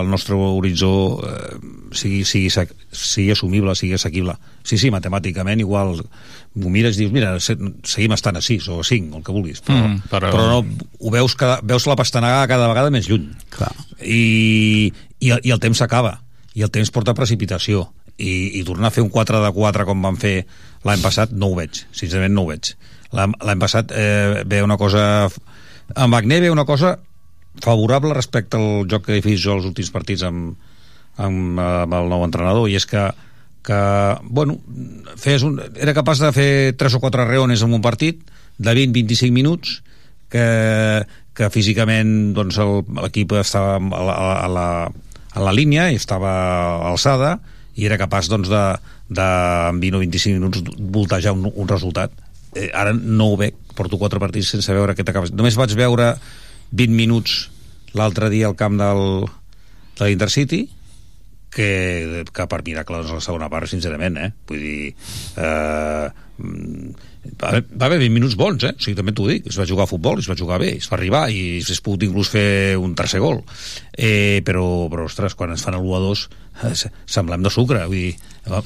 el 0.02 0.10
nostre 0.10 0.36
horitzó 0.36 0.92
eh, 1.24 1.60
sigui, 1.96 2.24
sigui, 2.26 2.50
sigui 2.50 3.30
assumible, 3.32 3.76
sigui 3.78 3.96
assequible. 3.96 4.36
Sí, 4.68 4.80
sí, 4.82 4.92
matemàticament 4.94 5.62
igual 5.62 5.94
ho 6.02 6.72
mires 6.74 6.98
i 6.98 7.06
dius, 7.06 7.14
mira, 7.16 7.36
seguim 7.40 8.16
estant 8.18 8.40
a 8.40 8.44
6 8.44 8.68
o 8.74 8.82
a 8.82 8.88
5, 8.88 9.22
el 9.22 9.24
que 9.24 9.36
vulguis, 9.36 9.62
però, 9.64 9.86
mm, 9.88 10.10
però... 10.12 10.34
però 10.34 10.50
no, 10.50 10.90
ho 11.00 11.14
veus, 11.14 11.38
cada, 11.40 11.62
veus 11.64 11.88
la 11.88 11.96
pastanaga 12.00 12.50
cada 12.52 12.68
vegada 12.72 12.92
més 12.92 13.08
lluny. 13.08 13.30
Clar. 13.54 13.72
I, 14.02 14.92
i, 15.22 15.32
i 15.32 15.54
el 15.54 15.62
temps 15.64 15.80
s'acaba, 15.80 16.18
i 16.58 16.66
el 16.66 16.74
temps 16.74 16.92
porta 16.92 17.16
precipitació, 17.16 17.88
i, 18.18 18.60
i 18.60 18.66
tornar 18.68 18.90
a 18.92 18.96
fer 18.96 19.06
un 19.06 19.14
4 19.14 19.40
de 19.46 19.54
4 19.56 19.88
com 19.88 20.04
van 20.04 20.20
fer 20.20 20.42
l'any 20.84 21.06
passat, 21.06 21.32
no 21.32 21.54
ho 21.54 21.56
veig, 21.62 21.86
sincerament 21.96 22.36
no 22.36 22.44
ho 22.44 22.52
veig. 22.52 22.74
L'any 23.12 23.60
passat 23.60 23.92
eh, 23.92 24.44
ve 24.48 24.62
una 24.64 24.78
cosa... 24.80 25.30
Amb 25.96 26.16
Agné 26.16 26.40
ve 26.40 26.52
una 26.52 26.66
cosa 26.66 26.96
favorable 27.60 28.14
respecte 28.16 28.56
al 28.58 28.88
joc 28.88 29.08
que 29.08 29.18
he 29.18 29.24
vist 29.24 29.44
jo 29.44 29.58
els 29.58 29.68
últims 29.68 29.92
partits 29.92 30.24
amb, 30.24 30.56
amb, 31.20 31.60
amb 31.60 31.96
el 31.98 32.10
nou 32.12 32.24
entrenador 32.24 32.70
i 32.72 32.78
és 32.80 32.86
que, 32.88 33.10
que 33.68 33.80
bueno, 34.24 34.58
fes 35.20 35.44
un, 35.44 35.60
era 35.76 35.96
capaç 35.98 36.24
de 36.24 36.32
fer 36.36 36.52
3 36.80 36.96
o 36.96 37.02
4 37.04 37.28
reones 37.28 37.64
en 37.66 37.76
un 37.76 37.84
partit 37.84 38.24
de 38.58 38.76
20-25 38.78 39.36
minuts 39.36 39.82
que, 40.32 40.48
que 41.36 41.52
físicament 41.52 42.32
doncs, 42.38 42.60
l'equip 43.02 43.36
estava 43.42 43.76
a 43.76 44.04
la, 44.08 44.16
a, 44.16 44.48
la, 44.48 44.68
a 45.36 45.44
la 45.44 45.56
línia 45.56 45.90
i 45.92 46.00
estava 46.00 46.32
alçada 46.88 47.38
i 47.76 47.88
era 47.88 48.00
capaç 48.00 48.32
doncs, 48.32 48.52
de, 48.52 48.64
de 49.12 49.28
en 49.72 49.80
20 49.84 50.00
o 50.00 50.04
25 50.06 50.40
minuts 50.40 50.64
voltejar 50.80 51.36
un, 51.36 51.50
un 51.52 51.68
resultat 51.68 52.16
eh, 52.56 52.70
ara 52.74 52.94
no 52.94 53.32
ho 53.32 53.40
veig, 53.40 53.56
porto 53.76 54.00
4 54.02 54.22
partits 54.22 54.52
sense 54.56 54.74
veure 54.74 54.96
què 54.98 55.06
t'acabes. 55.08 55.34
Només 55.36 55.58
vaig 55.60 55.76
veure 55.78 56.14
20 56.72 56.96
minuts 56.96 57.50
l'altre 57.98 58.30
dia 58.32 58.48
al 58.48 58.58
camp 58.60 58.78
del, 58.80 59.28
de 60.00 60.08
l'Intercity 60.08 60.66
que, 61.52 62.24
que 62.32 62.48
per 62.48 62.62
miracle 62.66 63.02
doncs, 63.02 63.14
la 63.20 63.24
segona 63.24 63.50
part 63.52 63.70
sincerament, 63.70 64.18
eh? 64.18 64.30
vull 64.48 64.62
dir 64.64 64.92
eh, 64.92 66.08
va, 66.42 67.50
haver, 67.50 67.64
va 67.76 67.88
haver 67.88 68.00
20 68.00 68.16
minuts 68.16 68.38
bons, 68.40 68.64
eh? 68.66 68.74
o 68.74 68.82
sigui, 68.82 68.96
també 68.98 69.14
t'ho 69.18 69.28
dic 69.30 69.50
es 69.52 69.60
va 69.60 69.68
jugar 69.70 69.86
a 69.86 69.92
futbol, 69.92 70.22
es 70.24 70.30
va 70.32 70.38
jugar 70.40 70.62
bé, 70.64 70.72
es 70.80 70.90
va 70.92 70.98
arribar 70.98 71.26
i 71.30 71.60
es 71.62 71.82
pogut 71.84 72.06
inclús 72.08 72.32
fer 72.34 72.78
un 72.80 72.96
tercer 72.98 73.22
gol 73.24 73.42
eh, 73.94 74.42
però, 74.48 74.66
però 74.92 75.08
ostres, 75.10 75.36
quan 75.38 75.54
ens 75.54 75.66
fan 75.66 75.78
el 75.78 75.86
1 75.86 75.98
a 75.98 76.04
2 76.08 76.28
eh, 76.70 76.76
semblem 77.18 77.44
de 77.46 77.54
sucre 77.54 77.84
vull 77.86 78.08
dir, 78.08 78.16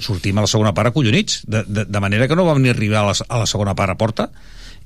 sortim 0.06 0.38
a 0.38 0.46
la 0.46 0.52
segona 0.52 0.76
part 0.78 0.94
acollonits 0.94 1.44
de, 1.50 1.66
de, 1.68 1.88
de 1.90 2.04
manera 2.04 2.30
que 2.30 2.38
no 2.38 2.48
vam 2.48 2.62
ni 2.64 2.72
arribar 2.74 3.04
a 3.04 3.10
la, 3.12 3.18
a 3.28 3.42
la 3.44 3.50
segona 3.50 3.76
part 3.78 3.96
a 3.96 4.00
porta 4.00 4.30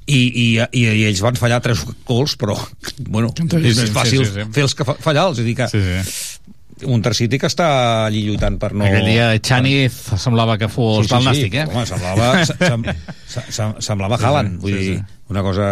i, 0.09 0.17
i, 0.17 0.45
i, 0.57 0.85
i 0.87 1.03
ells 1.05 1.21
van 1.21 1.37
fallar 1.37 1.59
tres 1.61 1.83
gols 2.07 2.37
però 2.39 2.55
bueno, 3.13 3.33
és 3.59 3.83
més 3.83 3.91
fàcil 3.93 4.23
sí, 4.23 4.31
sí, 4.31 4.39
sí. 4.39 4.51
fer 4.55 4.65
els 4.65 4.77
que 4.77 4.87
fallar 4.87 5.29
els, 5.29 5.43
és 5.43 5.51
dir 5.51 5.57
que 5.59 5.69
sí, 5.69 5.83
sí. 5.83 6.47
Un 6.87 7.03
City 7.13 7.39
que 7.39 7.49
està 7.49 8.05
allí 8.05 8.23
lluitant 8.27 8.59
per 8.61 8.73
no... 8.73 8.85
Aquell 8.85 9.07
dia 9.09 9.31
Chani 9.39 9.89
semblava 9.89 10.57
que 10.57 10.69
fos 10.71 11.07
sí, 11.07 11.11
sí, 11.11 11.19
sí. 11.19 11.27
nàstic, 11.27 11.57
eh? 11.63 11.65
Home, 11.67 11.85
semblava, 11.89 12.29
sem, 12.45 12.85
sem, 13.49 13.75
semblava 13.83 14.19
Haaland, 14.21 14.59
vull 14.61 14.77
sí, 14.77 14.79
sí. 14.79 14.95
dir, 14.95 15.19
una 15.33 15.43
cosa... 15.45 15.67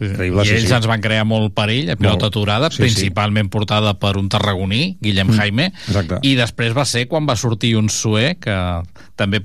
Sí, 0.00 0.08
sí. 0.08 0.14
I 0.24 0.30
ells 0.32 0.48
sí, 0.48 0.60
sí. 0.64 0.72
ens 0.72 0.86
van 0.88 1.02
crear 1.04 1.26
molt 1.28 1.52
perill, 1.52 1.90
a 1.92 1.96
pilota 2.00 2.24
molt. 2.24 2.30
aturada, 2.30 2.70
sí, 2.72 2.80
principalment 2.80 3.50
sí. 3.50 3.52
portada 3.52 3.92
per 4.00 4.14
un 4.16 4.30
tarragoní, 4.32 4.96
Guillem 5.04 5.28
mm. 5.28 5.36
Jaime, 5.36 5.66
Exacte. 5.90 6.22
i 6.24 6.32
després 6.38 6.72
va 6.76 6.86
ser 6.88 7.04
quan 7.10 7.28
va 7.28 7.36
sortir 7.36 7.74
un 7.76 7.92
sué, 7.92 8.38
que 8.40 8.56
també 9.20 9.42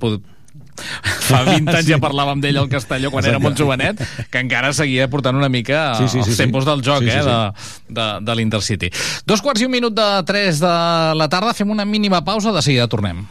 fa 0.76 1.44
20 1.48 1.72
anys 1.72 1.86
sí. 1.88 1.94
ja 1.94 2.00
parlàvem 2.04 2.44
d'ell 2.44 2.60
al 2.64 2.70
Castelló 2.72 3.12
quan 3.14 3.24
Exacte. 3.24 3.38
era 3.38 3.44
molt 3.44 3.60
jovenet, 3.60 4.04
que 4.32 4.44
encara 4.44 4.74
seguia 4.76 5.10
portant 5.12 5.38
una 5.38 5.50
mica 5.50 5.88
sí, 6.00 6.10
sí, 6.10 6.22
sí, 6.22 6.34
els 6.34 6.44
tempos 6.44 6.66
sí. 6.66 6.72
del 6.72 6.86
joc 6.86 7.06
sí, 7.06 7.12
sí, 7.12 7.18
eh, 7.18 7.26
de, 7.26 7.98
de, 8.02 8.12
de 8.28 8.38
l'Intercity. 8.40 8.92
Dos 9.28 9.44
quarts 9.46 9.64
i 9.64 9.70
un 9.70 9.76
minut 9.78 9.96
de 9.96 10.12
3 10.28 10.62
de 10.64 10.78
la 11.22 11.30
tarda, 11.32 11.56
fem 11.58 11.72
una 11.72 11.86
mínima 11.86 12.24
pausa, 12.26 12.56
de 12.56 12.66
seguida 12.66 12.90
tornem. 12.92 13.26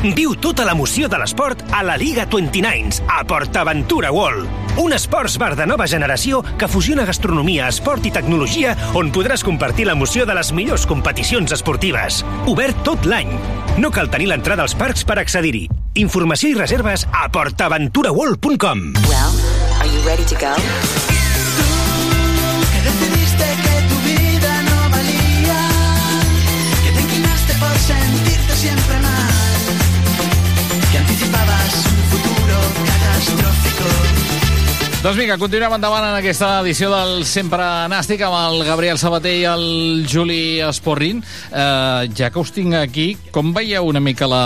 Viu 0.00 0.32
tota 0.32 0.64
l'emoció 0.64 1.10
de 1.12 1.18
l'esport 1.20 1.60
a 1.76 1.82
la 1.84 1.98
Liga 2.00 2.24
29 2.24 3.02
a 3.12 3.20
PortAventura 3.28 4.08
World. 4.10 4.48
Un 4.80 4.94
esports 4.96 5.36
bar 5.36 5.52
de 5.58 5.66
nova 5.68 5.84
generació 5.86 6.40
que 6.56 6.68
fusiona 6.72 7.04
gastronomia, 7.04 7.66
esport 7.68 8.06
i 8.08 8.12
tecnologia 8.14 8.72
on 8.96 9.10
podràs 9.12 9.44
compartir 9.44 9.84
l'emoció 9.90 10.24
de 10.24 10.38
les 10.38 10.54
millors 10.56 10.86
competicions 10.88 11.52
esportives. 11.52 12.22
Obert 12.48 12.80
tot 12.86 13.04
l'any. 13.04 13.28
No 13.76 13.92
cal 13.92 14.08
tenir 14.08 14.30
l'entrada 14.32 14.64
als 14.64 14.72
parcs 14.74 15.04
per 15.04 15.18
accedir-hi. 15.20 15.66
Informació 16.00 16.48
i 16.48 16.56
reserves 16.56 17.04
a 17.12 17.28
portaventuraworld.com 17.28 18.86
Well, 19.04 19.36
are 19.84 19.90
you 19.90 20.00
ready 20.08 20.24
to 20.24 20.40
go? 20.40 20.56
que 22.72 22.80
decidiste 22.88 23.44
que 23.66 23.76
tu 23.90 24.00
vida 24.08 24.62
no 24.64 24.80
valía, 24.96 25.60
que 26.84 26.90
te 26.96 27.00
inclinaste 27.02 27.52
por 27.60 27.76
sentirte 27.84 28.56
siempre 28.56 28.96
mal 29.00 29.29
Doncs 35.00 35.16
vinga, 35.16 35.38
continuem 35.40 35.72
endavant 35.72 36.04
en 36.10 36.14
aquesta 36.18 36.58
edició 36.60 36.90
del 36.92 37.22
Sempre 37.24 37.64
Nàstic 37.88 38.20
amb 38.26 38.36
el 38.36 38.66
Gabriel 38.66 38.98
Sabater 39.00 39.32
i 39.38 39.46
el 39.48 39.62
Juli 40.04 40.60
Esporrin. 40.60 41.22
Eh, 41.48 42.10
ja 42.12 42.28
que 42.28 42.42
us 42.42 42.52
tinc 42.52 42.76
aquí, 42.76 43.14
com 43.32 43.54
veieu 43.56 43.88
una 43.88 44.02
mica 44.04 44.28
la, 44.28 44.42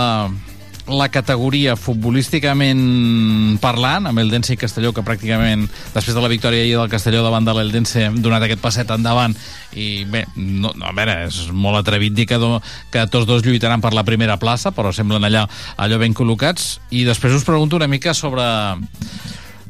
la 0.87 1.07
categoria 1.09 1.73
futbolísticament 1.79 3.57
parlant, 3.61 4.05
amb 4.09 4.21
el 4.21 4.29
Dense 4.29 4.53
i 4.53 4.59
Castelló, 4.59 4.91
que 4.93 5.03
pràcticament, 5.05 5.65
després 5.95 6.13
de 6.13 6.21
la 6.21 6.29
victòria 6.29 6.61
ahir 6.61 6.75
del 6.77 6.91
Castelló 6.91 7.23
davant 7.25 7.47
de 7.47 7.55
l'Eldense, 7.57 8.03
hem 8.05 8.19
donat 8.21 8.45
aquest 8.45 8.61
passet 8.61 8.91
endavant, 8.93 9.33
i 9.73 10.05
bé, 10.09 10.25
no, 10.35 10.71
no, 10.75 10.85
a 10.85 10.93
veure, 10.95 11.17
és 11.25 11.39
molt 11.51 11.81
atrevit 11.81 12.13
dir 12.15 12.27
que, 12.29 12.39
do, 12.41 12.59
que 12.93 13.07
tots 13.09 13.27
dos 13.29 13.45
lluitaran 13.45 13.81
per 13.81 13.95
la 13.97 14.05
primera 14.05 14.37
plaça, 14.41 14.71
però 14.75 14.93
semblen 14.93 15.25
allà, 15.25 15.47
allò 15.81 16.01
ben 16.01 16.13
col·locats, 16.13 16.75
i 16.93 17.05
després 17.07 17.33
us 17.33 17.47
pregunto 17.47 17.79
una 17.81 17.89
mica 17.89 18.13
sobre 18.13 18.45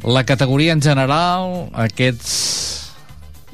la 0.06 0.25
categoria 0.28 0.75
en 0.75 0.84
general, 0.84 1.69
aquests 1.88 2.85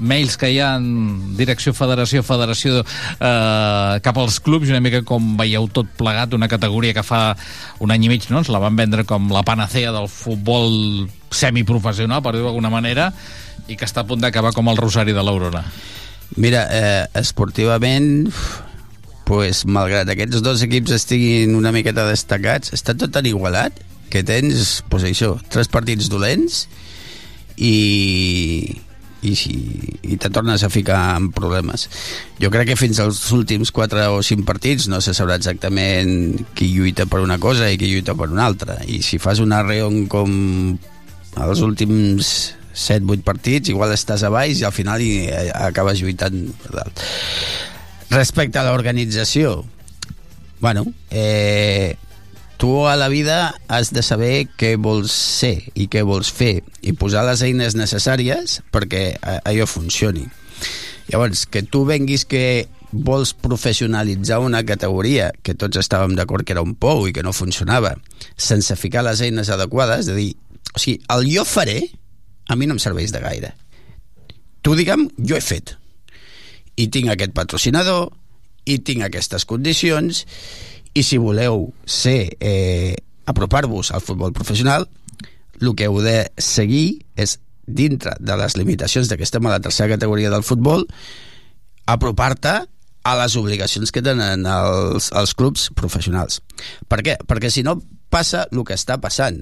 mails 0.01 0.35
que 0.41 0.49
hi 0.51 0.59
ha 0.59 0.73
en 0.79 1.35
direcció 1.37 1.73
federació, 1.77 2.23
federació 2.25 2.81
eh, 2.81 3.99
cap 4.03 4.17
als 4.17 4.39
clubs, 4.43 4.71
una 4.73 4.81
mica 4.83 5.03
com 5.07 5.35
veieu 5.39 5.69
tot 5.71 5.89
plegat, 5.97 6.33
una 6.37 6.49
categoria 6.51 6.95
que 6.97 7.05
fa 7.05 7.21
un 7.79 7.93
any 7.93 8.09
i 8.09 8.11
mig 8.11 8.27
no? 8.29 8.41
ens 8.41 8.51
la 8.51 8.61
van 8.63 8.75
vendre 8.75 9.05
com 9.07 9.29
la 9.31 9.45
panacea 9.47 9.93
del 9.95 10.09
futbol 10.11 11.07
semiprofessional, 11.31 12.23
per 12.25 12.35
dir-ho 12.35 12.49
d'alguna 12.49 12.73
manera, 12.73 13.11
i 13.69 13.77
que 13.77 13.87
està 13.87 14.03
a 14.03 14.09
punt 14.09 14.21
d'acabar 14.23 14.51
com 14.57 14.67
el 14.71 14.79
Rosari 14.79 15.15
de 15.15 15.23
l'Aurora. 15.23 15.63
Mira, 16.35 16.65
eh, 16.71 17.05
esportivament 17.19 18.31
pues, 19.27 19.63
malgrat 19.67 20.09
aquests 20.11 20.41
dos 20.43 20.63
equips 20.65 20.95
estiguin 20.95 21.55
una 21.55 21.71
miqueta 21.75 22.07
destacats, 22.09 22.73
està 22.75 22.95
tot 22.97 23.13
tan 23.15 23.27
igualat 23.29 23.77
que 24.11 24.25
tens, 24.27 24.81
pues 24.91 25.05
això, 25.07 25.37
tres 25.51 25.71
partits 25.71 26.09
dolents 26.11 26.65
i, 27.55 28.75
i, 29.21 29.35
si, 29.37 29.55
i 30.01 30.17
te 30.17 30.29
tornes 30.33 30.63
a 30.63 30.69
ficar 30.73 31.15
en 31.17 31.29
problemes. 31.35 31.87
Jo 32.41 32.51
crec 32.53 32.71
que 32.71 32.79
fins 32.79 33.01
als 33.03 33.21
últims 33.35 33.71
4 33.75 34.07
o 34.15 34.21
5 34.25 34.47
partits 34.47 34.87
no 34.91 35.01
se 35.01 35.13
sabrà 35.17 35.37
exactament 35.39 36.41
qui 36.57 36.71
lluita 36.73 37.05
per 37.05 37.21
una 37.21 37.37
cosa 37.41 37.69
i 37.69 37.77
qui 37.77 37.91
lluita 37.91 38.15
per 38.17 38.31
una 38.33 38.47
altra. 38.49 38.79
I 38.85 39.01
si 39.05 39.21
fas 39.21 39.43
una 39.43 39.61
reon 39.65 40.05
com 40.11 40.31
els 41.41 41.61
últims 41.63 42.31
7-8 42.71 43.25
partits, 43.27 43.71
igual 43.71 43.93
estàs 43.93 44.23
a 44.23 44.31
baix 44.31 44.61
i 44.61 44.67
al 44.67 44.75
final 44.75 45.01
hi, 45.03 45.27
eh, 45.27 45.49
acabes 45.67 46.01
lluitant 46.01 46.39
per 46.63 46.75
dalt. 46.79 47.03
Respecte 48.11 48.59
a 48.59 48.65
l'organització, 48.67 49.61
bueno, 50.59 50.85
eh, 51.09 51.95
tu 52.61 52.87
a 52.87 52.95
la 52.95 53.07
vida 53.09 53.55
has 53.67 53.89
de 53.89 54.03
saber 54.05 54.45
què 54.53 54.75
vols 54.77 55.09
ser 55.09 55.71
i 55.73 55.87
què 55.89 56.03
vols 56.05 56.29
fer 56.29 56.59
i 56.85 56.93
posar 56.93 57.23
les 57.25 57.41
eines 57.41 57.73
necessàries 57.73 58.59
perquè 58.69 59.15
allò 59.49 59.65
funcioni. 59.65 60.27
Llavors, 61.07 61.47
que 61.49 61.63
tu 61.65 61.81
venguis 61.89 62.27
que 62.29 62.69
vols 62.91 63.33
professionalitzar 63.33 64.37
una 64.45 64.61
categoria 64.61 65.31
que 65.41 65.57
tots 65.57 65.81
estàvem 65.81 66.13
d'acord 66.13 66.45
que 66.45 66.53
era 66.53 66.61
un 66.61 66.75
pou 66.77 67.07
i 67.09 67.15
que 67.17 67.25
no 67.25 67.33
funcionava, 67.33 67.95
sense 68.37 68.77
ficar 68.77 69.01
les 69.09 69.25
eines 69.25 69.49
adequades, 69.49 70.05
de 70.05 70.21
dir, 70.21 70.31
o 70.69 70.77
sigui, 70.77 71.01
el 71.17 71.25
jo 71.33 71.49
faré 71.49 71.79
a 72.45 72.55
mi 72.55 72.69
no 72.69 72.77
em 72.77 72.83
serveix 72.83 73.09
de 73.09 73.25
gaire. 73.25 73.55
Tu, 74.61 74.77
digue'm, 74.77 75.09
jo 75.17 75.33
he 75.33 75.41
fet. 75.41 75.79
i 76.77 76.87
tinc 76.93 77.09
aquest 77.11 77.33
patrocinador 77.33 78.11
i 78.69 78.77
tinc 78.85 79.03
aquestes 79.03 79.43
condicions 79.49 80.23
i 80.93 81.03
si 81.03 81.19
voleu 81.21 81.69
ser 81.85 82.35
eh, 82.39 82.95
apropar-vos 83.25 83.91
al 83.91 84.03
futbol 84.03 84.33
professional 84.33 84.87
el 85.61 85.75
que 85.77 85.87
heu 85.87 86.01
de 86.01 86.25
seguir 86.41 87.05
és 87.15 87.37
dintre 87.67 88.15
de 88.19 88.35
les 88.37 88.57
limitacions 88.57 89.07
que 89.11 89.23
estem 89.23 89.45
a 89.45 89.53
la 89.53 89.61
tercera 89.63 89.93
categoria 89.93 90.31
del 90.33 90.43
futbol 90.43 90.87
apropar-te 91.85 92.55
a 93.03 93.15
les 93.17 93.35
obligacions 93.37 93.91
que 93.93 94.03
tenen 94.05 94.45
els, 94.45 95.09
els 95.17 95.33
clubs 95.33 95.69
professionals. 95.77 96.41
Per 96.89 97.01
què? 97.05 97.17
Perquè 97.25 97.49
si 97.49 97.63
no 97.65 97.79
passa 98.13 98.45
el 98.51 98.61
que 98.67 98.77
està 98.77 98.99
passant 99.01 99.41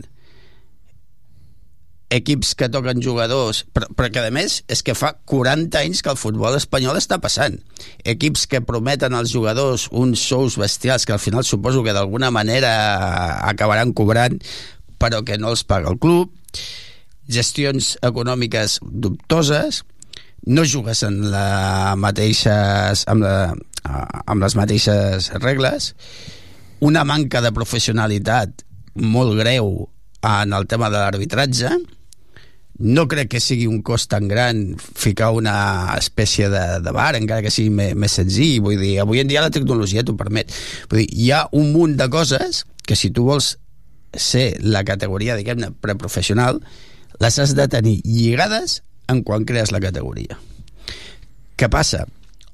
equips 2.10 2.56
que 2.58 2.70
toquen 2.74 3.02
jugadors 3.06 3.64
però, 3.74 3.88
però 3.94 4.10
que 4.10 4.24
a 4.26 4.34
més 4.34 4.60
és 4.72 4.82
que 4.86 4.96
fa 4.98 5.14
40 5.30 5.78
anys 5.80 6.02
que 6.04 6.12
el 6.12 6.20
futbol 6.20 6.58
espanyol 6.58 6.98
està 6.98 7.20
passant. 7.22 7.60
Equips 8.04 8.48
que 8.50 8.64
prometen 8.66 9.16
als 9.16 9.32
jugadors 9.34 9.88
uns 9.92 10.24
sous 10.26 10.58
bestials 10.60 11.06
que 11.06 11.14
al 11.14 11.22
final 11.22 11.46
suposo 11.46 11.84
que 11.86 11.94
d'alguna 11.94 12.32
manera 12.34 12.74
acabaran 13.48 13.94
cobrant 13.94 14.40
però 15.00 15.22
que 15.24 15.38
no 15.40 15.54
els 15.54 15.64
paga 15.64 15.94
el 15.94 16.00
club. 16.02 16.34
Gestions 17.30 17.96
econòmiques 18.04 18.80
dubtoses. 18.82 19.84
No 20.50 20.66
jugues 20.66 21.04
en 21.06 21.22
la 21.30 21.96
mateixes, 22.00 23.06
amb, 23.12 23.24
la, 23.24 23.54
amb 24.26 24.42
les 24.44 24.56
mateixes 24.58 25.30
regles. 25.44 25.94
Una 26.84 27.06
manca 27.06 27.44
de 27.44 27.54
professionalitat 27.56 28.66
molt 29.00 29.38
greu 29.40 29.88
en 30.26 30.56
el 30.56 30.68
tema 30.68 30.90
de 30.90 31.00
l'arbitratge 31.00 31.70
no 32.80 33.08
crec 33.12 33.28
que 33.34 33.42
sigui 33.44 33.68
un 33.68 33.82
cost 33.84 34.10
tan 34.12 34.30
gran 34.32 34.78
ficar 34.80 35.32
una 35.36 35.96
espècie 35.98 36.48
de, 36.50 36.64
de 36.80 36.92
bar, 36.96 37.12
encara 37.20 37.44
que 37.44 37.52
sigui 37.52 37.74
més, 37.76 37.96
més 38.00 38.16
senzill. 38.16 38.62
Vull 38.64 38.80
dir, 38.80 38.94
avui 39.04 39.20
en 39.20 39.28
dia 39.28 39.44
la 39.44 39.54
tecnologia 39.54 40.06
t'ho 40.08 40.16
permet. 40.20 40.54
Vull 40.90 41.04
dir, 41.04 41.10
hi 41.12 41.32
ha 41.36 41.44
un 41.60 41.74
munt 41.76 41.98
de 42.00 42.08
coses 42.12 42.64
que 42.88 42.96
si 42.96 43.12
tu 43.12 43.28
vols 43.28 43.58
ser 44.16 44.54
la 44.64 44.86
categoria, 44.88 45.36
diguem-ne, 45.38 45.74
preprofessional, 45.84 46.64
les 47.20 47.40
has 47.44 47.54
de 47.58 47.68
tenir 47.70 48.00
lligades 48.08 48.80
en 49.12 49.22
quan 49.28 49.44
crees 49.46 49.74
la 49.76 49.84
categoria. 49.84 50.40
Què 51.60 51.68
passa? 51.68 52.06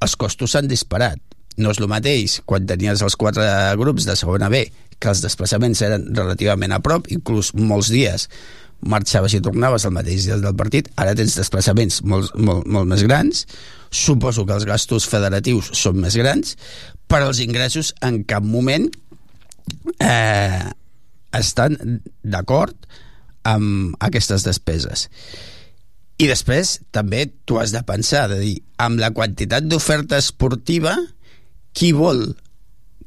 Els 0.01 0.17
costos 0.17 0.55
s'han 0.55 0.67
disparat. 0.67 1.21
No 1.61 1.71
és 1.71 1.79
el 1.79 1.87
mateix 1.87 2.41
quan 2.49 2.65
tenies 2.67 3.05
els 3.05 3.15
quatre 3.15 3.45
grups 3.79 4.09
de 4.09 4.17
segona 4.19 4.49
B, 4.51 4.65
que 4.99 5.11
els 5.11 5.21
desplaçaments 5.23 5.81
eren 5.85 6.09
relativament 6.15 6.73
a 6.73 6.81
prop, 6.83 7.07
inclús 7.13 7.53
molts 7.55 7.91
dies 7.93 8.27
marxaves 8.81 9.33
i 9.33 9.41
tornaves 9.43 9.85
el 9.87 9.93
mateix 9.95 10.27
dia 10.27 10.37
del 10.41 10.57
partit, 10.57 10.89
ara 10.99 11.15
tens 11.17 11.37
desplaçaments 11.37 12.01
molt, 12.03 12.35
molt, 12.35 12.67
molt 12.67 12.89
més 12.89 13.03
grans, 13.07 13.45
suposo 13.89 14.45
que 14.45 14.55
els 14.57 14.67
gastos 14.67 15.07
federatius 15.09 15.71
són 15.77 16.01
més 16.03 16.17
grans, 16.19 16.55
però 17.07 17.29
els 17.31 17.41
ingressos 17.43 17.93
en 18.05 18.23
cap 18.27 18.45
moment 18.45 18.87
eh, 19.99 20.61
estan 21.35 21.77
d'acord 22.23 22.75
amb 23.45 23.95
aquestes 24.03 24.45
despeses. 24.45 25.09
I 26.17 26.29
després 26.31 26.79
també 26.95 27.25
tu 27.45 27.59
has 27.59 27.73
de 27.75 27.81
pensar, 27.87 28.27
de 28.31 28.39
dir, 28.39 28.55
amb 28.79 29.01
la 29.01 29.11
quantitat 29.15 29.65
d'oferta 29.67 30.17
esportiva, 30.21 30.95
qui 31.75 31.91
vol, 31.91 32.23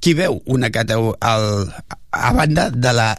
qui 0.04 0.12
veu 0.14 0.42
una 0.46 0.68
categoria 0.70 1.16
a 2.12 2.32
banda 2.36 2.68
de 2.70 2.92
la 2.92 3.14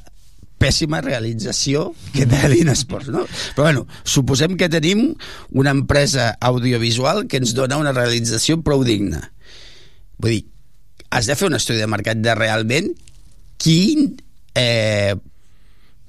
pèssima 0.60 1.02
realització 1.06 1.90
que 2.14 2.28
té 2.30 2.44
l'Inesports, 2.52 3.10
no? 3.14 3.26
Però 3.56 3.70
bueno, 3.70 3.86
suposem 4.04 4.58
que 4.60 4.70
tenim 4.72 5.08
una 5.52 5.74
empresa 5.76 6.34
audiovisual 6.40 7.26
que 7.32 7.42
ens 7.42 7.56
dona 7.58 7.80
una 7.82 7.96
realització 7.96 8.60
prou 8.66 8.84
digna. 8.88 9.24
Vull 10.20 10.36
dir, 10.36 10.44
has 11.16 11.30
de 11.30 11.38
fer 11.40 11.50
un 11.50 11.58
estudi 11.58 11.80
de 11.82 11.90
mercat 11.90 12.20
de 12.22 12.36
realment 12.38 12.92
quin 13.60 14.14
eh, 14.56 15.16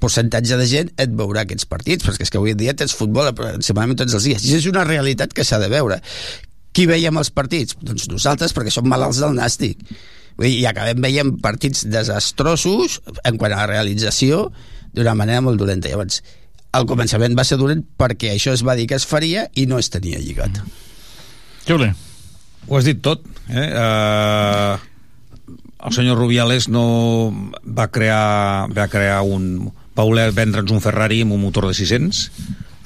percentatge 0.00 0.56
de 0.56 0.66
gent 0.68 0.92
et 1.00 1.12
veurà 1.16 1.44
aquests 1.44 1.68
partits, 1.70 2.06
perquè 2.06 2.26
és 2.26 2.32
que 2.32 2.40
avui 2.40 2.54
en 2.54 2.60
dia 2.60 2.74
tens 2.76 2.96
futbol 2.96 3.28
aproximadament 3.28 4.00
tots 4.00 4.16
els 4.16 4.28
dies, 4.28 4.46
i 4.46 4.56
és 4.56 4.68
una 4.70 4.86
realitat 4.88 5.34
que 5.36 5.44
s'ha 5.46 5.60
de 5.62 5.68
veure. 5.72 6.00
Qui 6.72 6.86
veiem 6.86 7.18
els 7.20 7.32
partits? 7.34 7.76
Doncs 7.82 8.08
nosaltres, 8.10 8.54
perquè 8.56 8.72
som 8.72 8.86
malalts 8.88 9.20
del 9.22 9.34
nàstic. 9.36 9.82
I 10.40 10.64
acabem 10.68 11.02
veient 11.04 11.34
partits 11.42 11.84
desastrosos 11.90 13.00
en 13.28 13.36
quant 13.40 13.52
a 13.52 13.62
la 13.62 13.70
realització 13.70 14.46
d'una 14.96 15.14
manera 15.18 15.42
molt 15.44 15.60
dolenta. 15.60 15.90
Llavors, 15.90 16.22
al 16.72 16.86
començament 16.88 17.36
va 17.38 17.44
ser 17.46 17.58
dolent 17.60 17.82
perquè 17.98 18.34
això 18.34 18.54
es 18.56 18.64
va 18.66 18.76
dir 18.78 18.86
que 18.90 18.98
es 18.98 19.06
faria 19.06 19.48
i 19.54 19.66
no 19.70 19.78
es 19.78 19.90
tenia 19.92 20.20
lligat. 20.22 20.62
Juli. 21.68 21.90
Ho 22.68 22.78
has 22.78 22.86
dit 22.86 23.00
tot. 23.02 23.24
Eh? 23.48 23.68
Uh, 23.74 24.78
el 25.86 25.94
senyor 25.96 26.18
Rubiales 26.20 26.68
no 26.68 26.84
va 27.64 27.88
crear, 27.92 28.68
va 28.76 28.88
crear 28.92 29.20
un... 29.24 29.70
va 29.96 30.06
voler 30.06 30.30
vendre'ns 30.36 30.70
un 30.72 30.80
Ferrari 30.80 31.22
amb 31.24 31.34
un 31.34 31.42
motor 31.42 31.66
de 31.66 31.74
600 31.76 32.20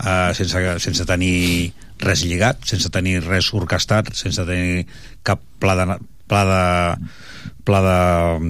uh, 0.00 0.32
sense, 0.34 0.62
sense 0.82 1.06
tenir 1.06 1.72
res 2.02 2.24
lligat, 2.26 2.64
sense 2.66 2.90
tenir 2.94 3.20
res 3.26 3.50
orquestat, 3.54 4.10
sense 4.18 4.42
tenir 4.48 4.86
cap 5.26 5.42
pla 5.62 5.76
de, 5.78 5.98
pla 6.30 6.42
de, 6.48 6.62
pla 7.64 7.80
de, 7.84 7.98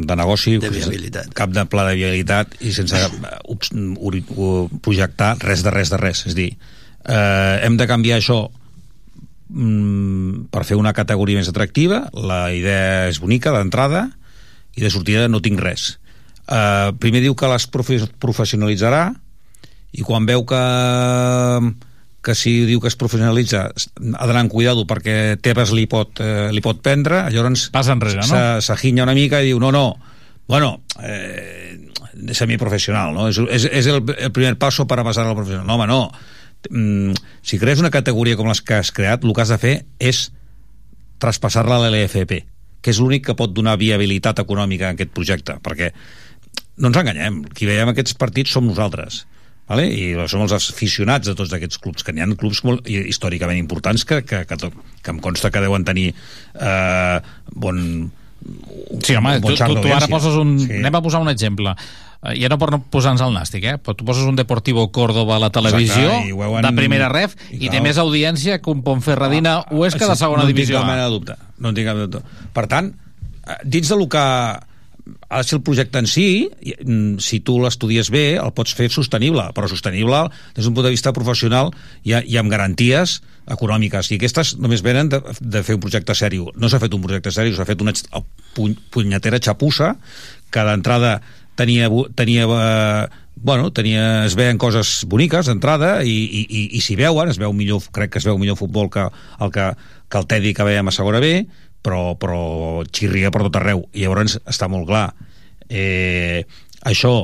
de 0.06 0.16
negoci 0.18 0.58
de 0.58 0.70
viabilitat. 0.74 1.30
cap 1.34 1.54
de 1.54 1.64
pla 1.70 1.86
de 1.88 1.96
viabilitat 1.98 2.58
i 2.66 2.74
sense 2.74 2.98
uh, 2.98 4.68
projectar 4.82 5.36
res 5.42 5.64
de 5.64 5.72
res 5.74 5.92
de 5.94 6.00
res. 6.00 6.24
És 6.28 6.36
dir, 6.36 6.50
eh, 7.04 7.56
hem 7.64 7.78
de 7.78 7.86
canviar 7.88 8.18
això 8.20 8.38
mm, 9.48 10.48
per 10.52 10.64
fer 10.66 10.78
una 10.80 10.94
categoria 10.96 11.40
més 11.40 11.50
atractiva. 11.50 12.08
La 12.14 12.48
idea 12.54 13.08
és 13.10 13.20
bonica 13.22 13.54
d'entrada 13.54 14.08
i 14.74 14.82
de 14.82 14.90
sortida 14.90 15.28
no 15.28 15.42
tinc 15.44 15.62
res. 15.62 15.94
Eh, 16.44 16.90
primer 17.00 17.22
diu 17.24 17.36
que 17.38 17.48
les 17.48 17.68
profe 17.70 18.02
professionalitzarà 18.20 19.08
i 19.94 20.02
quan 20.02 20.26
veu 20.26 20.42
que 20.44 20.62
que 22.24 22.34
si 22.34 22.64
diu 22.64 22.80
que 22.80 22.88
es 22.90 22.96
professionalitza 22.98 23.66
ha 23.68 24.26
d'anar 24.26 24.44
amb 24.46 24.52
cuidado 24.52 24.86
perquè 24.88 25.36
Tebas 25.44 25.74
li 25.76 25.84
pot, 25.90 26.18
eh, 26.24 26.48
li 26.54 26.62
pot 26.64 26.80
prendre 26.82 27.26
llavors 27.34 27.68
passa 27.74 27.94
enrere, 27.94 28.24
no? 28.24 28.40
s'aginya 28.64 29.04
una 29.04 29.16
mica 29.16 29.42
i 29.42 29.52
diu 29.52 29.60
no, 29.62 29.70
no, 29.74 29.84
bueno 30.48 30.80
eh, 31.04 31.76
semiprofessional 32.32 33.12
no? 33.14 33.28
és, 33.28 33.38
és, 33.58 33.68
és 33.82 33.90
el, 33.92 34.00
el 34.16 34.32
primer 34.32 34.56
passo 34.60 34.88
per 34.88 34.98
a 35.00 35.06
passar 35.06 35.26
al 35.28 35.36
professional 35.36 35.68
no, 35.68 35.76
home, 35.76 35.90
no 35.90 36.00
mm, 36.70 37.20
si 37.44 37.60
crees 37.60 37.84
una 37.84 37.92
categoria 37.94 38.40
com 38.40 38.48
les 38.50 38.64
que 38.64 38.80
has 38.80 38.92
creat 38.96 39.24
el 39.24 39.36
que 39.36 39.44
has 39.44 39.52
de 39.52 39.60
fer 39.60 39.76
és 40.00 40.26
traspassar-la 41.22 41.78
a 41.78 41.86
l'LFP 41.86 42.40
que 42.84 42.92
és 42.92 43.00
l'únic 43.00 43.28
que 43.28 43.36
pot 43.36 43.52
donar 43.52 43.78
viabilitat 43.80 44.42
econòmica 44.42 44.90
a 44.90 44.96
aquest 44.96 45.12
projecte 45.12 45.60
perquè 45.64 45.92
no 46.80 46.90
ens 46.90 46.98
enganyem, 46.98 47.44
qui 47.54 47.68
veiem 47.68 47.92
aquests 47.92 48.16
partits 48.18 48.52
som 48.56 48.66
nosaltres 48.66 49.22
vale? 49.68 49.86
i 49.88 50.12
som 50.28 50.42
els 50.44 50.52
aficionats 50.56 51.28
de 51.30 51.34
tots 51.38 51.52
aquests 51.56 51.78
clubs 51.80 52.04
que 52.04 52.12
n'hi 52.12 52.20
ha 52.24 52.28
clubs 52.36 52.64
molt 52.68 52.88
històricament 52.90 53.58
importants 53.58 54.04
que, 54.04 54.22
que, 54.24 54.44
que, 54.46 54.56
que 55.02 55.10
em 55.14 55.20
consta 55.24 55.50
que 55.50 55.62
deuen 55.64 55.84
tenir 55.84 56.10
eh, 56.60 57.20
bon 57.54 58.10
Sí, 59.02 59.14
home, 59.16 59.38
tu, 59.40 59.54
tu, 59.56 59.76
tu 59.80 59.88
ara 59.88 60.04
poses 60.10 60.34
un... 60.36 60.58
Sí. 60.60 60.68
Anem 60.82 60.94
a 60.98 61.00
posar 61.00 61.22
un 61.24 61.30
exemple. 61.32 61.72
Eh, 62.20 62.34
Ja 62.42 62.50
no 62.52 62.58
per 62.60 62.66
no 62.74 62.82
posar-nos 62.92 63.22
al 63.24 63.32
nàstic, 63.32 63.64
eh? 63.64 63.78
Però 63.80 63.94
tu 63.96 64.04
poses 64.04 64.26
un 64.28 64.36
Deportivo 64.36 64.84
Córdoba 64.92 65.38
a 65.38 65.40
la 65.46 65.48
televisió, 65.54 66.10
Exacte, 66.10 66.34
veuen- 66.36 66.66
de 66.66 66.72
primera 66.76 67.08
ref, 67.08 67.38
i 67.54 67.62
i, 67.64 67.70
té 67.72 67.80
més 67.80 67.96
audiència 67.96 68.58
que 68.60 68.68
un 68.68 68.82
Ponferradina 68.84 69.54
Ah, 69.62 69.64
Huesca 69.72 70.04
de 70.04 70.12
sí, 70.12 70.20
segona 70.26 70.42
no 70.44 70.50
divisió. 70.52 70.76
No 70.76 70.84
tinc 70.84 70.90
cap 70.90 70.92
mena 70.92 71.08
de 71.08 71.14
dubte. 71.16 71.38
No 71.56 71.72
en 71.72 71.78
tinc 71.80 71.88
cap 71.88 71.96
de 72.02 72.06
dubte. 72.06 72.44
Per 72.52 72.66
tant, 72.68 72.92
eh, 73.48 73.58
dins 73.64 73.88
de 73.88 73.96
lo 73.96 74.08
que 74.12 74.24
ha 75.34 75.42
de 75.42 75.48
ser 75.48 75.56
el 75.58 75.64
projecte 75.66 75.98
en 75.98 76.06
si, 76.06 76.48
mm, 76.62 77.18
si 77.18 77.40
tu 77.40 77.58
l'estudies 77.58 78.10
bé, 78.14 78.36
el 78.38 78.52
pots 78.54 78.74
fer 78.78 78.86
sostenible, 78.90 79.48
però 79.54 79.68
sostenible 79.68 80.28
des 80.54 80.64
d'un 80.64 80.74
punt 80.74 80.86
de 80.86 80.94
vista 80.94 81.12
professional 81.12 81.72
i, 82.04 82.14
i 82.14 82.38
amb 82.38 82.50
garanties 82.50 83.20
econòmiques. 83.50 84.12
I 84.12 84.20
aquestes 84.20 84.54
només 84.62 84.84
venen 84.86 85.10
de, 85.10 85.20
de 85.40 85.62
fer 85.66 85.74
un 85.74 85.82
projecte 85.82 86.14
sèrio. 86.14 86.52
No 86.54 86.70
s'ha 86.70 86.80
fet 86.80 86.94
un 86.94 87.02
projecte 87.02 87.34
sèrio, 87.34 87.56
s'ha 87.56 87.66
fet 87.66 87.82
una 87.82 87.92
punyetera 88.94 89.42
xapussa 89.42 89.96
que 90.54 90.64
d'entrada 90.64 91.18
tenia, 91.58 91.90
tenia 92.14 92.46
eh, 92.46 93.08
bueno, 93.34 93.72
tenia, 93.72 94.24
es 94.24 94.36
veien 94.38 94.58
coses 94.58 95.02
boniques 95.10 95.50
d'entrada 95.50 95.98
i, 96.06 96.14
i, 96.14 96.46
i, 96.46 96.62
i 96.78 96.80
s'hi 96.80 96.96
veuen, 96.96 97.28
es 97.28 97.40
veu 97.42 97.52
millor, 97.52 97.82
crec 97.92 98.14
que 98.14 98.22
es 98.22 98.28
veu 98.28 98.38
millor 98.38 98.56
futbol 98.56 98.88
que 98.90 99.04
el, 99.04 99.50
que, 99.52 99.66
que 100.08 100.20
el 100.20 100.28
Tedi 100.30 100.54
que 100.54 100.66
veiem 100.66 100.88
a 100.88 100.94
segona 100.94 101.20
B, 101.20 101.42
però, 101.84 102.14
però 102.16 102.82
xirria 102.88 103.30
per 103.34 103.44
tot 103.46 103.60
arreu. 103.60 103.84
I 103.92 104.06
llavors 104.06 104.38
està 104.48 104.68
molt 104.72 104.88
clar. 104.88 105.06
Eh, 105.68 106.44
això, 106.88 107.14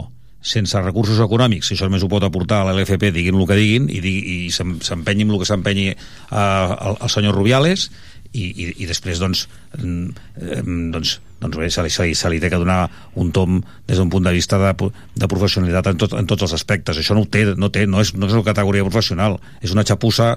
sense 0.40 0.80
recursos 0.80 1.18
econòmics, 1.20 1.68
si 1.68 1.74
això 1.76 1.88
només 1.88 2.04
ho 2.04 2.08
pot 2.08 2.24
aportar 2.24 2.62
a 2.62 2.70
l'LFP, 2.70 3.10
diguin 3.12 3.36
el 3.36 3.46
que 3.48 3.56
diguin, 3.58 3.88
i, 3.92 3.98
digui, 4.00 4.22
i 4.46 4.52
s'em- 4.54 4.78
s'empenyi 4.84 5.26
amb 5.26 5.34
el 5.36 5.42
que 5.42 5.48
s'empenyi 5.50 5.88
eh, 5.90 5.96
el, 6.38 6.96
el 6.96 7.12
senyor 7.12 7.36
Rubiales, 7.36 7.90
i, 8.32 8.44
i, 8.46 8.66
i 8.84 8.86
després 8.86 9.18
doncs, 9.18 9.46
mm, 9.78 10.90
doncs, 10.94 11.16
doncs 11.40 11.56
bé, 11.58 11.70
se 11.72 11.82
li, 11.82 11.90
se, 11.90 12.04
li, 12.06 12.14
se 12.14 12.30
li 12.30 12.38
té 12.42 12.50
que 12.52 12.60
donar 12.60 12.84
un 13.18 13.32
tom 13.34 13.58
des 13.88 13.98
d'un 13.98 14.10
punt 14.12 14.26
de 14.26 14.32
vista 14.34 14.58
de, 14.60 14.70
de 15.16 15.28
professionalitat 15.30 15.88
en, 15.90 15.98
tot, 15.98 16.14
en 16.18 16.28
tots 16.30 16.46
els 16.46 16.54
aspectes. 16.54 17.00
Això 17.00 17.16
no 17.16 17.24
ho 17.24 17.30
té, 17.30 17.46
no, 17.56 17.70
té, 17.74 17.86
no, 17.90 18.02
és, 18.04 18.12
no 18.14 18.28
és 18.28 18.36
una 18.36 18.46
categoria 18.46 18.86
professional. 18.86 19.38
És 19.64 19.74
una 19.74 19.86
xapussa 19.88 20.34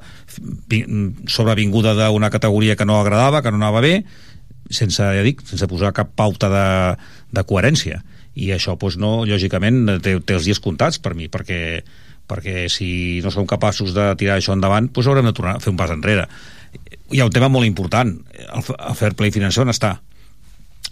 vi- 0.71 0.85
sobrevinguda 1.29 1.93
d'una 1.99 2.31
categoria 2.33 2.77
que 2.79 2.87
no 2.87 2.97
agradava, 3.01 3.43
que 3.43 3.51
no 3.53 3.61
anava 3.61 3.83
bé 3.83 3.99
sense, 4.73 5.03
ja 5.03 5.21
dic, 5.25 5.43
sense 5.45 5.67
posar 5.69 5.93
cap 5.93 6.15
pauta 6.17 6.49
de, 6.49 6.65
de 7.35 7.43
coherència. 7.45 8.01
I 8.33 8.49
això 8.55 8.73
doncs, 8.79 8.97
no, 8.97 9.19
lògicament 9.29 9.99
té, 10.01 10.15
té 10.25 10.39
els 10.39 10.47
dies 10.49 10.63
comptats 10.63 10.97
per 11.03 11.13
mi 11.13 11.27
perquè, 11.29 11.83
perquè 12.25 12.65
si 12.71 13.19
no 13.21 13.29
som 13.29 13.45
capaços 13.45 13.93
de 13.93 14.07
tirar 14.17 14.39
això 14.39 14.55
endavant 14.55 14.87
doncs 14.89 15.11
haurem 15.11 15.29
de 15.29 15.35
tornar 15.37 15.59
a 15.59 15.61
fer 15.61 15.69
un 15.75 15.77
pas 15.77 15.93
enrere 15.93 16.25
hi 17.13 17.21
ha 17.21 17.27
un 17.29 17.35
tema 17.35 17.49
molt 17.51 17.67
important. 17.69 18.15
El, 18.43 18.65
el 18.73 18.97
fair 18.99 19.13
play 19.19 19.33
financer 19.35 19.63
on 19.63 19.71
està? 19.73 19.95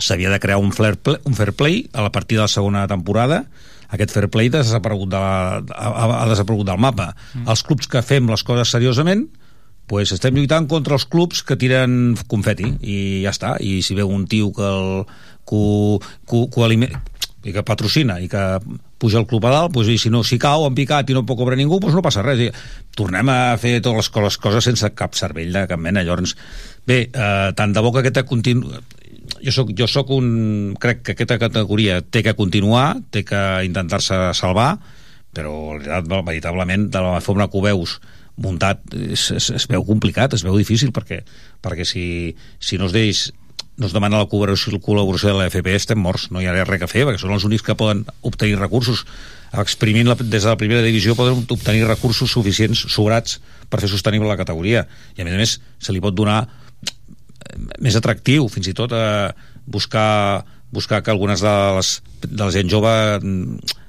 S'havia 0.02 0.32
de 0.34 0.40
crear 0.42 0.60
un 0.62 0.72
fair, 0.74 0.96
play, 0.98 1.20
un 1.30 1.38
fair 1.38 1.54
play 1.58 1.84
a 1.94 2.06
la 2.06 2.12
partir 2.14 2.40
de 2.40 2.46
la 2.46 2.52
segona 2.52 2.88
temporada. 2.90 3.44
Aquest 3.92 4.14
fair 4.16 4.30
play 4.32 4.50
ha 4.50 4.62
desaparegut, 4.62 5.12
de 5.12 5.20
la, 5.20 5.62
ha, 5.76 6.08
ha 6.22 6.26
desaparegut 6.30 6.70
del 6.70 6.82
mapa. 6.82 7.12
Mm. 7.34 7.48
els 7.52 7.64
clubs 7.68 7.92
que 7.92 8.04
fem 8.06 8.30
les 8.32 8.44
coses 8.48 8.74
seriosament 8.74 9.28
pues 9.92 10.14
estem 10.16 10.38
lluitant 10.38 10.70
contra 10.72 10.96
els 10.96 11.04
clubs 11.04 11.42
que 11.44 11.58
tiren 11.60 12.14
confeti 12.32 12.70
i 12.80 12.98
ja 13.26 13.34
està, 13.34 13.58
i 13.60 13.82
si 13.84 13.98
veu 13.98 14.08
un 14.08 14.24
tio 14.32 14.54
que 14.56 14.64
el, 14.64 15.02
que, 15.44 15.60
que, 16.30 16.46
que, 16.54 16.62
i 17.44 17.54
que 17.56 17.64
patrocina 17.66 18.20
i 18.22 18.28
que 18.30 18.42
puja 19.02 19.18
el 19.18 19.26
club 19.26 19.48
a 19.50 19.52
dalt, 19.56 19.74
pues, 19.74 19.88
i 19.90 19.98
si 19.98 20.12
no 20.14 20.22
si 20.24 20.38
cau 20.38 20.68
en 20.68 20.76
picat 20.78 21.10
i 21.10 21.16
no 21.18 21.24
pot 21.26 21.40
cobrar 21.40 21.58
ningú, 21.58 21.80
pues 21.82 21.96
no 21.98 22.04
passa 22.06 22.22
res. 22.22 22.40
I 22.40 22.50
tornem 22.96 23.30
a 23.34 23.58
fer 23.58 23.80
totes 23.82 23.98
les, 24.04 24.10
co- 24.14 24.22
les 24.28 24.38
coses 24.38 24.68
sense 24.70 24.92
cap 24.94 25.18
cervell 25.18 25.52
de 25.56 25.66
cap 25.68 25.82
mena. 25.82 26.04
Llavors, 26.06 26.36
bé, 26.86 27.08
eh, 27.10 27.50
tant 27.58 27.74
de 27.74 27.82
bo 27.82 27.92
que 27.96 28.04
aquesta 28.06 28.26
continu... 28.30 28.70
Jo 29.42 29.52
soc, 29.56 29.72
jo 29.78 29.88
soc 29.90 30.10
un... 30.14 30.76
Crec 30.82 31.02
que 31.02 31.14
aquesta 31.16 31.40
categoria 31.42 32.02
té 32.04 32.22
que 32.22 32.36
continuar, 32.38 33.00
té 33.10 33.24
que 33.26 33.40
intentar-se 33.66 34.18
salvar, 34.38 34.76
però 35.34 35.80
veritablement, 36.28 36.90
de 36.92 37.02
la 37.02 37.22
forma 37.26 37.48
que 37.50 37.58
ho 37.58 37.64
veus 37.66 37.98
muntat 38.42 38.82
es, 38.96 39.30
es, 39.36 39.50
es 39.54 39.66
veu 39.70 39.84
complicat, 39.86 40.34
es 40.34 40.44
veu 40.46 40.56
difícil 40.58 40.92
perquè, 40.96 41.22
perquè 41.62 41.86
si, 41.86 42.04
si 42.60 42.78
no 42.80 42.88
es 42.90 42.94
deix 42.96 43.28
es 43.88 43.94
demana 43.96 44.22
la 44.22 44.28
col·laboració, 44.30 44.80
col·laboració 44.84 45.32
de 45.32 45.38
l'FP 45.38 45.74
estem 45.76 46.00
morts, 46.02 46.30
no 46.32 46.42
hi 46.42 46.48
ha 46.50 46.54
res 46.54 46.86
a 46.86 46.90
fer 46.90 47.06
perquè 47.08 47.22
són 47.22 47.34
els 47.36 47.46
únics 47.48 47.66
que 47.66 47.78
poden 47.78 48.04
obtenir 48.28 48.60
recursos. 48.60 49.06
Exprimint 49.62 50.08
la, 50.08 50.16
des 50.20 50.46
de 50.46 50.50
la 50.50 50.58
primera 50.60 50.84
divisió 50.86 51.16
poden 51.18 51.44
obtenir 51.52 51.88
recursos 51.88 52.32
suficients 52.32 52.86
sobrats 52.94 53.40
per 53.70 53.82
fer 53.82 53.90
sostenible 53.92 54.30
la 54.30 54.40
categoria. 54.40 54.86
I 55.18 55.24
a 55.24 55.28
més 55.28 55.36
a 55.36 55.42
més 55.42 55.58
se 55.80 55.96
li 55.96 56.04
pot 56.04 56.16
donar 56.16 56.40
eh, 56.46 57.58
més 57.80 57.98
atractiu, 58.00 58.48
fins 58.52 58.72
i 58.72 58.76
tot 58.78 58.96
a 58.96 59.34
buscar, 59.66 60.46
buscar 60.72 61.02
que 61.04 61.12
algunes 61.12 61.44
de 61.44 61.56
les, 61.78 61.94
de 62.28 62.44
la 62.44 62.52
gent 62.54 62.72
jove 62.72 62.96
mm, 63.20 63.80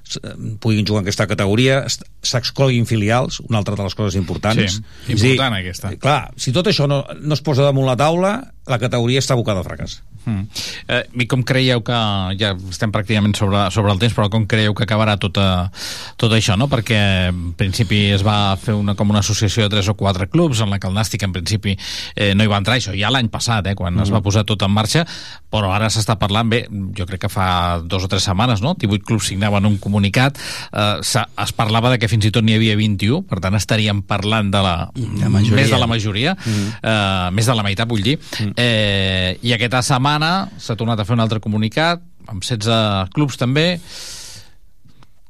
puguin 0.63 0.87
jugar 0.87 1.03
en 1.03 1.07
aquesta 1.07 1.27
categoria 1.31 1.83
s'excloguin 2.23 2.87
filials, 2.87 3.41
una 3.49 3.61
altra 3.63 3.77
de 3.77 3.83
les 3.87 3.95
coses 3.99 4.17
importants 4.19 4.79
Sí, 4.79 4.83
a 4.83 5.15
dir, 5.15 5.31
important 5.33 5.59
aquesta. 5.59 5.93
clar, 6.03 6.33
si 6.37 6.53
tot 6.53 6.69
això 6.71 6.89
no, 6.91 7.03
no 7.21 7.35
es 7.35 7.43
posa 7.45 7.67
damunt 7.67 7.89
la 7.89 7.97
taula 7.97 8.33
la 8.71 8.79
categoria 8.79 9.23
està 9.23 9.35
abocada 9.37 9.63
al 9.63 9.69
fracàs 9.69 10.01
Mm. 10.25 10.47
Eh, 10.89 11.03
I 11.25 11.27
com 11.31 11.43
creieu 11.47 11.83
que, 11.85 11.99
ja 12.39 12.53
estem 12.71 12.93
pràcticament 12.95 13.35
sobre, 13.39 13.65
sobre 13.75 13.93
el 13.95 14.01
temps, 14.03 14.15
però 14.17 14.29
com 14.33 14.47
creieu 14.51 14.75
que 14.77 14.87
acabarà 14.87 15.17
tot, 15.21 15.39
eh, 15.41 15.83
tot 16.21 16.35
això, 16.37 16.57
no? 16.59 16.69
Perquè 16.73 17.01
en 17.31 17.53
principi 17.59 18.05
es 18.15 18.25
va 18.27 18.55
fer 18.61 18.77
una, 18.79 18.95
com 18.99 19.11
una 19.11 19.23
associació 19.25 19.67
de 19.67 19.75
tres 19.77 19.91
o 19.91 19.97
quatre 19.99 20.29
clubs 20.31 20.63
en 20.63 20.71
la 20.71 20.79
que 20.79 20.89
el 20.91 20.97
Nàstic 20.97 21.25
en 21.27 21.35
principi 21.35 21.77
eh, 22.15 22.33
no 22.39 22.45
hi 22.45 22.51
va 22.51 22.61
entrar, 22.63 22.79
això 22.79 22.95
ja 22.97 23.11
l'any 23.13 23.31
passat, 23.33 23.67
eh, 23.67 23.77
quan 23.79 23.97
mm. 23.97 24.07
es 24.07 24.15
va 24.15 24.23
posar 24.25 24.45
tot 24.49 24.63
en 24.63 24.73
marxa, 24.75 25.05
però 25.53 25.73
ara 25.75 25.91
s'està 25.93 26.17
parlant, 26.21 26.49
bé, 26.49 26.65
jo 26.97 27.07
crec 27.09 27.27
que 27.27 27.33
fa 27.33 27.81
dos 27.83 28.07
o 28.07 28.11
tres 28.11 28.27
setmanes, 28.29 28.63
no? 28.65 28.75
18 28.79 29.07
clubs 29.09 29.29
signaven 29.33 29.67
un 29.69 29.79
comunicat, 29.83 30.39
eh, 30.73 31.03
es 31.03 31.53
parlava 31.57 31.93
de 31.93 31.99
que 31.99 32.11
fins 32.11 32.29
i 32.29 32.33
tot 32.35 32.47
n'hi 32.47 32.57
havia 32.57 32.79
21, 32.79 33.25
per 33.29 33.41
tant 33.43 33.59
estaríem 33.59 34.03
parlant 34.07 34.51
de 34.53 34.63
la, 34.63 34.77
La 34.95 35.29
majoria. 35.33 35.59
més 35.59 35.71
de 35.71 35.83
la 35.83 35.91
majoria, 35.91 36.37
mm. 36.39 36.71
eh, 36.83 37.29
més 37.35 37.51
de 37.51 37.59
la 37.59 37.67
meitat, 37.67 37.89
vull 37.91 38.03
dir, 38.05 38.19
mm. 38.19 38.55
eh, 38.57 39.37
i 39.43 39.55
aquesta 39.57 39.83
setmana 39.83 40.12
s'ha 40.59 40.77
tornat 40.77 41.01
a 41.01 41.05
fer 41.05 41.15
un 41.17 41.23
altre 41.25 41.41
comunicat, 41.41 42.03
amb 42.29 42.43
16 42.45 43.13
clubs 43.15 43.39
també, 43.41 43.81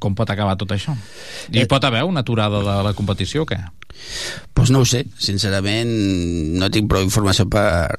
com 0.02 0.16
pot 0.18 0.30
acabar 0.30 0.56
tot 0.58 0.72
això? 0.74 0.96
I 1.52 1.62
Eh. 1.62 1.66
pot 1.70 1.84
haver 1.84 2.02
una 2.04 2.20
aturada 2.20 2.58
de 2.58 2.82
la 2.82 2.92
competició 2.94 3.42
o 3.42 3.46
què? 3.46 3.60
Pues 4.54 4.70
no 4.70 4.80
ho 4.80 4.84
sé, 4.84 5.04
sincerament 5.18 5.92
no 6.58 6.70
tinc 6.70 6.88
prou 6.90 7.02
informació 7.02 7.46
per, 7.48 7.94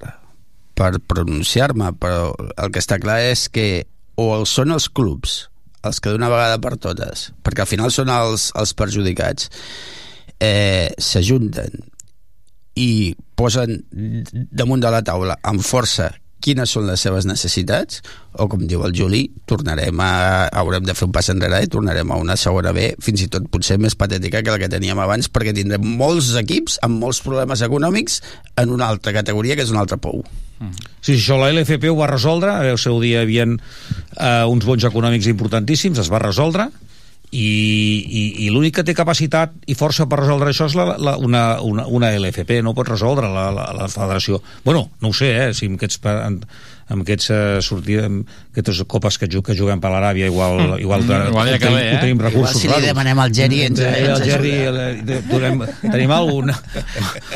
per 0.75 0.99
pronunciar-me, 0.99 1.93
però 1.95 2.33
el 2.57 2.71
que 2.71 2.79
està 2.83 2.99
clar 2.99 3.21
és 3.21 3.47
que 3.49 3.85
o 4.15 4.33
els 4.35 4.49
són 4.49 4.71
els 4.71 4.89
clubs 4.89 5.49
els 5.83 5.99
que 5.99 6.11
d'una 6.13 6.29
vegada 6.31 6.59
per 6.63 6.77
totes, 6.79 7.33
perquè 7.43 7.65
al 7.65 7.67
final 7.67 7.91
són 7.91 8.07
els, 8.09 8.51
els 8.55 8.71
perjudicats, 8.73 9.49
eh, 10.39 10.93
s'ajunten 10.97 11.75
i 12.79 13.15
posen 13.35 13.83
damunt 13.91 14.81
de 14.81 14.91
la 14.93 15.01
taula 15.03 15.35
amb 15.43 15.61
força 15.61 16.07
quines 16.43 16.73
són 16.75 16.87
les 16.89 17.01
seves 17.03 17.27
necessitats? 17.29 18.01
O 18.41 18.49
com 18.51 18.65
diu 18.67 18.83
el 18.85 18.93
Juli, 18.97 19.23
tornarem 19.49 19.99
a 20.03 20.11
haurem 20.59 20.85
de 20.85 20.95
fer 20.97 21.07
un 21.07 21.15
pas 21.15 21.29
enrere 21.31 21.61
i 21.63 21.71
tornarem 21.71 22.11
a 22.11 22.19
una 22.19 22.35
segona 22.39 22.73
B 22.75 22.91
fins 23.03 23.23
i 23.25 23.29
tot 23.31 23.47
potser 23.53 23.79
més 23.81 23.95
patètica 23.95 24.43
que 24.43 24.53
la 24.53 24.59
que 24.61 24.71
teníem 24.71 24.99
abans 24.99 25.31
perquè 25.31 25.55
tindrem 25.55 25.85
molts 25.99 26.33
equips 26.39 26.79
amb 26.85 26.99
molts 27.03 27.21
problemes 27.25 27.63
econòmics 27.65 28.19
en 28.59 28.73
una 28.75 28.89
altra 28.91 29.15
categoria 29.15 29.55
que 29.55 29.65
és 29.65 29.73
un 29.73 29.79
altre 29.81 29.99
pou. 30.01 30.23
Sí, 31.03 31.17
això 31.17 31.35
la 31.39 31.49
LFP 31.51 31.89
ho 31.91 31.97
va 31.97 32.07
resoldre, 32.11 32.53
al 32.71 32.79
seu 32.79 32.99
dia 33.03 33.19
hi 33.19 33.25
havia 33.25 33.47
eh, 33.49 34.45
uns 34.47 34.67
bons 34.67 34.85
econòmics 34.87 35.27
importantíssims, 35.31 35.99
es 35.99 36.11
va 36.11 36.21
resoldre, 36.23 36.69
i, 37.33 37.47
i, 38.05 38.23
i 38.45 38.49
l'únic 38.53 38.77
que 38.77 38.85
té 38.85 38.93
capacitat 38.93 39.55
i 39.65 39.75
força 39.77 40.05
per 40.09 40.21
resoldre 40.21 40.51
això 40.53 40.67
és 40.69 40.77
la, 40.77 40.93
la, 41.01 41.15
una, 41.17 41.43
una, 41.65 41.87
una 41.89 42.11
LFP, 42.13 42.61
no 42.65 42.75
pot 42.77 42.91
resoldre 42.93 43.31
la, 43.33 43.47
la, 43.55 43.67
la 43.77 43.89
federació. 43.89 44.39
Bueno, 44.65 44.85
no 45.01 45.09
ho 45.09 45.17
sé, 45.17 45.31
eh, 45.47 45.51
si 45.57 45.71
amb 45.71 45.81
aquests, 45.81 45.99
amb, 46.89 47.01
aquests 47.05 47.29
uh, 47.31 47.61
sortir, 47.63 47.99
amb 48.03 48.27
aquestes 48.51 48.81
copes 48.87 49.17
que, 49.17 49.27
que 49.29 49.55
juguem 49.55 49.79
per 49.81 49.89
l'Aràbia 49.93 50.27
igual, 50.27 50.57
Mm. 50.59 50.79
igual, 50.83 51.03
Mm, 51.03 51.29
igual 51.31 51.47
ja 51.49 51.57
que 51.57 51.65
tenim, 51.65 51.77
bé, 51.77 51.91
eh? 51.93 51.99
tenim 52.01 52.19
recursos 52.19 52.63
Igual 52.63 52.75
si 52.77 52.81
li 52.81 52.87
demanem 52.87 53.19
al 53.19 53.31
Geri 53.33 53.61
ens- 53.65 53.79
Eh, 53.79 54.05
ens 54.05 54.19
el 54.19 54.25
Geri, 54.29 54.51
el, 54.51 55.05
de- 55.05 55.21
donem, 55.29 55.61
tenim 55.81 56.11
algun 56.11 56.51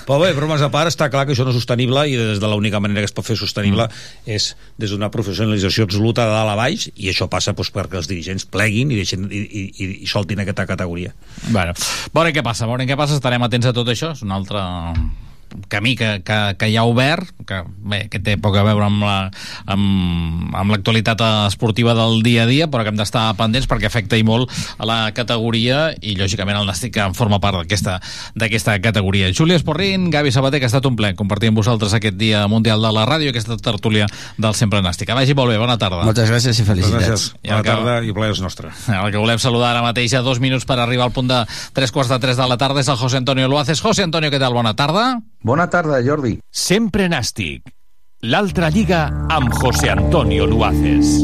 però 0.05 0.19
bé, 0.21 0.33
bromes 0.33 0.61
a 0.61 0.69
part, 0.71 0.89
està 0.91 1.09
clar 1.09 1.25
que 1.25 1.33
això 1.33 1.43
no 1.47 1.51
és 1.51 1.57
sostenible 1.59 2.03
i 2.09 2.15
des 2.15 2.39
de 2.39 2.47
l'única 2.47 2.79
manera 2.79 3.01
que 3.01 3.09
es 3.09 3.15
pot 3.15 3.25
fer 3.25 3.37
sostenible 3.37 3.87
Mm. 3.87 4.35
és 4.37 4.55
des 4.77 4.89
d'una 4.91 5.09
professionalització 5.11 5.83
absoluta 5.87 6.25
de 6.25 6.31
dalt 6.31 6.49
a 6.51 6.55
baix 6.55 6.89
i 6.95 7.09
això 7.09 7.27
passa 7.29 7.53
doncs, 7.53 7.71
perquè 7.73 7.97
els 7.97 8.07
dirigents 8.07 8.45
pleguin 8.45 8.91
i, 8.91 8.95
deixin, 8.95 9.27
i, 9.31 9.37
i, 9.37 9.63
i, 9.83 9.85
i 10.03 10.07
soltin 10.07 10.39
aquesta 10.39 10.65
categoria 10.65 11.13
Bueno, 11.49 11.73
veurem 12.13 12.33
què 12.35 12.43
passa, 12.43 12.65
veurem 12.67 12.87
què 12.87 12.97
passa, 12.97 13.15
estarem 13.15 13.41
atents 13.43 13.65
a 13.67 13.73
tot 13.73 13.87
això, 13.87 14.11
és 14.11 14.21
un 14.23 14.31
altre 14.31 14.59
camí 15.69 15.95
que, 15.95 16.21
que, 16.23 16.55
que 16.59 16.69
ja 16.73 16.81
ha 16.81 16.85
obert 16.89 17.29
que, 17.47 17.61
bé, 17.79 18.07
que 18.11 18.19
té 18.19 18.35
poc 18.37 18.55
a 18.59 18.63
veure 18.67 18.85
amb 18.85 19.03
la- 19.03 19.31
amb, 19.65 20.53
amb 20.55 20.71
l'actualitat 20.73 21.21
esportiva 21.47 21.93
del 21.97 22.21
dia 22.23 22.43
a 22.43 22.49
dia, 22.49 22.67
però 22.71 22.83
que 22.83 22.91
hem 22.91 22.99
d'estar 22.99 23.29
pendents 23.39 23.67
perquè 23.69 23.87
afecta 23.89 24.17
i 24.19 24.23
molt 24.27 24.51
a 24.77 24.85
la 24.87 24.97
categoria 25.15 25.93
i 26.01 26.15
lògicament 26.19 26.57
el 26.59 26.67
Nàstic 26.67 26.97
en 27.03 27.15
forma 27.17 27.39
part 27.43 27.61
d'aquesta 27.61 27.97
d'aquesta 28.35 28.77
categoria. 28.83 29.31
Júlia 29.33 29.57
Esporrin, 29.59 30.09
Gavi 30.11 30.31
Sabater, 30.31 30.59
que 30.59 30.67
ha 30.67 30.71
estat 30.71 30.85
un 30.89 30.95
ple 30.99 31.13
compartir 31.15 31.49
amb 31.51 31.57
vosaltres 31.61 31.93
aquest 31.97 32.17
dia 32.19 32.45
mundial 32.47 32.81
de 32.83 32.91
la 32.93 33.05
ràdio, 33.07 33.29
aquesta 33.31 33.57
tertúlia 33.57 34.07
del 34.37 34.53
Sempre 34.55 34.81
Nàstic. 34.81 35.07
Que 35.07 35.15
vagi 35.17 35.33
molt 35.37 35.51
bé, 35.51 35.57
bona 35.57 35.77
tarda. 35.77 36.03
moltes 36.03 36.29
gràcies 36.29 36.59
i 36.59 36.65
felicitats 36.67 37.07
gràcies, 37.07 37.27
bona 37.47 37.61
que- 37.63 37.69
tarda 37.71 37.97
i 38.03 38.13
plaer 38.13 38.31
és 38.33 38.41
nostre 38.41 38.69
El 38.87 39.11
que 39.11 39.17
volem 39.17 39.39
saludar 39.39 39.71
ara 39.71 39.81
mateix 39.85 40.13
a 40.13 40.21
dos 40.21 40.39
minuts 40.39 40.65
per 40.65 40.79
arribar 40.79 41.05
al 41.07 41.11
punt 41.15 41.27
de 41.29 41.43
tres 41.73 41.91
quarts 41.91 42.09
de 42.11 42.19
tres 42.19 42.37
de 42.37 42.47
la 42.47 42.57
tarda 42.57 42.79
és 42.81 42.87
el 42.87 42.97
José 42.97 43.17
Antonio 43.17 43.47
Luaces. 43.47 43.81
José 43.81 44.03
Antonio, 44.03 44.29
què 44.31 44.39
tal? 44.39 44.53
Bona 44.53 44.73
tarda. 44.75 45.19
Bona 45.41 45.67
tarda, 45.69 45.99
Jordi. 46.03 46.37
Sempre 46.51 47.07
Nàstic. 47.09 47.69
L'altra 48.25 48.71
lliga 48.73 49.03
amb 49.29 49.53
José 49.53 49.91
Antonio 49.93 50.47
Luaces. 50.49 51.21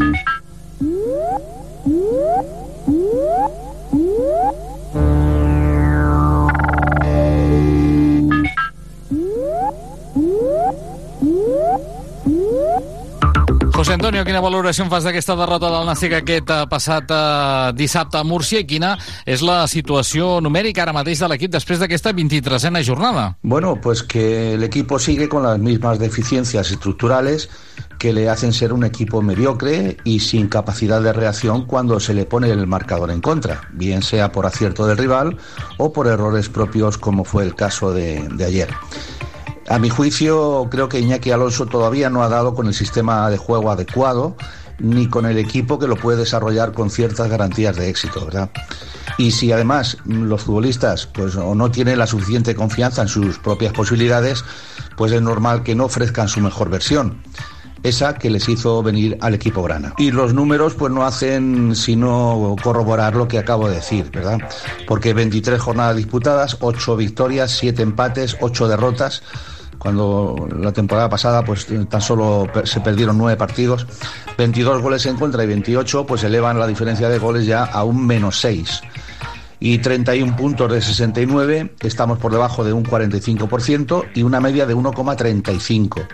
José 13.84 13.96
Antonio, 13.96 14.24
quina 14.24 14.40
valoració 14.40 14.86
en 14.86 14.90
fas 14.94 15.04
d'aquesta 15.04 15.34
derrota 15.36 15.68
del 15.68 15.84
Nàstic 15.84 16.14
aquest 16.16 16.52
eh, 16.56 16.60
passat 16.72 17.10
eh, 17.12 17.72
dissabte 17.76 18.16
a 18.16 18.24
Múrcia 18.24 18.62
i 18.64 18.68
quina 18.70 18.94
és 19.28 19.42
la 19.44 19.66
situació 19.68 20.38
ara 20.40 20.94
mateix 20.96 21.20
de 21.20 21.28
l'equip 21.28 21.52
després 21.52 21.82
d'aquesta 21.82 22.14
23a 22.14 22.82
jornada? 22.82 23.36
Bueno, 23.42 23.82
pues 23.82 24.02
que 24.02 24.54
el 24.54 24.64
equipo 24.64 25.00
sigue 25.00 25.28
con 25.28 25.44
las 25.44 25.60
mismas 25.60 26.00
deficiencias 26.00 26.72
estructurales 26.72 27.50
que 28.00 28.14
le 28.14 28.30
hacen 28.30 28.54
ser 28.54 28.72
un 28.72 28.86
equipo 28.86 29.22
mediocre 29.22 29.98
y 30.06 30.22
sin 30.22 30.48
capacidad 30.48 31.02
de 31.02 31.12
reacción 31.12 31.66
cuando 31.66 32.00
se 32.00 32.14
le 32.14 32.24
pone 32.26 32.52
el 32.52 32.66
marcador 32.66 33.12
en 33.12 33.20
contra, 33.20 33.68
bien 33.74 34.02
sea 34.02 34.32
por 34.32 34.46
acierto 34.46 34.88
del 34.88 34.98
rival 34.98 35.36
o 35.78 35.92
por 35.92 36.08
errores 36.08 36.48
propios 36.48 36.98
como 36.98 37.26
fue 37.26 37.44
el 37.44 37.54
caso 37.54 37.92
de 37.94 38.46
ayer. 38.46 38.70
A 39.74 39.80
mi 39.80 39.90
juicio, 39.90 40.68
creo 40.70 40.88
que 40.88 41.00
Iñaki 41.00 41.32
Alonso 41.32 41.66
todavía 41.66 42.08
no 42.12 42.22
ha 42.22 42.30
dado 42.30 42.54
con 42.54 42.68
el 42.68 42.76
sistema 42.76 43.28
de 43.32 43.38
juego 43.38 43.72
adecuado 43.72 44.36
ni 44.78 45.10
con 45.10 45.26
el 45.26 45.40
equipo 45.40 45.80
que 45.80 45.88
lo 45.88 45.96
puede 45.96 46.20
desarrollar 46.20 46.74
con 46.74 46.92
ciertas 46.92 47.28
garantías 47.28 47.76
de 47.76 47.90
éxito, 47.90 48.24
¿verdad? 48.24 48.52
Y 49.18 49.32
si 49.32 49.52
además 49.52 49.98
los 50.06 50.44
futbolistas 50.44 51.08
pues 51.08 51.36
o 51.38 51.56
no 51.56 51.72
tienen 51.72 51.98
la 51.98 52.06
suficiente 52.06 52.54
confianza 52.54 53.02
en 53.02 53.08
sus 53.08 53.40
propias 53.40 53.74
posibilidades, 53.74 54.46
pues 54.96 55.12
es 55.12 55.24
normal 55.24 55.64
que 55.64 55.74
no 55.74 55.86
ofrezcan 55.86 56.30
su 56.30 56.40
mejor 56.40 56.70
versión 56.70 57.24
esa 57.82 58.14
que 58.14 58.30
les 58.30 58.48
hizo 58.48 58.82
venir 58.82 59.18
al 59.22 59.34
equipo 59.34 59.62
grana. 59.62 59.94
Y 59.98 60.12
los 60.12 60.34
números 60.34 60.74
pues 60.74 60.92
no 60.92 61.06
hacen 61.06 61.76
sino 61.76 62.56
corroborar 62.64 63.16
lo 63.16 63.28
que 63.28 63.38
acabo 63.38 63.68
de 63.68 63.76
decir, 63.76 64.10
¿verdad? 64.10 64.38
Porque 64.88 65.14
23 65.14 65.60
jornadas 65.60 65.98
disputadas, 65.98 66.58
8 66.62 66.96
victorias, 66.96 67.52
7 67.52 67.82
empates, 67.82 68.38
8 68.40 68.70
derrotas, 68.70 69.22
cuando 69.84 70.48
la 70.60 70.72
temporada 70.72 71.10
pasada 71.10 71.44
pues 71.44 71.68
tan 71.90 72.02
solo 72.02 72.48
se 72.64 72.80
perdieron 72.80 73.18
9 73.18 73.38
partidos, 73.38 73.86
22 74.38 74.82
goles 74.82 75.06
en 75.06 75.18
contra 75.18 75.44
y 75.44 75.48
28 75.48 76.06
pues 76.06 76.24
elevan 76.24 76.58
la 76.58 76.66
diferencia 76.66 77.10
de 77.10 77.20
goles 77.20 77.46
ya 77.46 77.66
a 77.66 77.84
un 77.84 78.08
menos 78.08 78.40
6 78.40 78.82
y 79.66 79.78
31 79.78 80.36
puntos 80.36 80.70
de 80.70 80.82
69, 80.82 81.76
estamos 81.80 82.20
por 82.20 82.34
debajo 82.34 82.66
de 82.66 82.74
un 82.74 82.84
45% 82.84 84.10
y 84.14 84.22
una 84.24 84.42
media 84.42 84.66
de 84.66 84.76
1,35. 84.76 86.06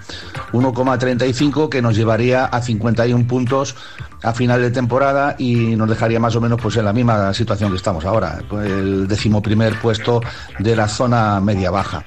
1,35 0.51 1.67
que 1.67 1.81
nos 1.81 1.95
llevaría 1.95 2.45
a 2.45 2.61
51 2.61 3.27
puntos 3.27 3.75
a 4.21 4.33
final 4.33 4.61
de 4.61 4.69
temporada 4.69 5.35
y 5.39 5.75
nos 5.75 5.89
dejaría 5.89 6.19
más 6.19 6.35
o 6.35 6.41
menos 6.41 6.61
pues 6.61 6.77
en 6.77 6.85
la 6.85 6.93
misma 6.93 7.33
situación 7.33 7.71
que 7.71 7.77
estamos 7.77 8.05
ahora, 8.05 8.37
el 8.63 9.07
decimoprimer 9.07 9.79
puesto 9.79 10.21
de 10.59 10.75
la 10.75 10.87
zona 10.87 11.41
media 11.41 11.71
baja. 11.71 12.05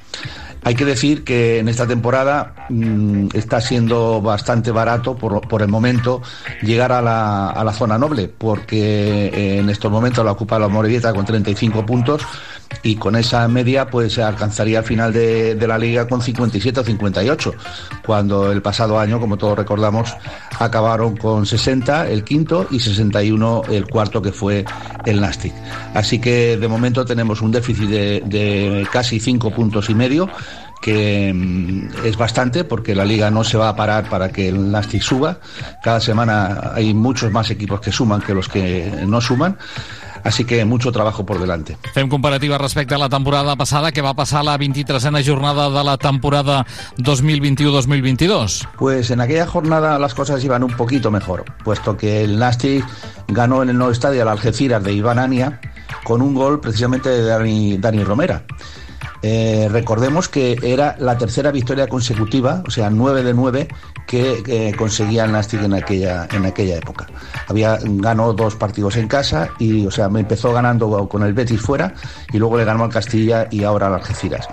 Hay 0.65 0.75
que 0.77 0.85
decir 0.85 1.25
que 1.25 1.59
en 1.59 1.69
esta 1.69 1.87
temporada 1.87 2.55
mmm, 2.69 3.29
está 3.33 3.61
siendo 3.61 4.21
bastante 4.23 4.71
barato 4.71 5.17
por, 5.17 5.41
por 5.49 5.63
el 5.63 5.69
momento 5.69 6.23
llegar 6.63 6.93
a 6.93 7.03
la, 7.03 7.51
a 7.51 7.65
la, 7.65 7.73
zona 7.73 7.99
noble, 7.99 8.29
porque 8.29 9.59
en 9.59 9.69
estos 9.71 9.91
momentos 9.91 10.25
la 10.25 10.33
ocupa 10.33 10.59
la 10.59 10.69
Morevieta 10.69 11.13
con 11.13 11.25
35 11.25 11.85
puntos 11.85 12.23
y 12.83 12.97
con 12.97 13.17
esa 13.17 13.47
media 13.49 13.87
pues 13.87 14.19
alcanzaría 14.19 14.79
al 14.79 14.85
final 14.85 15.13
de, 15.13 15.55
de, 15.55 15.67
la 15.67 15.79
liga 15.79 16.07
con 16.07 16.23
57 16.23 16.81
o 16.81 16.85
58, 16.85 17.55
cuando 18.05 18.51
el 18.51 18.63
pasado 18.63 18.99
año, 18.99 19.21
como 19.21 19.37
todos 19.37 19.59
recordamos, 19.59 20.15
acabaron 20.59 21.17
con 21.17 21.45
60 21.45 22.09
el 22.09 22.25
quinto 22.25 22.67
y 22.71 22.81
61 22.81 23.63
el 23.71 23.87
cuarto 23.87 24.23
que 24.23 24.33
fue 24.33 24.65
el 25.07 25.21
Nastic. 25.21 25.53
Así 25.95 26.19
que 26.19 26.57
de 26.57 26.69
momento 26.69 27.05
tenemos 27.05 27.43
un 27.43 27.51
déficit 27.51 27.89
de, 27.89 28.87
casi 28.91 29.21
5 29.21 29.51
puntos 29.51 29.91
y 29.91 29.95
medio 29.95 30.29
que 30.81 31.33
mm, 31.33 32.05
es 32.05 32.17
bastante 32.17 32.65
porque 32.65 32.95
la 32.95 33.05
liga 33.05 33.31
no 33.31 33.45
se 33.45 33.57
va 33.57 33.69
a 33.69 33.77
parar 33.77 34.09
para 34.09 34.31
que 34.31 34.49
el 34.49 34.71
Nastic 34.71 35.03
suba. 35.03 35.39
Cada 35.83 36.01
semana 36.01 36.73
hay 36.75 36.93
muchos 36.93 37.31
más 37.31 37.51
equipos 37.51 37.81
que 37.81 37.93
suman 37.93 38.21
que 38.21 38.35
los 38.35 38.49
que 38.49 39.05
no 39.07 39.21
suman. 39.21 39.57
Así 40.25 40.45
que 40.45 40.65
mucho 40.65 40.93
trabajo 40.93 41.27
por 41.27 41.41
delante. 41.41 41.77
Fem 41.95 42.09
comparativa 42.09 42.59
respecte 42.59 42.95
a 42.95 42.99
la 42.99 43.09
temporada 43.09 43.57
passada, 43.57 43.93
que 43.93 44.01
va 44.01 44.15
passar 44.15 44.45
la 44.45 44.59
23a 44.59 45.25
jornada 45.27 45.71
de 45.71 45.85
la 45.85 45.99
temporada 45.99 46.67
2021-2022. 46.99 48.69
Pues 48.79 49.11
en 49.11 49.21
aquella 49.21 49.47
jornada 49.47 49.99
las 49.99 50.15
cosas 50.15 50.45
iban 50.45 50.63
un 50.63 50.73
poquito 50.73 51.11
mejor, 51.11 51.45
puesto 51.65 51.97
que 51.97 52.23
el 52.23 52.39
Nastic 52.39 52.85
ganó 53.29 53.63
en 53.63 53.71
el 53.71 53.79
nuevo 53.79 53.93
estadio 53.93 54.23
al 54.23 54.29
Algeciras 54.29 54.83
de 54.83 54.93
Iván 54.93 55.19
Ania 55.19 55.61
con 56.05 56.23
un 56.23 56.35
gol 56.35 56.61
precisamente 56.61 57.09
de 57.09 57.23
Dani, 57.23 57.79
Dani 57.79 58.05
Romera. 58.05 58.45
Eh, 59.23 59.69
recordemos 59.71 60.29
que 60.29 60.59
era 60.63 60.97
la 60.99 61.17
tercera 61.17 61.53
victoria 61.53 61.87
consecutiva, 61.87 62.63
o 62.67 62.71
sea, 62.71 62.91
9 62.91 63.23
de 63.23 63.35
9 63.35 63.69
que, 64.07 64.43
que 64.45 64.75
conseguía 64.75 65.25
el 65.25 65.33
Nastic 65.33 65.63
en 65.63 65.75
aquella, 65.75 66.27
en 66.33 66.45
aquella 66.45 66.77
época. 66.77 67.07
Había 67.47 67.79
ganó 67.83 68.33
dos 68.33 68.57
partidos 68.57 68.97
en 68.97 69.07
casa 69.07 69.51
y, 69.59 69.87
o 69.87 69.91
sea, 69.91 70.07
empezó 70.07 70.53
ganando 70.53 71.09
con 71.09 71.23
el 71.23 71.35
Betis 71.35 71.61
fuera 71.61 71.95
y 72.33 72.39
luego 72.39 72.57
le 72.59 72.65
ganó 72.65 72.85
al 72.85 72.91
Castilla 72.91 73.47
y 73.51 73.63
ahora 73.63 73.87
al 73.87 73.95
Algeciras. 73.95 74.49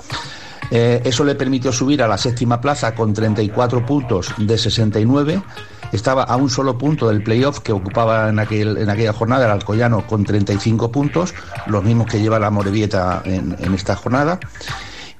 Eh, 0.72 1.02
eso 1.04 1.24
le 1.24 1.34
permitió 1.34 1.72
subir 1.72 2.04
a 2.04 2.08
la 2.08 2.18
séptima 2.18 2.62
plaza 2.62 2.94
con 2.94 3.14
34 3.14 3.86
puntos 3.86 4.34
de 4.38 4.58
69 4.58 5.42
estaba 5.92 6.24
a 6.24 6.36
un 6.36 6.50
solo 6.50 6.78
punto 6.78 7.08
del 7.10 7.24
playoff 7.24 7.60
que 7.60 7.72
ocupaba 7.72 8.30
en, 8.30 8.40
aquel, 8.40 8.78
en 8.78 8.90
aquella 8.90 9.14
jornada 9.14 9.46
el 9.46 9.52
Alcoyano 9.52 10.06
con 10.06 10.24
35 10.24 10.92
puntos, 10.92 11.34
los 11.68 11.84
mismos 11.84 12.08
que 12.08 12.20
lleva 12.20 12.40
la 12.40 12.50
Morevieta 12.50 13.22
en, 13.26 13.56
en 13.60 13.74
esta 13.74 13.96
jornada. 13.96 14.40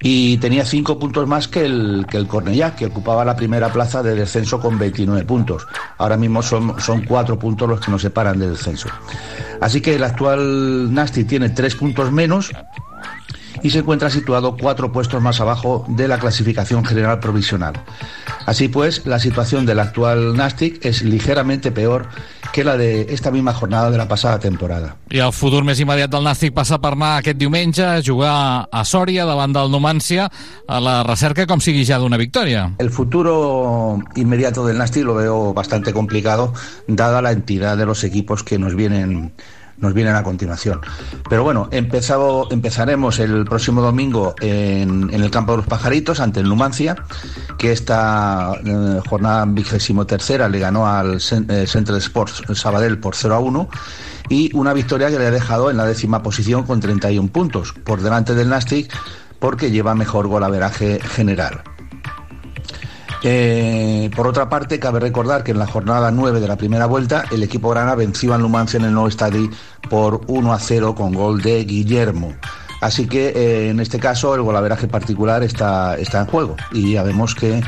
Y 0.02 0.38
tenía 0.38 0.64
cinco 0.64 0.98
puntos 0.98 1.28
más 1.28 1.50
que 1.50 1.66
el, 1.66 2.06
que 2.10 2.16
el 2.16 2.26
Cornellá, 2.26 2.74
que 2.74 2.86
ocupaba 2.86 3.26
la 3.26 3.36
primera 3.36 3.70
plaza 3.72 4.02
de 4.02 4.16
descenso 4.16 4.60
con 4.62 4.80
29 4.80 5.26
puntos. 5.26 5.68
Ahora 5.98 6.16
mismo 6.16 6.42
son, 6.42 6.80
son 6.80 7.04
cuatro 7.04 7.38
puntos 7.38 7.68
los 7.68 7.82
que 7.82 7.92
nos 7.92 8.02
separan 8.02 8.40
del 8.40 8.52
descenso. 8.52 8.88
Así 9.60 9.82
que 9.82 9.96
el 9.96 10.04
actual 10.04 10.94
Nasty 10.94 11.26
tiene 11.26 11.50
tres 11.50 11.76
puntos 11.76 12.14
menos, 12.14 12.52
y 13.64 13.70
se 13.70 13.80
encuentra 13.80 14.10
situado 14.10 14.58
cuatro 14.58 14.92
puestos 14.92 15.22
más 15.22 15.42
abajo 15.42 15.86
de 15.88 16.08
la 16.08 16.20
clasificación 16.20 16.86
general 16.86 17.20
provisional. 17.20 17.74
Así 18.46 18.68
pues, 18.68 19.06
la 19.06 19.20
situación 19.20 19.66
del 19.66 19.80
actual 19.80 20.36
Nastic 20.36 20.84
es 20.86 21.04
ligeramente 21.04 21.72
peor 21.72 22.08
que 22.52 22.64
la 22.64 22.78
de 22.78 23.08
esta 23.14 23.32
misma 23.32 23.54
jornada 23.54 23.92
de 23.92 23.98
la 23.98 24.08
pasada 24.08 24.40
temporada. 24.40 24.96
I 25.10 25.22
el 25.22 25.34
futur 25.34 25.64
més 25.66 25.80
immediat 25.82 26.12
del 26.12 26.26
Nàstic 26.26 26.54
passa 26.56 26.80
per 26.82 26.94
anar 26.96 27.16
aquest 27.20 27.38
diumenge 27.40 27.86
a 27.86 28.02
jugar 28.06 28.70
a 28.72 28.84
Sòria 28.86 29.26
davant 29.26 29.54
del 29.54 29.72
Numància 29.74 30.28
a 30.68 30.80
la 30.82 31.00
recerca 31.06 31.48
com 31.50 31.62
sigui 31.62 31.86
ja 31.86 32.00
d'una 32.02 32.18
victòria. 32.18 32.68
El 32.80 32.90
futuro 32.90 34.00
inmediato 34.16 34.66
del 34.66 34.78
Nàstic 34.78 35.06
lo 35.06 35.16
veo 35.16 35.54
bastante 35.54 35.94
complicado 35.94 36.54
dada 36.88 37.22
la 37.22 37.32
entidad 37.32 37.78
de 37.78 37.86
los 37.86 38.04
equipos 38.04 38.44
que 38.44 38.60
nos 38.60 38.76
vienen 38.76 39.34
nos 39.80 39.94
vienen 39.94 40.16
a 40.16 40.24
continuación. 40.24 40.82
Pero 41.30 41.44
bueno, 41.44 41.68
empezado, 41.72 42.48
empezaremos 42.52 43.20
el 43.20 43.46
próximo 43.46 43.82
domingo 43.82 44.36
en, 44.42 45.10
en, 45.14 45.22
el 45.22 45.32
campo 45.32 45.54
de 45.54 45.58
los 45.58 45.68
pajaritos 45.68 46.20
ante 46.20 46.40
el 46.40 46.50
Numancia, 46.50 46.96
que 47.58 47.72
esta 47.72 48.54
eh, 48.66 49.02
jornada 49.08 49.46
vigésimo 49.46 50.06
tercera 50.06 50.50
le 50.50 50.60
ganó 50.60 50.88
al 50.88 51.16
eh, 51.16 51.68
Central 51.68 51.98
Sports 51.98 52.44
Sabadell 52.54 53.00
por 53.00 53.16
0 53.16 53.36
a 53.36 53.40
1 53.40 53.70
y 54.30 54.52
una 54.56 54.74
victoria 54.74 55.10
que 55.10 55.20
le 55.20 55.28
ha 55.28 55.32
dejado 55.32 55.72
en 55.72 55.78
la 55.78 55.86
décima 55.86 56.22
posición 56.24 56.64
con 56.64 56.80
31 56.80 57.30
puntos, 57.30 57.74
por 57.84 58.02
delante 58.02 58.36
del 58.36 58.50
Nastic 58.50 58.92
porque 59.40 59.72
lleva 59.72 59.96
mejor 59.96 60.28
golaveraje 60.28 61.00
general. 61.00 61.62
Eh, 63.24 64.10
por 64.16 64.28
otra 64.28 64.48
parte, 64.50 64.80
cabe 64.80 65.00
recordar 65.00 65.44
que 65.44 65.52
en 65.52 65.60
la 65.60 65.68
jornada 65.68 66.12
9 66.12 66.40
de 66.40 66.48
la 66.48 66.56
primera 66.56 66.86
vuelta, 66.86 67.26
el 67.32 67.44
equipo 67.44 67.70
grana 67.70 67.96
venció 67.96 68.34
al 68.34 68.42
Numancia 68.42 68.78
en 68.78 68.86
el 68.86 68.94
nuevo 68.94 69.10
estadio 69.10 69.50
por 69.90 70.22
1 70.28 70.54
a 70.54 70.60
0 70.60 70.96
con 70.96 71.14
gol 71.14 71.42
de 71.42 71.64
Guillermo. 71.66 72.34
Así 72.82 73.08
que 73.08 73.30
eh, 73.30 73.70
en 73.70 73.80
este 73.80 74.00
caso 74.00 74.36
el 74.36 74.42
golaveraje 74.42 74.88
particular 74.88 75.44
está, 75.44 75.96
está 75.98 76.22
en 76.22 76.28
juego 76.28 76.56
y 76.72 76.94
ya 76.94 77.04
vemos 77.04 77.36
que 77.36 77.62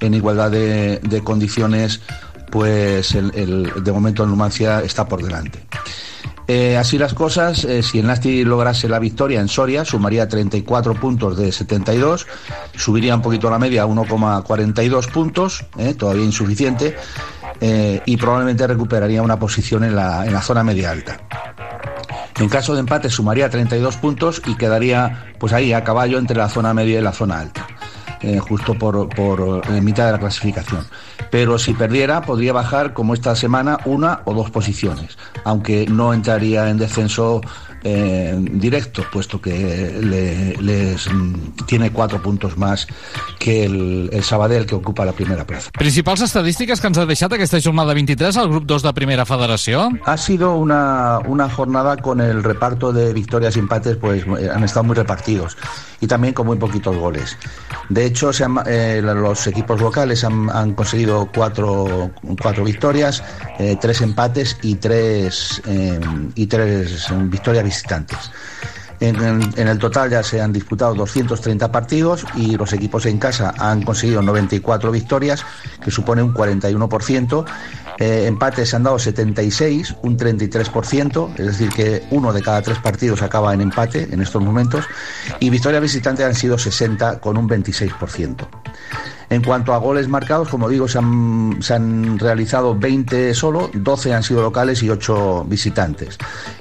en 0.00 0.14
igualdad 0.14 0.50
de, 0.50 1.22
condiciones, 1.24 2.00
pues 2.50 3.14
el, 3.14 3.72
de 3.82 3.92
momento 3.92 4.24
el 4.24 4.30
Numancia 4.30 4.80
está 4.80 5.06
por 5.06 5.22
delante. 5.22 5.60
Eh, 6.48 6.76
así 6.76 6.96
las 6.96 7.12
cosas, 7.12 7.64
eh, 7.64 7.82
si 7.82 7.98
el 7.98 8.06
Nasti 8.06 8.44
lograse 8.44 8.88
la 8.88 9.00
victoria 9.00 9.40
en 9.40 9.48
Soria, 9.48 9.84
sumaría 9.84 10.28
34 10.28 10.94
puntos 10.94 11.36
de 11.36 11.50
72, 11.50 12.26
subiría 12.76 13.16
un 13.16 13.22
poquito 13.22 13.50
la 13.50 13.58
media 13.58 13.82
a 13.82 13.86
1,42 13.86 15.10
puntos, 15.10 15.64
eh, 15.76 15.94
todavía 15.94 16.24
insuficiente, 16.24 16.96
y 17.58 18.16
probablemente 18.18 18.66
recuperaría 18.66 19.22
una 19.22 19.38
posición 19.38 19.82
en 19.84 19.96
la, 19.96 20.26
en 20.26 20.34
la 20.34 20.42
zona 20.42 20.62
media 20.62 20.90
alta. 20.90 21.18
En 22.38 22.50
caso 22.50 22.74
de 22.74 22.80
empate 22.80 23.08
sumaría 23.08 23.48
32 23.48 23.96
puntos 23.96 24.42
y 24.46 24.56
quedaría 24.56 25.32
pues 25.38 25.54
ahí 25.54 25.72
a 25.72 25.82
caballo 25.82 26.18
entre 26.18 26.36
la 26.36 26.50
zona 26.50 26.74
media 26.74 26.98
y 26.98 27.02
la 27.02 27.12
zona 27.12 27.40
alta. 27.40 27.66
Eh, 28.22 28.38
justo 28.38 28.74
por, 28.74 29.08
por 29.10 29.62
en 29.68 29.84
mitad 29.84 30.06
de 30.06 30.12
la 30.12 30.18
clasificación. 30.18 30.86
Pero 31.30 31.58
si 31.58 31.74
perdiera, 31.74 32.22
podría 32.22 32.52
bajar, 32.54 32.94
como 32.94 33.12
esta 33.12 33.36
semana, 33.36 33.78
una 33.84 34.20
o 34.24 34.32
dos 34.32 34.50
posiciones, 34.50 35.18
aunque 35.44 35.86
no 35.86 36.14
entraría 36.14 36.70
en 36.70 36.78
descenso 36.78 37.42
eh, 37.86 38.34
directo, 38.36 39.04
puesto 39.12 39.40
que 39.40 39.54
le, 40.00 40.56
les 40.56 41.08
tiene 41.66 41.90
cuatro 41.92 42.20
puntos 42.20 42.58
más 42.58 42.86
que 43.38 43.64
el, 43.64 44.10
el 44.12 44.24
Sabadell, 44.24 44.66
que 44.66 44.74
ocupa 44.74 45.04
la 45.04 45.12
primera 45.12 45.46
plaza. 45.46 45.70
Principals 45.78 46.22
estadístiques 46.26 46.80
que 46.80 46.90
ens 46.90 46.98
ha 46.98 47.06
deixat 47.06 47.32
aquesta 47.36 47.60
jornada 47.62 47.94
23 47.94 48.36
al 48.42 48.50
grup 48.50 48.66
2 48.66 48.82
de 48.88 48.92
Primera 48.96 49.26
Federació? 49.28 49.88
Ha 50.04 50.16
sido 50.16 50.56
una, 50.56 51.20
una 51.26 51.48
jornada 51.48 51.96
con 51.96 52.20
el 52.20 52.42
reparto 52.42 52.92
de 52.92 53.12
victorias 53.12 53.56
y 53.56 53.60
empates, 53.60 53.96
pues 53.96 54.24
han 54.26 54.64
estado 54.64 54.84
muy 54.84 54.96
repartidos 54.96 55.56
y 56.00 56.06
también 56.06 56.34
con 56.34 56.46
muy 56.46 56.56
poquitos 56.56 56.96
goles. 56.96 57.36
De 57.88 58.04
hecho, 58.04 58.32
se 58.32 58.44
han, 58.44 58.56
eh, 58.66 59.00
los 59.02 59.46
equipos 59.46 59.80
locales 59.80 60.24
han, 60.24 60.50
han 60.50 60.74
conseguido 60.74 61.28
cuatro, 61.34 62.10
cuatro 62.40 62.64
victorias, 62.64 63.22
eh, 63.58 63.76
tres 63.80 64.00
empates 64.00 64.58
y 64.62 64.74
tres, 64.76 65.62
eh, 65.66 66.00
y 66.34 66.46
tres 66.46 67.06
victorias 67.28 67.64
visitantes. 67.76 68.30
En, 68.98 69.68
el 69.68 69.78
total 69.78 70.08
ya 70.08 70.22
se 70.22 70.40
han 70.40 70.54
disputado 70.54 70.94
230 70.94 71.70
partidos 71.70 72.24
y 72.34 72.56
los 72.56 72.72
equipos 72.72 73.04
en 73.04 73.18
casa 73.18 73.52
han 73.58 73.82
conseguido 73.82 74.22
94 74.22 74.90
victorias, 74.90 75.44
que 75.84 75.90
supone 75.90 76.22
un 76.22 76.32
41%. 76.32 77.44
Eh, 77.98 78.24
empates 78.26 78.70
se 78.70 78.76
han 78.76 78.84
dado 78.84 78.98
76, 78.98 79.96
un 80.02 80.18
33%, 80.18 81.30
es 81.38 81.46
decir, 81.46 81.68
que 81.70 82.04
uno 82.10 82.32
de 82.32 82.42
cada 82.42 82.62
tres 82.62 82.78
partidos 82.78 83.20
acaba 83.20 83.52
en 83.52 83.60
empate 83.60 84.08
en 84.10 84.22
estos 84.22 84.42
momentos. 84.42 84.86
Y 85.40 85.50
victorias 85.50 85.82
visitantes 85.82 86.24
han 86.24 86.34
sido 86.34 86.56
60, 86.56 87.20
con 87.20 87.36
un 87.36 87.48
26%. 87.48 88.48
En 89.28 89.42
cuanto 89.42 89.74
a 89.74 89.78
goles 89.78 90.08
marcados, 90.08 90.48
como 90.48 90.68
digo, 90.68 90.86
se 90.86 90.98
han, 90.98 91.58
se 91.60 91.74
han 91.74 92.18
realizado 92.18 92.78
20 92.78 93.34
solo, 93.34 93.70
12 93.72 94.14
han 94.14 94.22
sido 94.22 94.42
locales 94.42 94.82
y 94.82 94.90
8 94.90 95.44
visitantes. 95.48 96.16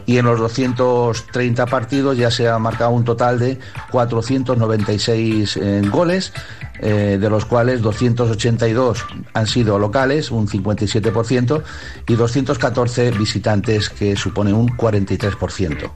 Y 0.08 0.18
en 0.18 0.26
los 0.26 0.40
230 0.40 1.66
partidos 1.68 2.18
ya 2.18 2.32
se 2.32 2.48
ha 2.48 2.58
marcado 2.58 2.92
un 2.92 3.04
total 3.04 3.38
de 3.38 3.60
496 3.92 5.58
eh, 5.58 5.82
goles, 5.92 6.34
eh, 6.80 7.18
de 7.20 7.30
los 7.30 7.46
cuales 7.46 7.82
282 7.82 9.06
han 9.34 9.48
sido 9.48 9.80
locales, 9.80 10.32
un 10.32 10.48
57%, 10.48 11.64
y 12.08 12.16
214 12.16 13.12
visitantes, 13.12 13.90
que 13.90 14.16
supone 14.16 14.54
un 14.54 14.70
43%. 14.70 15.92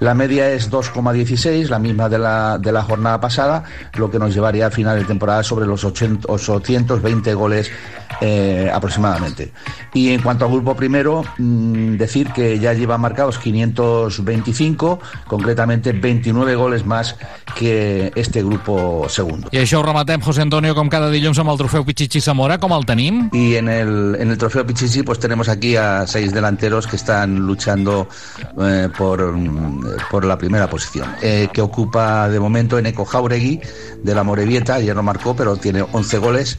La 0.00 0.14
media 0.14 0.50
es 0.50 0.70
2,16, 0.70 1.68
la 1.68 1.78
misma 1.78 2.08
de 2.08 2.18
la, 2.18 2.58
de 2.58 2.72
la 2.72 2.82
jornada 2.82 3.20
pasada, 3.20 3.64
lo 3.94 4.10
que 4.10 4.18
nos 4.18 4.34
llevaría 4.34 4.66
a 4.66 4.70
final 4.70 4.98
de 4.98 5.04
temporada 5.04 5.42
sobre 5.42 5.66
los 5.66 5.84
80 5.84 6.28
820 6.28 7.34
goles 7.34 7.70
eh, 8.20 8.70
aproximadamente. 8.72 9.52
Y 9.94 10.12
en 10.12 10.22
cuanto 10.22 10.44
al 10.44 10.50
grupo 10.50 10.74
primero, 10.74 11.22
mm, 11.38 11.96
decir 11.96 12.32
que 12.32 12.58
ya 12.58 12.72
lleva 12.72 12.98
marcados 12.98 13.38
525, 13.38 14.98
concretamente 15.26 15.92
29 15.92 16.56
goles 16.56 16.84
más 16.84 17.16
que 17.56 18.12
este 18.14 18.42
grupo 18.42 19.08
segundo. 19.08 19.48
Rematem, 19.52 20.17
José 20.20 20.42
Antonio, 20.42 20.74
com 20.74 20.88
cada 20.88 21.10
dilluns 21.10 21.38
amb 21.38 21.50
el 21.52 21.58
trofeu 21.60 21.84
Pichichi 21.84 22.20
Zamora. 22.20 22.58
Com 22.58 22.72
el 22.76 22.86
tenim? 22.86 23.28
Y 23.32 23.56
en 23.56 23.68
el, 23.68 24.16
en 24.18 24.30
el 24.30 24.38
trofeo 24.38 24.66
Pichichi 24.66 25.02
pues 25.02 25.18
tenemos 25.18 25.48
aquí 25.48 25.76
a 25.76 26.06
seis 26.06 26.32
delanteros 26.32 26.86
que 26.86 26.96
están 26.96 27.36
luchando 27.36 28.08
eh, 28.60 28.88
por, 28.96 29.32
mm, 29.36 30.08
por 30.10 30.24
la 30.24 30.38
primera 30.38 30.68
posición, 30.68 31.14
eh, 31.22 31.48
que 31.52 31.60
ocupa 31.60 32.28
de 32.28 32.40
momento 32.40 32.78
Eneco 32.78 33.04
Jauregui 33.04 33.60
de 34.02 34.14
la 34.14 34.22
Morevieta, 34.22 34.74
ayer 34.74 34.94
no 34.94 35.02
marcó, 35.02 35.34
pero 35.34 35.56
tiene 35.56 35.82
11 35.82 36.18
goles. 36.18 36.58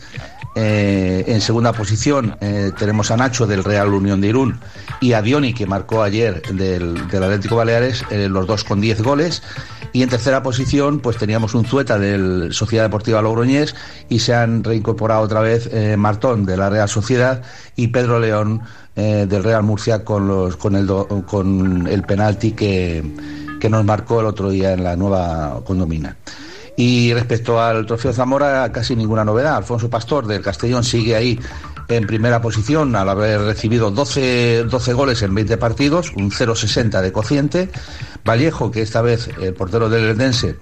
Eh, 0.56 1.24
en 1.28 1.42
segunda 1.42 1.74
posición 1.74 2.36
eh, 2.42 2.72
tenemos 2.78 3.12
a 3.12 3.18
Nacho 3.18 3.46
del 3.46 3.64
Real 3.64 3.94
Unión 3.94 4.20
de 4.20 4.30
Irún 4.30 4.60
y 5.00 5.14
a 5.14 5.22
Dioni 5.22 5.54
que 5.54 5.68
marcó 5.68 6.02
ayer 6.02 6.42
del, 6.42 7.08
del 7.08 7.24
Atlético 7.24 7.56
Baleares, 7.56 8.04
eh, 8.10 8.28
los 8.28 8.48
dos 8.48 8.64
con 8.64 8.82
10 8.82 9.02
goles. 9.02 9.44
Y 9.92 10.04
en 10.04 10.10
tercera 10.10 10.44
posición, 10.44 11.00
pues 11.00 11.18
teníamos 11.18 11.56
un 11.56 11.66
Zueta 11.66 11.98
del 11.98 12.54
Sociedad 12.54 12.84
Deportiva 12.86 13.22
Logroñés 13.22 13.76
y 14.08 14.20
se 14.20 14.34
han 14.36 14.64
reincorporado 14.64 15.22
otra 15.22 15.42
vez 15.42 15.68
eh, 15.72 15.96
Martón 15.98 16.46
de 16.46 16.58
la 16.58 16.70
Real 16.70 16.88
Sociedad 16.88 17.42
y 17.76 17.88
Pedro 17.88 18.20
León 18.20 18.62
eh, 18.96 19.26
del 19.28 19.44
Real 19.44 19.64
Murcia 19.64 20.04
con, 20.04 20.28
los, 20.28 20.56
con, 20.58 20.76
el, 20.76 20.86
do- 20.86 21.08
con 21.26 21.88
el 21.88 22.04
penalti 22.04 22.52
que, 22.52 23.04
que 23.60 23.70
nos 23.70 23.84
marcó 23.84 24.20
el 24.20 24.28
otro 24.28 24.50
día 24.50 24.74
en 24.74 24.84
la 24.84 24.96
nueva 24.96 25.62
condomina. 25.66 26.16
Y 26.78 27.12
respecto 27.14 27.62
al 27.62 27.86
trofeo 27.86 28.14
Zamora, 28.14 28.72
casi 28.72 28.96
ninguna 28.96 29.26
novedad. 29.26 29.58
Alfonso 29.58 29.90
Pastor 29.90 30.28
del 30.28 30.42
Castellón 30.42 30.84
sigue 30.84 31.16
ahí 31.16 31.38
en 31.90 32.06
primera 32.08 32.40
posición 32.42 32.96
al 32.96 33.10
haber 33.10 33.42
recibido 33.42 33.92
12, 33.92 34.66
12 34.70 34.94
goles 34.94 35.22
en 35.24 35.34
20 35.36 35.58
partidos, 35.58 36.12
un 36.16 36.32
0,60 36.32 37.02
de 37.02 37.12
cociente. 37.12 37.70
Vallejo, 38.26 38.72
que 38.72 38.82
esta 38.82 39.02
vez 39.02 39.30
el 39.40 39.54
portero 39.54 39.90
del 39.90 40.06
Eldense, 40.06 40.58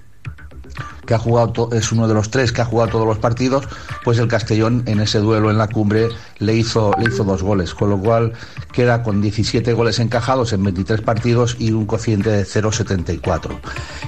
que 1.08 1.14
ha 1.14 1.18
jugado 1.18 1.70
es 1.72 1.90
uno 1.90 2.06
de 2.06 2.12
los 2.12 2.30
tres 2.30 2.52
que 2.52 2.60
ha 2.60 2.66
jugado 2.66 2.90
todos 2.90 3.06
los 3.06 3.18
partidos, 3.18 3.66
pues 4.04 4.18
el 4.18 4.28
Castellón 4.28 4.82
en 4.84 5.00
ese 5.00 5.20
duelo 5.20 5.50
en 5.50 5.56
la 5.56 5.66
cumbre 5.66 6.10
le 6.38 6.54
hizo, 6.54 6.92
le 6.98 7.08
hizo 7.08 7.24
dos 7.24 7.42
goles, 7.42 7.72
con 7.72 7.88
lo 7.88 7.98
cual 7.98 8.34
queda 8.72 9.02
con 9.02 9.22
17 9.22 9.72
goles 9.72 10.00
encajados 10.00 10.52
en 10.52 10.62
23 10.62 11.00
partidos 11.00 11.56
y 11.58 11.72
un 11.72 11.86
cociente 11.86 12.28
de 12.28 12.44
0,74. 12.44 13.58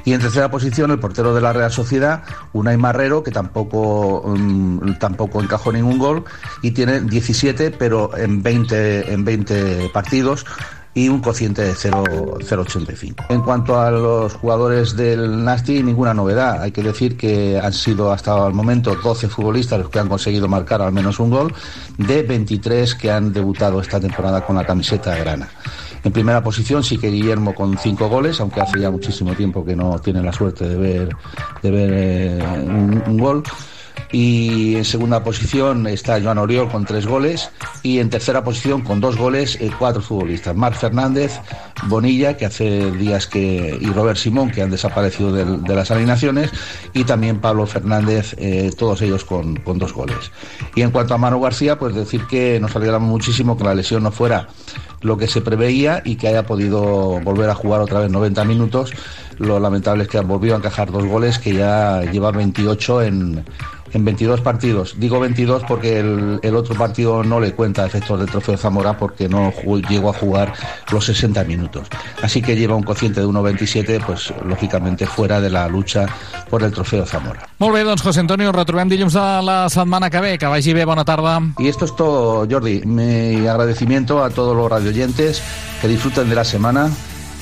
Y 0.04 0.12
en 0.12 0.20
tercera 0.20 0.50
posición 0.50 0.90
el 0.90 0.98
portero 0.98 1.34
de 1.34 1.40
la 1.40 1.54
Real 1.54 1.72
Sociedad, 1.72 2.22
Unai 2.52 2.76
Marrero, 2.76 3.22
que 3.22 3.30
tampoco, 3.30 4.22
mm, 4.36 4.98
tampoco 4.98 5.40
encajó 5.40 5.72
ningún 5.72 5.98
gol 5.98 6.24
y 6.60 6.72
tiene 6.72 7.00
17, 7.00 7.70
pero 7.70 8.14
en 8.14 8.42
20, 8.42 9.10
en 9.10 9.24
20 9.24 9.90
partidos 9.94 10.44
y 10.94 11.08
un 11.08 11.20
cociente 11.20 11.62
de 11.62 11.74
0 11.74 12.04
0,85. 12.40 13.26
En 13.28 13.42
cuanto 13.42 13.80
a 13.80 13.90
los 13.90 14.34
jugadores 14.34 14.96
del 14.96 15.44
Nasti, 15.44 15.82
ninguna 15.82 16.14
novedad. 16.14 16.62
Hay 16.62 16.72
que 16.72 16.82
decir 16.82 17.16
que 17.16 17.58
han 17.58 17.72
sido 17.72 18.12
hasta 18.12 18.46
el 18.46 18.54
momento 18.54 18.96
12 18.96 19.28
futbolistas 19.28 19.78
los 19.78 19.88
que 19.88 20.00
han 20.00 20.08
conseguido 20.08 20.48
marcar 20.48 20.82
al 20.82 20.92
menos 20.92 21.20
un 21.20 21.30
gol, 21.30 21.54
de 21.96 22.22
23 22.22 22.94
que 22.96 23.10
han 23.10 23.32
debutado 23.32 23.80
esta 23.80 24.00
temporada 24.00 24.44
con 24.44 24.56
la 24.56 24.64
camiseta 24.64 25.16
grana. 25.16 25.48
En 26.02 26.12
primera 26.12 26.42
posición 26.42 26.82
sí 26.82 26.96
que 26.96 27.08
Guillermo 27.08 27.54
con 27.54 27.76
cinco 27.76 28.08
goles, 28.08 28.40
aunque 28.40 28.60
hace 28.60 28.80
ya 28.80 28.90
muchísimo 28.90 29.34
tiempo 29.34 29.64
que 29.64 29.76
no 29.76 29.98
tiene 29.98 30.22
la 30.22 30.32
suerte 30.32 30.66
de 30.66 30.76
ver, 30.76 31.08
de 31.62 31.70
ver 31.70 31.90
eh, 31.92 32.42
un 33.06 33.18
gol. 33.18 33.42
Y 34.12 34.76
en 34.76 34.84
segunda 34.84 35.22
posición 35.22 35.86
está 35.86 36.20
Joan 36.20 36.38
Oriol 36.38 36.68
con 36.68 36.84
tres 36.84 37.06
goles. 37.06 37.50
Y 37.82 37.98
en 37.98 38.10
tercera 38.10 38.42
posición 38.42 38.82
con 38.82 39.00
dos 39.00 39.16
goles, 39.16 39.56
eh, 39.60 39.70
cuatro 39.78 40.02
futbolistas. 40.02 40.56
Marc 40.56 40.76
Fernández, 40.76 41.38
Bonilla, 41.86 42.36
que 42.36 42.46
hace 42.46 42.90
días 42.92 43.26
que. 43.26 43.78
y 43.80 43.86
Robert 43.86 44.18
Simón, 44.18 44.50
que 44.50 44.62
han 44.62 44.70
desaparecido 44.70 45.32
de, 45.32 45.74
las 45.74 45.90
alineaciones. 45.90 46.50
Y 46.92 47.04
también 47.04 47.40
Pablo 47.40 47.66
Fernández, 47.66 48.34
eh, 48.38 48.70
todos 48.76 49.00
ellos 49.02 49.24
con, 49.24 49.56
con 49.56 49.78
dos 49.78 49.92
goles. 49.92 50.32
Y 50.74 50.82
en 50.82 50.90
cuanto 50.90 51.14
a 51.14 51.18
Manu 51.18 51.40
García, 51.40 51.78
pues 51.78 51.94
decir 51.94 52.26
que 52.26 52.58
nos 52.60 52.74
alegramos 52.74 53.08
muchísimo 53.08 53.56
que 53.56 53.64
la 53.64 53.74
lesión 53.74 54.02
no 54.02 54.10
fuera 54.10 54.48
lo 55.02 55.16
que 55.16 55.26
se 55.26 55.40
preveía 55.40 56.02
y 56.04 56.16
que 56.16 56.28
haya 56.28 56.44
podido 56.44 57.20
volver 57.20 57.48
a 57.48 57.54
jugar 57.54 57.80
otra 57.80 58.00
vez 58.00 58.10
90 58.10 58.44
minutos. 58.44 58.92
Lo 59.38 59.58
lamentable 59.58 60.02
es 60.02 60.08
que 60.08 60.20
volvió 60.20 60.54
a 60.54 60.58
encajar 60.58 60.90
dos 60.90 61.04
goles, 61.06 61.38
que 61.38 61.54
ya 61.54 62.02
lleva 62.02 62.30
28 62.30 63.02
en, 63.02 63.44
en 63.92 63.99
22 64.04 64.40
partidos. 64.40 64.94
Digo 64.98 65.20
22 65.20 65.64
porque 65.66 65.98
el, 66.00 66.40
el 66.42 66.56
otro 66.56 66.74
partido 66.74 67.22
no 67.22 67.40
le 67.40 67.52
cuenta 67.52 67.86
efectos 67.86 68.18
del 68.18 68.28
trofeo 68.28 68.56
Zamora 68.56 68.96
porque 68.96 69.28
no 69.28 69.52
llegó 69.88 70.10
a 70.10 70.12
jugar 70.12 70.52
los 70.92 71.04
60 71.04 71.44
minutos. 71.44 71.88
Así 72.22 72.42
que 72.42 72.56
lleva 72.56 72.74
un 72.74 72.82
cociente 72.82 73.20
de 73.20 73.26
1,27, 73.26 74.04
pues 74.04 74.32
lógicamente 74.44 75.06
fuera 75.06 75.40
de 75.40 75.50
la 75.50 75.68
lucha 75.68 76.06
por 76.48 76.62
el 76.62 76.72
trofeo 76.72 77.06
Zamora. 77.06 77.48
Molt 77.58 77.74
bé, 77.74 77.84
doncs, 77.84 78.02
José 78.02 78.20
Antonio, 78.20 78.52
retrobem 78.52 78.88
dilluns 78.88 79.12
de 79.12 79.42
la 79.44 79.68
setmana 79.68 80.08
que 80.08 80.20
ve. 80.20 80.38
Que 80.38 80.46
vagi 80.46 80.72
bé, 80.72 80.84
bona 80.84 81.04
tarda. 81.04 81.40
Y 81.58 81.68
esto 81.68 81.84
es 81.84 81.94
todo, 81.94 82.46
Jordi. 82.50 82.82
Mi 82.86 83.46
agradecimiento 83.46 84.24
a 84.24 84.30
todos 84.30 84.56
los 84.56 84.70
radioyentes 84.70 85.42
que 85.80 85.88
disfruten 85.88 86.28
de 86.28 86.34
la 86.34 86.44
semana 86.44 86.90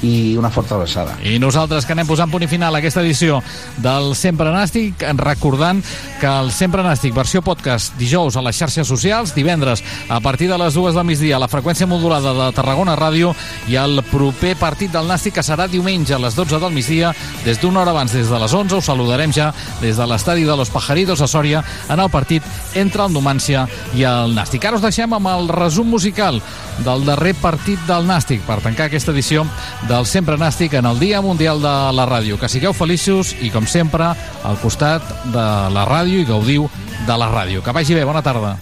y 0.03 0.36
una 0.36 0.51
fuerte 0.51 0.74
abraçada. 0.74 1.16
I 1.24 1.38
nosaltres 1.38 1.86
que 1.86 1.94
anem 1.94 2.07
posant 2.07 2.30
punt 2.30 2.44
i 2.44 2.49
final 2.51 2.74
a 2.74 2.78
aquesta 2.78 3.03
edició 3.03 3.40
del 3.82 4.14
Sempre 4.16 4.51
Nàstic, 4.55 5.03
recordant 5.18 5.82
que 6.20 6.28
el 6.28 6.53
Sempre 6.55 6.84
Nàstic 6.86 7.14
versió 7.16 7.42
podcast 7.42 7.96
dijous 7.99 8.36
a 8.36 8.42
les 8.44 8.57
xarxes 8.59 8.86
socials, 8.86 9.34
divendres 9.34 9.82
a 10.09 10.20
partir 10.20 10.49
de 10.49 10.59
les 10.59 10.74
dues 10.74 10.94
del 10.94 11.07
migdia 11.09 11.36
a 11.36 11.42
la 11.42 11.51
freqüència 11.51 11.88
modulada 11.90 12.34
de 12.36 12.51
Tarragona 12.55 12.96
Ràdio 12.99 13.34
i 13.68 13.78
el 13.80 14.03
proper 14.11 14.55
partit 14.61 14.92
del 14.94 15.09
Nàstic 15.11 15.38
que 15.38 15.46
serà 15.46 15.68
diumenge 15.68 16.14
a 16.14 16.22
les 16.22 16.36
12 16.38 16.61
del 16.62 16.74
migdia 16.74 17.12
des 17.44 17.61
d'una 17.61 17.82
hora 17.82 17.94
abans, 17.96 18.12
des 18.12 18.30
de 18.30 18.38
les 18.38 18.55
11 18.55 18.78
us 18.78 18.88
saludarem 18.90 19.32
ja 19.34 19.51
des 19.82 19.96
de 19.96 20.07
l'estadi 20.07 20.44
de 20.44 20.57
Los 20.57 20.70
Pajaritos 20.70 21.20
a 21.22 21.28
Sòria 21.28 21.64
en 21.88 22.01
el 22.01 22.11
partit 22.11 22.42
entre 22.74 23.05
el 23.05 23.12
Numància 23.12 23.66
i 23.94 24.05
el 24.07 24.34
Nàstic. 24.36 24.64
Ara 24.64 24.78
us 24.78 24.84
deixem 24.84 25.12
amb 25.14 25.26
el 25.32 25.49
resum 25.49 25.88
musical 25.90 26.40
del 26.84 27.05
darrer 27.05 27.34
partit 27.34 27.80
del 27.88 28.07
Nàstic 28.07 28.44
per 28.46 28.61
tancar 28.62 28.86
aquesta 28.86 29.12
edició 29.12 29.44
del 29.89 30.05
Sempre 30.05 30.36
Nàstic 30.36 30.74
en 30.76 30.86
el 30.86 30.99
Dia 31.01 31.22
Mundial 31.24 31.62
de 31.64 31.74
la 31.97 32.05
Ràdio. 32.09 32.36
Que 32.36 32.51
sigueu 32.53 32.74
feliços 32.76 33.32
i, 33.41 33.49
com 33.49 33.64
sempre, 33.66 34.11
al 34.45 34.61
costat 34.61 35.05
de 35.32 35.45
la 35.72 35.86
ràdio 35.89 36.20
i 36.20 36.28
gaudiu 36.28 36.68
de 37.07 37.16
la 37.16 37.30
ràdio. 37.32 37.64
Que 37.64 37.72
vagi 37.72 37.97
bé, 37.97 38.05
bona 38.05 38.22
tarda. 38.22 38.59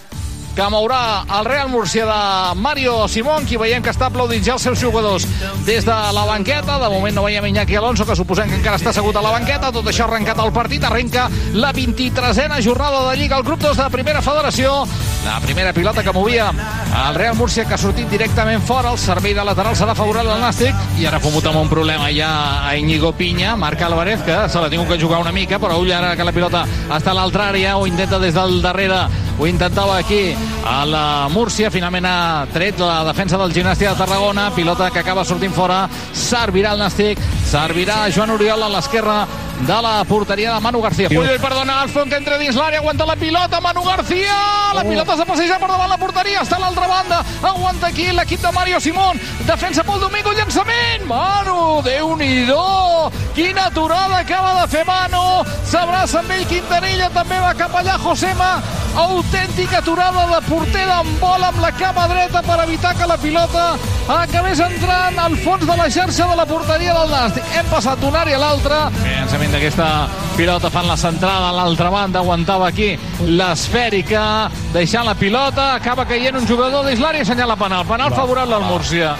Que 0.56 0.64
mourà 0.72 1.26
el 1.36 1.44
Real 1.44 1.68
Murcia 1.68 2.06
de 2.08 2.54
Mario 2.56 3.06
Simón, 3.12 3.44
qui 3.44 3.58
veiem 3.60 3.82
que 3.84 3.92
està 3.92 4.06
aplaudint 4.08 4.40
ja 4.40 4.54
els 4.54 4.64
seus 4.64 4.80
jugadors 4.80 5.26
des 5.66 5.84
de 5.84 5.96
la 6.16 6.22
banqueta. 6.24 6.78
De 6.80 6.88
moment 6.88 7.12
no 7.12 7.26
veiem 7.26 7.44
Iñaki 7.50 7.76
Alonso, 7.76 8.06
que 8.08 8.16
suposem 8.16 8.48
que 8.48 8.56
encara 8.62 8.80
està 8.80 8.88
assegut 8.88 9.18
a 9.20 9.24
la 9.26 9.34
banqueta. 9.34 9.68
Tot 9.68 9.84
això 9.84 10.06
ha 10.06 10.08
arrencat 10.08 10.40
el 10.40 10.54
partit. 10.56 10.86
Arrenca 10.88 11.26
la 11.52 11.74
23a 11.76 12.62
jornada 12.64 13.10
de 13.10 13.18
Lliga. 13.20 13.36
El 13.36 13.44
grup 13.44 13.60
2 13.60 13.76
de 13.76 13.90
Primera 13.92 14.22
Federació. 14.24 14.86
La 15.26 15.40
primera 15.44 15.74
pilota 15.74 16.02
que 16.02 16.12
movia 16.12 16.48
el 16.48 17.14
Real 17.14 17.36
Múrcia, 17.36 17.66
que 17.66 17.74
ha 17.74 17.78
sortit 17.78 18.08
directament 18.08 18.62
fora. 18.64 18.94
El 18.96 18.98
servei 18.98 19.34
de 19.36 19.44
lateral 19.44 19.76
serà 19.76 19.92
favorable 19.98 20.32
al 20.32 20.40
Nàstic. 20.40 20.72
I 20.96 21.04
ara 21.04 21.20
ha 21.20 21.34
amb 21.36 21.60
un 21.60 21.68
problema 21.68 22.08
ja 22.08 22.64
a 22.64 22.74
Íñigo 22.78 23.12
Pinya. 23.12 23.56
Marc 23.56 23.82
Álvarez, 23.82 24.22
que 24.22 24.48
se 24.48 24.58
l'ha 24.58 24.70
tingut 24.70 24.88
que 24.88 25.02
jugar 25.02 25.20
una 25.20 25.32
mica, 25.32 25.58
però 25.58 25.76
ull 25.76 25.92
ara 25.92 26.16
que 26.16 26.24
la 26.24 26.32
pilota 26.32 26.64
està 26.88 27.10
a 27.10 27.18
l'altra 27.20 27.50
àrea. 27.50 27.76
Ho 27.76 27.86
intenta 27.86 28.18
des 28.18 28.32
del 28.32 28.62
darrere. 28.62 29.04
Ho 29.38 29.46
intentava 29.46 29.98
aquí 29.98 30.34
a 30.64 30.84
la 30.88 31.28
Múrcia. 31.28 31.70
Finalment 31.70 32.06
ha 32.08 32.46
tret 32.54 32.78
la 32.80 33.02
defensa 33.04 33.36
del 33.36 33.52
gimnàstic 33.52 33.90
de 33.90 33.98
Tarragona. 33.98 34.48
Pilota 34.56 34.88
que 34.90 35.02
acaba 35.02 35.26
sortint 35.28 35.52
fora. 35.52 35.82
Servirà 36.16 36.72
el 36.72 36.80
Nàstic. 36.80 37.20
Servirà 37.44 38.06
Joan 38.14 38.32
Oriol 38.32 38.64
a 38.64 38.70
l'esquerra 38.72 39.18
de 39.60 39.82
la 39.82 40.04
porteria 40.04 40.54
de 40.54 40.60
Manu 40.60 40.80
García. 40.80 41.08
Puyol 41.08 41.40
perdona 41.40 41.80
Alfon 41.80 42.08
que 42.10 42.16
entra 42.16 42.38
dins 42.38 42.56
l'àrea, 42.56 42.80
aguanta 42.80 43.06
la 43.06 43.16
pilota, 43.16 43.60
Manu 43.60 43.82
García! 43.84 44.36
La 44.74 44.84
pilota 44.84 45.16
s'ha 45.16 45.24
passejat 45.24 45.60
per 45.60 45.70
davant 45.70 45.88
la 45.88 45.98
porteria, 45.98 46.42
està 46.42 46.58
a 46.58 46.60
l'altra 46.60 46.86
banda, 46.90 47.22
aguanta 47.42 47.88
aquí 47.88 48.10
l'equip 48.12 48.42
de 48.42 48.52
Mario 48.52 48.80
Simón, 48.80 49.20
defensa 49.46 49.84
pel 49.84 50.00
Domingo, 50.00 50.32
llançament! 50.36 51.06
Manu, 51.08 51.80
Déu-n'hi-do! 51.86 53.10
Quina 53.34 53.66
aturada 53.70 54.18
acaba 54.18 54.60
de 54.60 54.68
fer 54.68 54.84
Manu! 54.86 55.44
S'abraça 55.64 56.20
amb 56.20 56.30
ell 56.36 56.46
Quintanilla, 56.46 57.10
també 57.14 57.40
va 57.40 57.54
cap 57.56 57.74
allà 57.76 57.96
Josema, 58.02 58.60
autèntica 58.96 59.78
aturada 59.78 60.26
de 60.30 60.40
porter 60.48 60.86
d'en 60.88 61.12
bola 61.20 61.50
amb 61.52 61.60
la 61.60 61.72
cama 61.76 62.06
dreta 62.08 62.42
per 62.42 62.62
evitar 62.64 62.94
que 62.96 63.06
la 63.06 63.18
pilota 63.20 63.66
acabés 64.08 64.60
entrant 64.60 65.18
al 65.18 65.36
fons 65.44 65.66
de 65.66 65.76
la 65.76 65.88
xarxa 65.90 66.28
de 66.30 66.36
la 66.38 66.46
porteria 66.46 66.94
del 66.94 67.10
Nàstic. 67.10 67.44
Hem 67.58 67.68
passat 67.72 68.00
d'una 68.00 68.22
àrea 68.24 68.38
a 68.38 68.40
l'altra. 68.40 68.78
Llançament 69.02 69.45
d'aquesta 69.52 70.08
pilota 70.36 70.70
fan 70.70 70.88
la 70.88 70.96
centrada 70.96 71.50
a 71.50 71.54
l'altra 71.56 71.90
banda, 71.90 72.20
aguantava 72.20 72.68
aquí 72.68 72.92
l'esfèrica, 73.24 74.50
deixant 74.74 75.06
la 75.06 75.14
pilota, 75.14 75.74
acaba 75.74 76.06
caient 76.08 76.36
un 76.36 76.46
jugador 76.48 76.86
dins 76.86 77.00
l'àrea 77.00 77.22
i 77.22 77.26
assenyala 77.26 77.56
penal. 77.56 77.86
Penal 77.88 78.12
Va, 78.12 78.20
favorable 78.22 78.58
al 78.58 78.66
va. 78.66 78.70
Múrcia. 78.74 79.16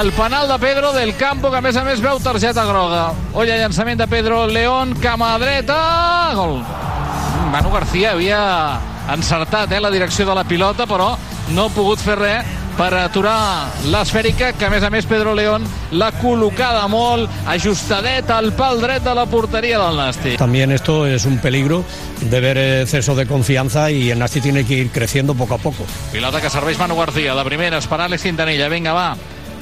El 0.00 0.12
penal 0.12 0.48
de 0.48 0.58
Pedro 0.58 0.92
del 0.92 1.14
Campo, 1.16 1.50
que 1.50 1.58
a 1.58 1.60
més 1.60 1.76
a 1.76 1.84
més 1.84 2.00
veu 2.00 2.18
targeta 2.22 2.64
groga. 2.64 3.12
Olla, 3.34 3.58
llançament 3.58 3.98
de 4.00 4.06
Pedro 4.08 4.46
León, 4.46 4.94
cama 5.02 5.34
dreta, 5.42 5.78
gol. 6.38 6.60
Manu 7.52 7.70
García 7.74 8.12
havia 8.12 8.40
encertat 9.12 9.72
eh, 9.72 9.80
la 9.80 9.90
direcció 9.90 10.24
de 10.26 10.34
la 10.34 10.44
pilota, 10.44 10.86
però 10.86 11.12
no 11.52 11.66
ha 11.66 11.74
pogut 11.74 12.00
fer 12.00 12.16
res 12.18 12.60
per 12.78 12.92
aturar 12.98 13.70
l'esfèrica, 13.90 14.52
que 14.58 14.66
a 14.66 14.70
més 14.72 14.82
a 14.82 14.90
més 14.90 15.06
Pedro 15.06 15.34
León 15.36 15.64
l'ha 15.94 16.10
col·locada 16.20 16.86
molt, 16.90 17.30
ajustadet 17.50 18.30
al 18.34 18.52
pal 18.58 18.80
dret 18.82 19.04
de 19.04 19.14
la 19.14 19.26
porteria 19.30 19.78
del 19.82 20.00
Nàstic. 20.00 20.38
También 20.38 20.72
esto 20.72 21.06
es 21.06 21.24
un 21.24 21.38
peligro 21.38 21.84
de 22.20 22.40
ver 22.40 22.58
exceso 22.58 23.14
de 23.14 23.26
confianza 23.26 23.90
y 23.90 24.10
el 24.10 24.18
Nasti 24.18 24.40
tiene 24.40 24.64
que 24.64 24.74
ir 24.74 24.90
creciendo 24.90 25.34
poco 25.34 25.54
a 25.54 25.58
poco. 25.58 25.84
Pilota 26.12 26.40
que 26.40 26.50
serveix 26.50 26.78
Manu 26.78 26.96
García, 26.96 27.34
la 27.34 27.44
primera 27.44 27.78
és 27.78 27.86
per 27.86 28.00
Àlex 28.00 28.26
Quintanilla, 28.26 28.68
vinga 28.72 28.94
va. 28.96 29.08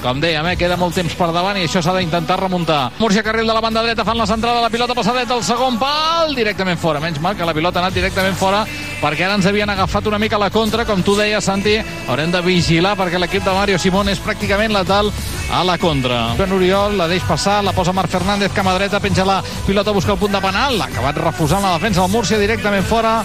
Com 0.03 0.18
dèiem, 0.18 0.42
eh, 0.50 0.57
queda 0.59 0.74
molt 0.76 0.96
temps 0.98 1.12
per 1.14 1.28
davant 1.30 1.55
i 1.61 1.62
això 1.62 1.78
s'ha 1.78 1.92
d'intentar 1.94 2.34
remuntar. 2.40 2.90
Múrcia 2.98 3.22
Carril 3.22 3.46
de 3.46 3.55
la 3.55 3.61
banda 3.62 3.84
dreta 3.84 4.05
fan 4.05 4.18
la 4.18 4.26
centrada, 4.26 4.61
la 4.61 4.70
pilota 4.70 4.96
passadeta 4.98 5.34
al 5.34 5.44
segon 5.46 5.78
pal, 5.78 6.34
directament 6.34 6.78
fora. 6.78 6.98
Menys 6.98 7.20
mal 7.22 7.36
que 7.36 7.46
la 7.46 7.55
pilota 7.55 7.78
ha 7.78 7.84
anat 7.84 7.94
directament 7.94 8.34
fora 8.34 8.64
perquè 9.00 9.28
ara 9.28 9.36
ens 9.38 9.46
havien 9.46 9.70
agafat 9.70 10.07
una 10.11 10.18
mica 10.18 10.38
la 10.38 10.50
contra, 10.50 10.84
com 10.84 11.05
tu 11.07 11.14
deies, 11.14 11.44
Santi, 11.44 11.76
haurem 12.09 12.32
de 12.32 12.40
vigilar 12.42 12.96
perquè 12.98 13.20
l'equip 13.20 13.44
de 13.46 13.55
Mario 13.55 13.78
Simón 13.78 14.11
és 14.11 14.18
pràcticament 14.18 14.74
letal 14.74 15.12
a 15.53 15.62
la 15.62 15.78
contra. 15.78 16.34
Joan 16.36 16.57
Oriol 16.59 16.98
la 16.98 17.07
deix 17.07 17.22
passar, 17.22 17.61
la 17.62 17.72
posa 17.72 17.94
Marc 17.94 18.11
Fernández, 18.11 18.50
cama 18.53 18.74
dreta, 18.74 18.98
penja 18.98 19.24
la 19.24 19.38
pilota, 19.66 19.94
busca 19.94 20.16
el 20.16 20.18
punt 20.18 20.34
de 20.34 20.42
penal, 20.42 20.78
l'ha 20.78 20.90
acabat 20.90 21.22
refusant 21.22 21.62
la 21.62 21.76
defensa 21.78 22.03
del 22.03 22.11
Múrcia 22.11 22.42
directament 22.42 22.84
fora. 22.90 23.20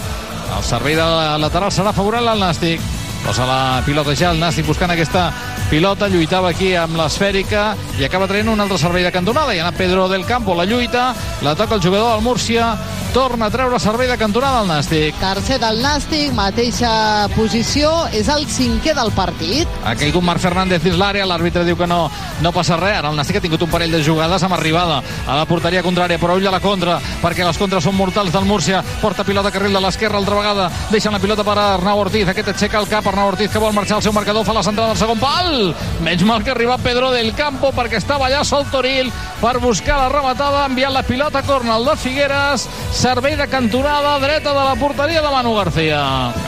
El 0.57 0.63
servei 0.63 0.95
de 0.95 1.01
la 1.01 1.38
lateral 1.41 1.73
serà 1.73 1.91
favorable 1.93 2.32
al 2.36 2.45
Nàstic. 2.45 2.97
Posa 3.26 3.45
la 3.45 3.84
pilota 3.86 4.15
ja 4.15 4.32
el 4.32 4.39
Nàstic 4.39 4.68
buscant 4.68 4.91
aquesta 4.93 5.32
pilota, 5.72 6.07
lluitava 6.07 6.51
aquí 6.53 6.72
amb 6.80 6.95
l'esfèrica 6.99 7.74
i 7.99 8.05
acaba 8.07 8.28
traient 8.30 8.49
un 8.53 8.59
altre 8.63 8.78
servei 8.80 9.03
de 9.03 9.11
cantonada. 9.11 9.55
I 9.55 9.59
ha 9.59 9.68
anat 9.68 9.80
Pedro 9.80 10.07
del 10.07 10.26
Campo, 10.26 10.55
la 10.55 10.65
lluita 10.65 11.13
la 11.43 11.55
toca 11.55 11.76
el 11.76 11.84
jugador 11.84 12.13
del 12.13 12.24
Múrcia 12.24 12.72
torna 13.18 13.47
a 13.47 13.49
treure 13.49 13.80
servei 13.82 14.05
de 14.05 14.13
cantonada 14.13 14.59
al 14.59 14.68
Nàstic. 14.70 15.15
Tercer 15.18 15.55
del 15.57 15.80
Nàstic, 15.82 16.36
mateixa 16.38 17.26
posició, 17.34 17.89
és 18.13 18.28
el 18.30 18.43
cinquè 18.45 18.93
del 18.93 19.09
partit. 19.18 19.65
ha 19.82 19.95
caigut 19.97 20.22
Marc 20.22 20.43
Fernández 20.43 20.84
dins 20.84 20.99
l'àrea, 21.01 21.26
l'àrbitre 21.26 21.63
diu 21.65 21.76
que 21.80 21.88
no, 21.89 22.11
no 22.45 22.51
passa 22.53 22.78
res, 22.78 22.99
ara 22.99 23.09
el 23.09 23.18
Nàstic 23.18 23.39
ha 23.39 23.41
tingut 23.41 23.63
un 23.65 23.72
parell 23.72 23.95
de 23.95 24.03
jugades 24.05 24.43
amb 24.45 24.53
arribada 24.53 24.99
a 25.26 25.38
la 25.39 25.47
porteria 25.49 25.82
contrària, 25.82 26.20
però 26.22 26.36
ull 26.38 26.45
a 26.45 26.53
la 26.53 26.59
contra, 26.61 26.99
perquè 27.24 27.41
les 27.47 27.57
contres 27.57 27.88
són 27.88 27.95
mortals 27.97 28.30
del 28.36 28.45
Múrcia, 28.45 28.84
porta 29.01 29.26
pilota 29.26 29.49
carril 29.49 29.74
de 29.74 29.82
l'esquerra 29.82 30.22
altra 30.22 30.38
vegada, 30.38 30.70
deixen 30.91 31.18
la 31.18 31.22
pilota 31.24 31.43
per 31.47 31.57
Arnau 31.57 32.03
Ortiz, 32.03 32.30
aquest 32.30 32.53
aixeca 32.53 32.84
el 32.84 32.88
cap, 32.91 33.09
Arnau 33.09 33.32
Ortiz 33.32 33.49
que 33.49 33.63
vol 33.63 33.74
marxar 33.74 33.97
al 33.97 34.05
seu 34.05 34.13
marcador, 34.13 34.45
fa 34.45 34.53
la 34.53 34.65
centrada 34.68 34.93
del 34.93 35.01
segon 35.01 35.18
pal, 35.18 35.74
menys 36.05 36.22
mal 36.22 36.45
que 36.45 36.53
arriba 36.53 36.78
Pedro 36.78 37.09
del 37.15 37.34
Campo 37.34 37.74
perquè 37.74 37.97
estava 37.97 38.30
allà 38.30 38.45
sol 38.45 38.70
Toril 38.70 39.09
per 39.41 39.57
buscar 39.63 39.97
la 40.03 40.13
rematada, 40.13 40.68
enviant 40.70 40.93
la 40.93 41.05
pilota 41.07 41.41
a 41.41 41.49
cornel 41.49 41.89
de 41.89 41.97
Figueres, 41.97 42.70
servei 43.08 43.38
de 43.38 43.47
cantonada 43.47 44.20
dreta 44.20 44.49
de 44.49 44.64
la 44.66 44.76
porteria 44.76 45.22
de 45.22 45.30
Manu 45.32 45.53
García. 45.55 45.99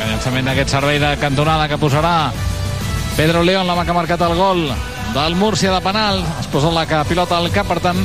El 0.03 0.09
llançament 0.11 0.49
d'aquest 0.49 0.73
servei 0.73 0.97
de 0.99 1.13
cantonada 1.15 1.69
que 1.71 1.77
posarà 1.79 2.33
Pedro 3.15 3.45
León, 3.47 3.63
l'home 3.63 3.85
que 3.87 3.93
ha 3.93 3.95
marcat 3.95 4.25
el 4.27 4.35
gol 4.35 4.65
del 5.13 5.37
Múrcia 5.39 5.71
de 5.71 5.79
penal, 5.79 6.19
es 6.41 6.49
posa 6.51 6.67
la 6.75 7.05
pilota 7.07 7.37
al 7.37 7.47
cap, 7.55 7.63
per 7.69 7.79
tant, 7.79 8.01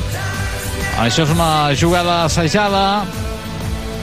això 1.02 1.24
és 1.26 1.32
una 1.34 1.74
jugada 1.74 2.20
assajada 2.28 3.02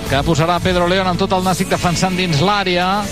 que 0.10 0.20
posarà 0.28 0.60
Pedro 0.60 0.90
León 0.92 1.08
amb 1.08 1.24
tot 1.24 1.32
el 1.32 1.48
Nàstic 1.48 1.72
defensant 1.72 2.20
dins 2.20 2.44
l'àrea. 2.44 3.06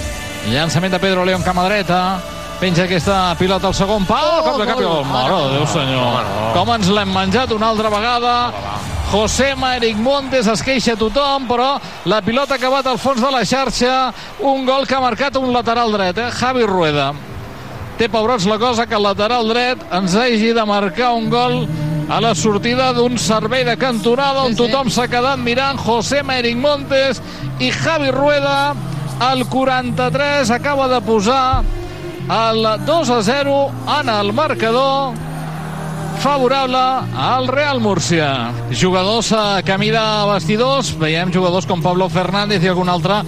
Llançament 0.51 0.91
de 0.91 0.99
Pedro 0.99 1.23
León, 1.23 1.47
cama 1.47 1.69
dreta. 1.69 2.19
Penja 2.59 2.83
aquesta 2.83 3.33
pilota 3.39 3.71
al 3.71 3.79
segon 3.79 4.03
pal. 4.03 4.27
Oh, 4.27 4.43
cap 4.43 4.59
de 4.59 4.67
cap 4.67 4.83
i 4.83 4.83
gol. 4.83 5.05
Mare 5.07 5.39
de 5.39 5.55
Déu, 5.55 5.67
senyor. 5.71 6.31
Com 6.57 6.75
ens 6.75 6.91
l'hem 6.91 7.15
menjat 7.15 7.55
una 7.55 7.71
altra 7.71 7.95
vegada. 7.95 8.33
José 9.09 9.55
Eric 9.75 9.97
Montes 9.97 10.45
es 10.45 10.61
queixa 10.61 10.93
tothom, 10.93 11.47
però 11.49 11.79
la 12.05 12.19
pilota 12.21 12.53
ha 12.53 12.59
acabat 12.59 12.85
al 12.85 12.99
fons 13.01 13.17
de 13.23 13.31
la 13.33 13.41
xarxa. 13.41 14.13
Un 14.45 14.67
gol 14.67 14.85
que 14.85 14.93
ha 14.93 15.01
marcat 15.01 15.35
un 15.39 15.49
lateral 15.49 15.89
dret, 15.91 16.19
eh? 16.21 16.29
Javi 16.29 16.67
Rueda. 16.69 17.07
Té 17.97 18.05
pebrots 18.05 18.45
la 18.45 18.59
cosa 18.61 18.85
que 18.85 18.93
el 18.93 19.01
lateral 19.01 19.49
dret 19.49 19.81
ens 19.97 20.13
hagi 20.13 20.51
de 20.53 20.65
marcar 20.65 21.15
un 21.17 21.25
gol 21.33 21.65
a 22.07 22.19
la 22.21 22.35
sortida 22.35 22.91
d'un 22.93 23.17
servei 23.17 23.63
de 23.65 23.75
cantonada 23.81 24.43
on 24.45 24.53
tothom 24.55 24.91
s'ha 24.93 25.07
quedat 25.09 25.41
mirant 25.41 25.77
José 25.77 26.21
Eric 26.35 26.57
Montes 26.57 27.21
i 27.59 27.71
Javi 27.71 28.11
Rueda 28.11 28.75
al 29.19 29.45
43 29.49 30.51
acaba 30.51 30.87
de 30.87 31.01
posar 31.01 31.63
el 32.29 32.85
2 32.85 33.09
a 33.09 33.23
0 33.23 33.71
en 33.99 34.09
el 34.09 34.33
marcador 34.33 35.28
favorable 36.19 36.77
al 37.15 37.47
Real 37.47 37.79
Múrcia. 37.79 38.51
Jugadors 38.71 39.31
a 39.31 39.61
camí 39.63 39.89
de 39.89 40.03
vestidors, 40.33 40.91
veiem 40.99 41.31
jugadors 41.31 41.65
com 41.65 41.81
Pablo 41.81 42.09
Fernández 42.11 42.63
i 42.63 42.69
algun 42.69 42.91
altre 42.91 43.21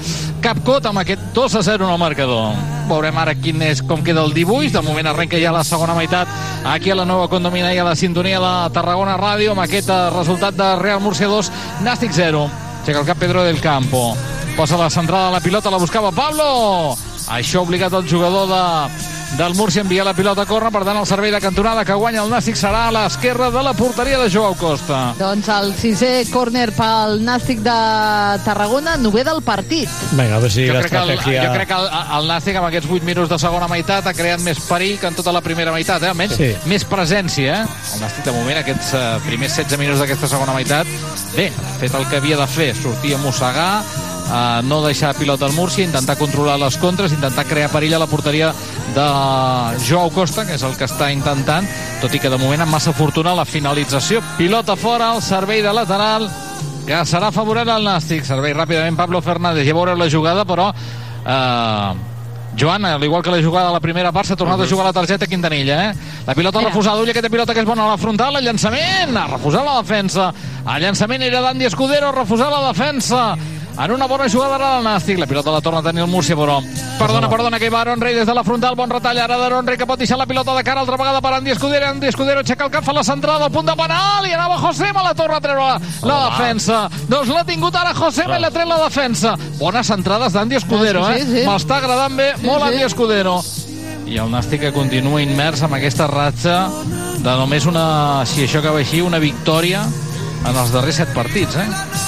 capcot 0.44 0.86
amb 0.90 1.00
aquest 1.00 1.22
2 1.34 1.56
a 1.56 1.62
0 1.64 1.88
en 1.88 1.94
el 1.94 2.02
marcador. 2.02 2.58
Veurem 2.90 3.18
ara 3.22 3.36
quin 3.38 3.62
és, 3.64 3.80
com 3.82 4.04
queda 4.04 4.26
el 4.26 4.36
dibuix. 4.36 4.74
De 4.74 4.84
moment 4.84 5.08
arrenca 5.08 5.40
ja 5.40 5.54
la 5.56 5.64
segona 5.64 5.96
meitat 5.96 6.28
aquí 6.68 6.92
a 6.92 6.98
la 7.00 7.08
nova 7.08 7.30
condomina 7.32 7.72
i 7.74 7.80
a 7.80 7.88
la 7.88 7.96
sintonia 7.96 8.42
de 8.44 8.54
Tarragona 8.76 9.16
Ràdio 9.22 9.56
amb 9.56 9.64
aquest 9.64 9.90
eh, 9.90 10.02
resultat 10.18 10.60
de 10.60 10.74
Real 10.82 11.00
Múrcia 11.00 11.32
2, 11.32 11.52
Nàstic 11.88 12.12
0. 12.18 12.44
Aixeca 12.82 13.00
el 13.00 13.08
cap 13.08 13.22
Pedro 13.22 13.46
del 13.48 13.62
Campo. 13.64 14.12
Posa 14.58 14.78
la 14.78 14.92
centrada 14.92 15.30
de 15.30 15.38
la 15.38 15.46
pilota, 15.46 15.72
la 15.72 15.80
buscava 15.80 16.12
Pablo. 16.12 16.98
Això 17.32 17.62
ha 17.62 17.64
obligat 17.64 17.94
el 17.96 18.10
jugador 18.10 18.50
de, 18.52 18.64
del 19.38 19.56
Múrcia 19.56 19.82
a 19.82 19.84
enviar 19.86 20.06
la 20.06 20.14
pilota 20.14 20.44
a 20.44 20.46
córrer, 20.46 20.70
per 20.74 20.84
tant 20.86 20.98
el 21.00 21.06
servei 21.08 21.32
de 21.32 21.40
cantonada 21.42 21.86
que 21.88 21.96
guanya 21.98 22.22
el 22.24 22.30
Nàstic 22.32 22.58
serà 22.60 22.88
a 22.90 22.92
l'esquerra 22.94 23.50
de 23.54 23.62
la 23.64 23.72
porteria 23.74 24.20
de 24.20 24.28
Joao 24.30 24.54
Costa. 24.60 25.14
Doncs 25.20 25.48
el 25.56 25.72
sisè 25.80 26.12
córner 26.32 26.68
pel 26.76 27.22
Nàstic 27.26 27.62
de 27.64 27.78
Tarragona, 28.46 28.98
nové 29.00 29.24
del 29.28 29.42
partit. 29.46 29.90
Venga, 30.12 30.36
a 30.36 30.44
ver 30.44 30.52
si 30.52 30.68
jo, 30.68 30.74
la 30.76 30.82
crec 30.84 30.92
que 30.92 31.02
el, 31.02 31.16
jo 31.46 31.54
crec 31.56 31.72
que 31.72 31.80
el, 31.80 31.88
el 32.20 32.30
Nàstic 32.30 32.60
amb 32.60 32.68
aquests 32.70 32.92
8 32.92 33.08
minuts 33.08 33.32
de 33.32 33.40
segona 33.42 33.70
meitat 33.72 34.08
ha 34.12 34.14
creat 34.18 34.44
més 34.46 34.60
perill 34.68 35.00
que 35.02 35.10
en 35.10 35.18
tota 35.18 35.34
la 35.34 35.42
primera 35.46 35.74
meitat, 35.76 36.04
eh? 36.04 36.12
almenys 36.12 36.36
Sí. 36.38 36.52
més 36.70 36.86
presència. 36.88 37.64
Eh? 37.64 37.82
El 37.96 38.04
Nàstic 38.06 38.28
de 38.28 38.36
moment, 38.36 38.60
aquests 38.62 38.94
uh, 38.98 39.02
primers 39.26 39.56
16 39.58 39.80
minuts 39.82 40.04
d'aquesta 40.04 40.28
segona 40.32 40.54
meitat, 40.58 40.88
bé, 41.36 41.50
ha 41.56 41.76
fet 41.82 41.96
el 41.98 42.08
que 42.12 42.20
havia 42.22 42.38
de 42.40 42.48
fer, 42.52 42.72
sortir 42.76 43.16
a 43.16 43.22
mossegar, 43.24 43.72
uh, 44.32 44.62
no 44.66 44.82
deixar 44.86 45.14
pilota 45.20 45.46
al 45.46 45.54
Múrcia, 45.54 45.86
intentar 45.86 46.18
controlar 46.18 46.58
les 46.60 46.78
contres, 46.82 47.12
intentar 47.12 47.46
crear 47.46 47.70
perill 47.72 47.94
a 47.96 48.02
la 48.02 48.08
porteria 48.08 48.54
de 48.96 49.08
Joao 49.88 50.10
Costa, 50.16 50.46
que 50.48 50.56
és 50.56 50.64
el 50.64 50.78
que 50.80 50.88
està 50.88 51.12
intentant, 51.14 51.68
tot 52.02 52.16
i 52.16 52.20
que 52.20 52.32
de 52.32 52.40
moment 52.42 52.64
amb 52.64 52.74
massa 52.74 52.96
fortuna 52.96 53.36
la 53.38 53.46
finalització. 53.46 54.24
Pilota 54.38 54.76
fora, 54.80 55.14
el 55.16 55.22
servei 55.22 55.62
de 55.62 55.74
lateral, 55.76 56.30
que 56.88 57.04
serà 57.08 57.32
favorable 57.32 57.76
al 57.76 57.86
Nàstic. 57.86 58.26
Servei 58.28 58.56
ràpidament 58.58 58.98
Pablo 58.98 59.22
Fernández. 59.22 59.68
Ja 59.68 59.78
veureu 59.78 60.00
la 60.00 60.10
jugada, 60.10 60.48
però... 60.48 60.72
Eh, 61.22 62.08
Joan, 62.58 62.84
al 62.84 63.04
igual 63.04 63.24
que 63.24 63.32
la 63.32 63.42
jugada 63.42 63.68
de 63.68 63.74
la 63.74 63.80
primera 63.80 64.12
part, 64.12 64.28
s'ha 64.28 64.36
tornat 64.36 64.60
a 64.60 64.68
jugar 64.68 64.86
la 64.86 64.94
targeta 64.94 65.28
Quintanilla, 65.28 65.78
eh? 65.86 65.94
La 66.28 66.36
pilota 66.36 66.60
refusada, 66.60 67.00
ull, 67.00 67.10
aquesta 67.10 67.30
pilota 67.32 67.54
que 67.56 67.64
és 67.64 67.68
bona 67.68 67.86
a 67.86 67.94
la 67.94 67.98
frontal, 67.98 68.36
el 68.36 68.44
llançament, 68.44 69.16
ha 69.16 69.28
refusat 69.30 69.64
la 69.64 69.78
defensa. 69.80 70.28
El 70.66 70.84
llançament 70.84 71.24
era 71.24 71.40
d'Andy 71.46 71.70
Escudero, 71.70 72.10
ha 72.10 72.18
refusat 72.18 72.52
la 72.52 72.66
defensa. 72.68 73.22
En 73.86 73.92
una 73.92 74.06
bona 74.08 74.28
jugada 74.30 74.56
ara 74.56 74.70
del 74.76 74.84
Nàstic. 74.86 75.18
La 75.20 75.28
pilota 75.28 75.52
la 75.52 75.62
torna 75.62 75.80
a 75.80 75.84
tenir 75.84 76.02
el 76.04 76.08
Múrcia, 76.10 76.36
però... 76.36 76.60
Perdona, 77.02 77.28
perdona, 77.32 77.58
que 77.58 77.66
hi 77.66 77.72
va 77.74 77.82
Aron 77.82 78.02
Rey 78.02 78.14
des 78.14 78.28
de 78.28 78.34
la 78.34 78.44
frontal. 78.44 78.76
Bon 78.78 78.90
retall 78.90 79.18
ara 79.18 79.38
d'Aron 79.40 79.66
Rey, 79.66 79.78
que 79.78 79.88
pot 79.90 79.98
deixar 79.98 80.18
la 80.20 80.28
pilota 80.30 80.54
de 80.54 80.64
cara 80.64 80.82
altra 80.84 80.98
vegada 80.98 81.22
per 81.22 81.32
Andy 81.34 81.52
Escudero. 81.56 81.88
Andy 81.90 82.08
Escudero 82.12 82.44
aixeca 82.44 82.66
el 82.68 82.72
cap, 82.72 82.84
fa 82.86 82.94
la 82.94 83.04
centrada 83.04 83.46
al 83.48 83.52
punt 83.52 83.66
de 83.66 83.76
penal 83.80 84.28
i 84.30 84.34
anava 84.36 84.60
José 84.62 84.92
me 84.94 85.02
la 85.02 85.16
torna 85.18 85.38
a 85.38 85.42
treure 85.42 85.64
la, 85.66 85.80
la 86.04 86.18
Home. 86.20 86.30
defensa. 86.38 86.84
Doncs 87.10 87.32
l'ha 87.34 87.44
tingut 87.48 87.76
ara 87.76 87.96
José 87.98 88.28
me 88.30 88.38
l'ha 88.40 88.52
tret 88.54 88.68
la 88.70 88.78
defensa. 88.84 89.34
Bones 89.58 89.88
centrades 89.88 90.34
d'Andy 90.38 90.60
Escudero, 90.62 91.06
Ah, 91.08 91.16
sí, 91.18 91.22
eh? 91.24 91.26
sí. 91.42 91.48
M'està 91.50 91.78
agradant 91.82 92.16
bé 92.18 92.34
Sí, 92.38 92.46
molt 92.46 92.62
sí. 92.62 92.70
Andy 92.70 92.84
Escudero. 92.86 93.40
I 94.12 94.18
el 94.20 94.30
Nàstic 94.30 94.60
que 94.68 94.72
continua 94.76 95.22
immers 95.24 95.62
amb 95.64 95.74
aquesta 95.80 96.06
ratxa 96.12 96.68
de 97.22 97.34
només 97.40 97.66
una, 97.66 98.26
si 98.28 98.44
això 98.46 98.60
acaba 98.60 98.82
així, 98.84 99.00
una 99.02 99.20
victòria 99.24 99.86
en 100.50 100.56
els 100.58 100.72
darrers 100.74 100.96
set 101.02 101.12
partits, 101.14 101.56
eh? 101.62 101.68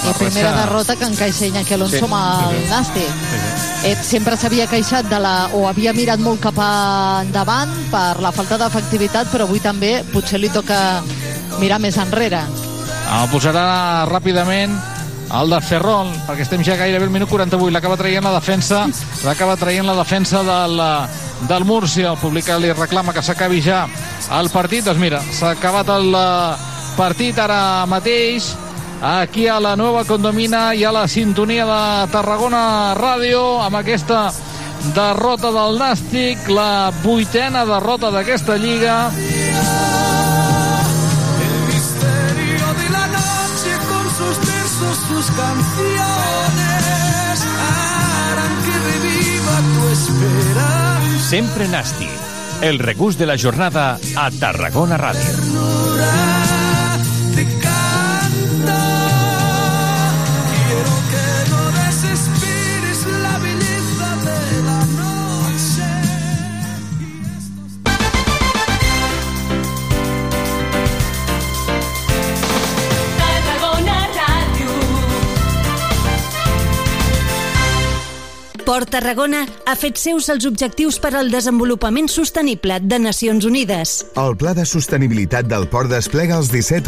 I 0.09 0.13
primera 0.17 0.51
derrota 0.57 0.95
que 0.99 1.05
encaixa 1.05 1.45
Iñaki 1.47 1.73
Alonso 1.75 1.97
Sí. 1.97 2.03
amb 2.03 2.13
el 2.13 2.55
Sí, 2.57 2.63
sí. 2.63 2.71
Nàstic. 2.71 3.85
Eh, 3.85 3.95
sempre 4.03 4.37
s'havia 4.37 4.67
queixat 4.67 5.05
de 5.09 5.19
la, 5.19 5.49
o 5.53 5.67
havia 5.67 5.93
mirat 5.93 6.19
molt 6.19 6.39
cap 6.41 6.57
endavant 6.57 7.69
per 7.91 8.19
la 8.23 8.31
falta 8.31 8.57
d'efectivitat, 8.57 9.27
però 9.31 9.43
avui 9.47 9.59
també 9.59 10.03
potser 10.13 10.39
li 10.39 10.49
toca 10.49 11.01
mirar 11.59 11.79
més 11.79 11.97
enrere. 11.97 12.41
El 13.13 13.29
posarà 13.29 14.05
ràpidament 14.09 14.73
el 15.33 15.49
de 15.49 15.59
Ferrol, 15.61 16.09
perquè 16.27 16.41
estem 16.45 16.63
ja 16.63 16.75
gairebé 16.75 17.05
al 17.05 17.11
minut 17.11 17.29
48. 17.29 17.71
L'acaba 17.73 17.97
traient 17.97 18.23
la 18.23 18.33
defensa, 18.39 18.85
l'acaba 19.25 19.55
traient 19.57 19.85
la 19.85 19.95
defensa 19.95 20.43
del, 20.43 20.81
del 21.49 21.65
Múrcia. 21.65 22.11
El 22.11 22.17
públic 22.17 22.47
li 22.59 22.71
reclama 22.73 23.13
que 23.13 23.21
s'acabi 23.21 23.61
ja 23.61 23.87
el 24.39 24.49
partit. 24.49 24.85
Doncs 24.85 24.99
mira, 24.99 25.21
s'ha 25.33 25.51
acabat 25.51 25.89
el 25.89 26.15
partit 26.97 27.37
ara 27.39 27.85
mateix 27.89 28.53
aquí 29.03 29.47
a 29.47 29.59
la 29.59 29.75
nova 29.75 30.05
condomina 30.07 30.73
i 30.73 30.85
a 30.85 30.91
la 30.95 31.07
sintonia 31.07 31.65
de 31.67 32.11
Tarragona 32.13 32.93
Ràdio 32.97 33.59
amb 33.65 33.81
aquesta 33.81 34.29
derrota 34.95 35.51
del 35.51 35.77
Nàstic, 35.79 36.47
la 36.49 36.91
vuitena 37.03 37.65
derrota 37.65 38.11
d'aquesta 38.11 38.57
lliga. 38.57 39.11
sus 44.93 45.25
canciones 45.35 47.39
harán 47.59 48.53
que 48.65 48.75
reviva 48.91 49.55
tu 49.73 49.81
esperanza. 49.91 51.29
Sempre 51.29 51.67
Nàstic. 51.67 52.11
El 52.61 52.79
regús 52.79 53.17
de 53.17 53.25
la 53.25 53.37
jornada 53.37 53.99
a 54.15 54.31
Tarragona 54.31 54.97
Ràdio. 54.97 55.82
Port 78.63 78.89
Tarragona 78.95 79.41
ha 79.67 79.73
fet 79.75 79.99
seus 79.99 80.29
els 80.31 80.45
objectius 80.47 80.95
per 81.03 81.11
al 81.19 81.27
desenvolupament 81.31 82.07
sostenible 82.09 82.79
de 82.81 82.99
Nacions 83.03 83.43
Unides. 83.45 83.91
El 84.17 84.37
Pla 84.39 84.53
de 84.55 84.63
Sostenibilitat 84.65 85.49
del 85.51 85.67
Port 85.67 85.91
desplega 85.91 86.37
els 86.39 86.49
17 86.53 86.79